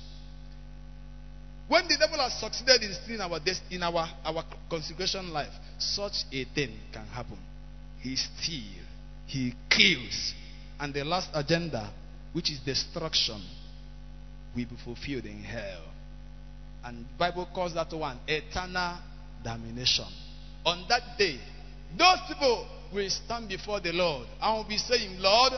When 1.70 1.88
the 1.88 1.98
devil 1.98 2.20
has 2.20 2.34
succeeded 2.40 2.84
in 2.84 2.94
stealing 2.94 3.22
our 3.22 3.40
in 3.70 3.84
our 3.84 4.10
our 4.26 4.44
consecration 4.70 5.32
life 5.34 5.54
such 5.78 6.26
a 6.32 6.44
thing 6.56 6.72
can 6.92 7.08
happen. 7.08 7.38
He 8.02 8.16
steals 8.16 8.86
he 9.28 9.54
kills. 9.70 10.34
And 10.80 10.94
the 10.94 11.04
last 11.04 11.30
agenda 11.34 11.92
which 12.34 12.50
is 12.52 12.60
destruction, 12.60 13.42
will 14.56 14.66
be 14.66 14.76
fulfilled 14.84 15.26
in 15.26 15.44
hell. 15.44 15.84
And 16.84 17.06
Bible 17.18 17.48
calls 17.54 17.74
that 17.74 17.92
one 17.94 18.20
eternal 18.28 18.98
damnation. 19.44 20.06
On 20.66 20.86
that 20.90 21.18
day, 21.18 21.40
those 21.98 22.20
people 22.28 22.68
will 22.94 23.10
stand 23.10 23.50
before 23.50 23.80
the 23.80 23.92
Lord 23.92 24.28
and 24.42 24.58
will 24.58 24.68
be 24.68 24.78
saying, 24.78 25.20
Lord, 25.20 25.54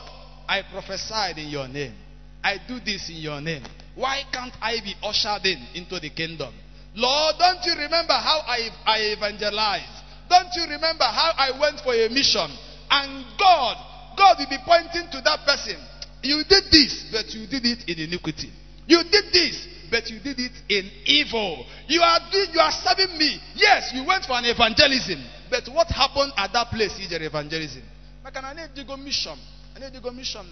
I 0.48 0.62
prophesied 0.70 1.38
in 1.38 1.48
your 1.48 1.68
name. 1.68 1.94
I 2.42 2.56
do 2.66 2.80
this 2.80 3.08
in 3.08 3.16
your 3.16 3.40
name. 3.40 3.62
Why 3.94 4.22
can't 4.32 4.54
I 4.60 4.80
be 4.82 4.94
ushered 5.02 5.46
in 5.46 5.58
into 5.74 6.00
the 6.00 6.10
kingdom? 6.10 6.52
Lord, 6.94 7.36
don't 7.38 7.64
you 7.64 7.72
remember 7.72 8.12
how 8.12 8.42
I, 8.46 8.68
I 8.84 9.12
evangelized? 9.16 10.02
Don't 10.28 10.48
you 10.54 10.62
remember 10.62 11.04
how 11.04 11.32
I 11.36 11.58
went 11.58 11.80
for 11.80 11.94
a 11.94 12.08
mission? 12.08 12.48
And 12.90 13.24
God, 13.38 13.76
God 14.16 14.36
will 14.38 14.48
be 14.50 14.58
pointing 14.64 15.10
to 15.12 15.20
that 15.22 15.40
person. 15.46 15.76
You 16.22 16.42
did 16.48 16.64
this, 16.70 17.08
but 17.12 17.32
you 17.34 17.46
did 17.46 17.64
it 17.64 17.88
in 17.88 18.08
iniquity. 18.08 18.50
You 18.92 19.02
did 19.04 19.32
this, 19.32 19.66
but 19.90 20.10
you 20.10 20.20
did 20.20 20.38
it 20.38 20.52
in 20.68 20.84
evil. 21.06 21.64
You 21.88 22.02
are 22.02 22.20
doing, 22.30 22.48
you 22.52 22.60
are 22.60 22.70
serving 22.70 23.16
me. 23.16 23.40
Yes, 23.54 23.90
you 23.94 24.04
went 24.04 24.22
for 24.26 24.36
an 24.36 24.44
evangelism, 24.44 25.16
but 25.48 25.66
what 25.72 25.88
happened 25.88 26.34
at 26.36 26.52
that 26.52 26.68
place 26.68 26.92
is 27.00 27.10
your 27.10 27.22
evangelism. 27.22 27.80
Maka 28.22 28.42
na 28.42 28.52
na 28.52 28.66
go 28.86 28.96
mission, 28.98 29.38
na 29.80 29.88
go 29.98 30.10
mission. 30.10 30.44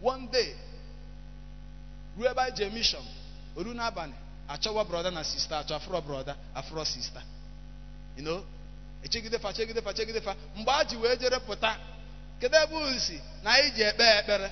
One 0.00 0.28
day, 0.30 0.54
anyị 2.16 2.56
jee 2.56 2.70
mission, 2.70 3.02
oru 3.56 3.74
n'abalị, 3.74 4.14
achọwa 4.48 4.86
brother 4.88 5.10
na 5.10 5.22
sister, 5.24 5.54
achọ 5.56 5.74
afro 5.74 6.00
brother, 6.00 6.36
afro 6.54 6.84
sister. 6.84 7.22
You 8.16 8.22
know, 8.22 8.44
echegide 9.02 9.40
fa, 9.40 9.52
chegide 9.52 9.82
fa, 9.82 9.92
chegide 9.92 10.22
fa. 10.22 10.36
Mgbe 10.56 10.70
a 10.70 10.84
ji 10.84 10.96
wee 10.96 11.16
jere 11.16 11.40
pụta, 11.40 11.76
kedu 12.40 12.54
ebe 12.56 12.74
unu 12.76 13.00
si 13.00 13.20
na 13.42 13.50
ji 13.74 13.82
ekpe 13.82 14.04
ekpere? 14.20 14.50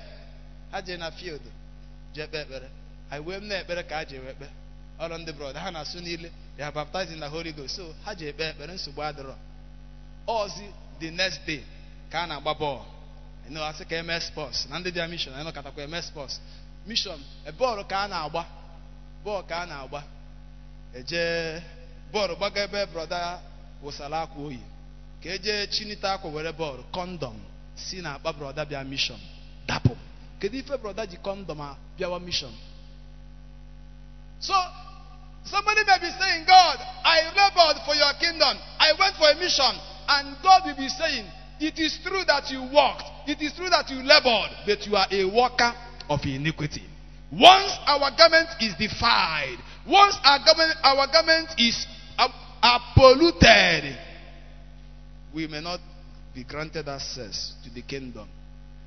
Ha 0.73 0.83
na 0.99 1.11
field, 1.13 1.43
ekpere. 2.17 2.88
Anyị 3.11 3.25
wee 3.27 3.37
m 3.41 3.45
na-ekpere 3.49 3.83
ka 3.89 3.97
ha 3.97 4.05
ji 4.05 4.19
wee 4.19 4.35
kpee 4.35 4.51
ọrụ 5.03 5.15
ndị 5.19 5.33
brọda 5.33 5.61
ha 5.61 5.71
na-asụ 5.71 6.01
niile 6.01 6.31
they 6.57 6.65
are 6.67 6.73
baptized 6.75 7.21
the 7.21 7.29
Holy 7.29 7.53
Ghost. 7.53 7.77
So 7.77 7.95
ha 8.05 8.15
ji 8.15 8.27
ekpe 8.29 8.45
ekpere 8.51 8.73
nsogbu 8.75 9.01
adịrọ 9.03 9.35
ọzi 10.27 10.67
the 11.01 11.11
next 11.11 11.41
day 11.47 11.63
ka 12.11 12.23
a 12.23 12.27
na-agba 12.27 12.53
bọọlụ 12.55 13.61
asị 13.69 13.85
ka 13.85 13.97
eme 13.97 14.21
sports. 14.21 14.67
Na 14.71 14.79
ndị 14.79 14.91
bịa 14.91 15.07
mission 15.09 15.35
ịnụ 15.41 15.53
katakwa 15.53 15.83
eme 15.85 16.03
sports. 16.03 16.41
Mission 16.87 17.19
bọọlụ 17.59 17.85
ka 17.89 17.97
a 18.05 18.09
na-agba 18.09 18.45
bọọlụ 19.25 19.47
ka 19.49 19.57
a 19.63 19.67
na-agba 19.67 20.03
eje 20.95 21.23
bọọlụ 22.13 22.35
gbaga 22.37 22.61
ebe 22.65 22.87
brọda 22.87 23.39
wụsara 23.83 24.19
akwa 24.23 24.43
oyi. 24.47 24.61
Ka 25.23 25.29
eje 25.31 25.67
chinite 25.71 26.09
akwa 26.09 26.31
were 26.31 26.51
bọọlụ 26.53 26.83
kọndọm 26.93 27.37
si 27.77 28.01
na 28.03 28.15
akpa 28.15 28.33
brọda 28.33 28.65
bịa 28.65 28.85
mission 28.85 29.21
dapụ 29.69 29.97
kedu 30.41 30.57
ife 30.59 30.77
brọda 30.77 31.07
ji 31.07 31.17
kọndọm 31.17 31.61
a 31.61 31.77
bịawa 31.99 32.19
mission. 32.21 32.53
So, 34.41 34.55
somebody 35.45 35.83
may 35.85 35.99
be 36.01 36.11
saying, 36.11 36.45
God, 36.47 36.79
I 37.05 37.31
labored 37.35 37.83
for 37.85 37.95
your 37.95 38.13
kingdom. 38.21 38.57
I 38.79 38.93
went 38.99 39.17
for 39.17 39.31
a 39.31 39.35
mission. 39.35 39.75
And 40.09 40.37
God 40.43 40.63
will 40.65 40.77
be 40.77 40.89
saying, 40.89 41.27
It 41.61 41.79
is 41.79 41.99
true 42.05 42.23
that 42.27 42.51
you 42.51 42.63
walked. 42.73 43.05
It 43.27 43.43
is 43.43 43.53
true 43.55 43.69
that 43.69 43.91
you 43.91 44.03
labored. 44.03 44.51
But 44.67 44.87
you 44.87 44.97
are 44.97 45.07
a 45.11 45.25
worker 45.25 45.75
of 46.09 46.21
iniquity. 46.25 46.83
Once 47.31 47.77
our 47.87 48.11
garment 48.17 48.49
is 48.61 48.75
defiled, 48.79 49.59
once 49.87 50.17
our 50.25 50.39
garment, 50.45 50.75
our 50.83 51.07
garment 51.13 51.49
is 51.59 51.87
uh, 52.17 52.79
polluted, 52.95 53.99
we 55.35 55.47
may 55.47 55.61
not 55.61 55.81
be 56.35 56.45
granted 56.45 56.89
access 56.89 57.53
to 57.65 57.71
the 57.71 57.83
kingdom. 57.83 58.29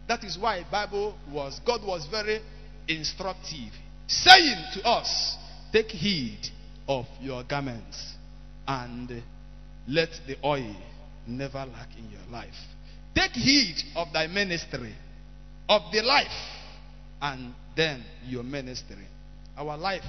That 0.07 0.23
is 0.23 0.37
why 0.37 0.65
Bible 0.69 1.15
was 1.31 1.59
God 1.65 1.85
was 1.85 2.07
very 2.07 2.41
instructive, 2.87 3.71
saying 4.07 4.57
to 4.73 4.83
us, 4.83 5.37
Take 5.71 5.87
heed 5.87 6.39
of 6.87 7.05
your 7.21 7.43
garments 7.43 8.13
and 8.67 9.23
let 9.87 10.09
the 10.27 10.35
oil 10.43 10.75
never 11.27 11.59
lack 11.59 11.89
in 11.97 12.09
your 12.11 12.25
life. 12.29 12.49
Take 13.15 13.31
heed 13.31 13.75
of 13.95 14.11
thy 14.13 14.27
ministry, 14.27 14.93
of 15.69 15.81
the 15.91 16.01
life, 16.01 16.27
and 17.21 17.53
then 17.75 18.03
your 18.25 18.43
ministry. 18.43 19.07
Our 19.57 19.77
life 19.77 20.03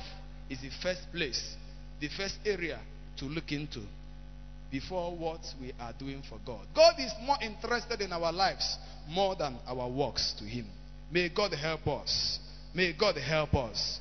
is 0.48 0.60
the 0.60 0.70
first 0.82 1.00
place, 1.12 1.56
the 2.00 2.08
first 2.16 2.38
area 2.44 2.78
to 3.18 3.24
look 3.26 3.52
into 3.52 3.80
before 4.70 5.14
what 5.14 5.40
we 5.60 5.72
are 5.78 5.92
doing 5.98 6.22
for 6.28 6.38
God. 6.46 6.66
God 6.74 6.94
is 6.98 7.12
more 7.22 7.36
interested 7.42 8.00
in 8.00 8.12
our 8.12 8.32
lives 8.32 8.78
more 9.08 9.36
than 9.36 9.58
our 9.66 9.88
works 9.88 10.34
to 10.38 10.44
Him. 10.44 10.66
May 11.10 11.28
God 11.28 11.52
help 11.52 11.86
us. 11.86 12.38
May 12.74 12.94
God 12.98 13.16
help 13.16 13.54
us. 13.54 14.00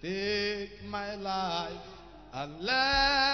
Take 0.00 0.84
my 0.88 1.16
life 1.16 1.72
and 2.32 2.60
let 2.60 3.27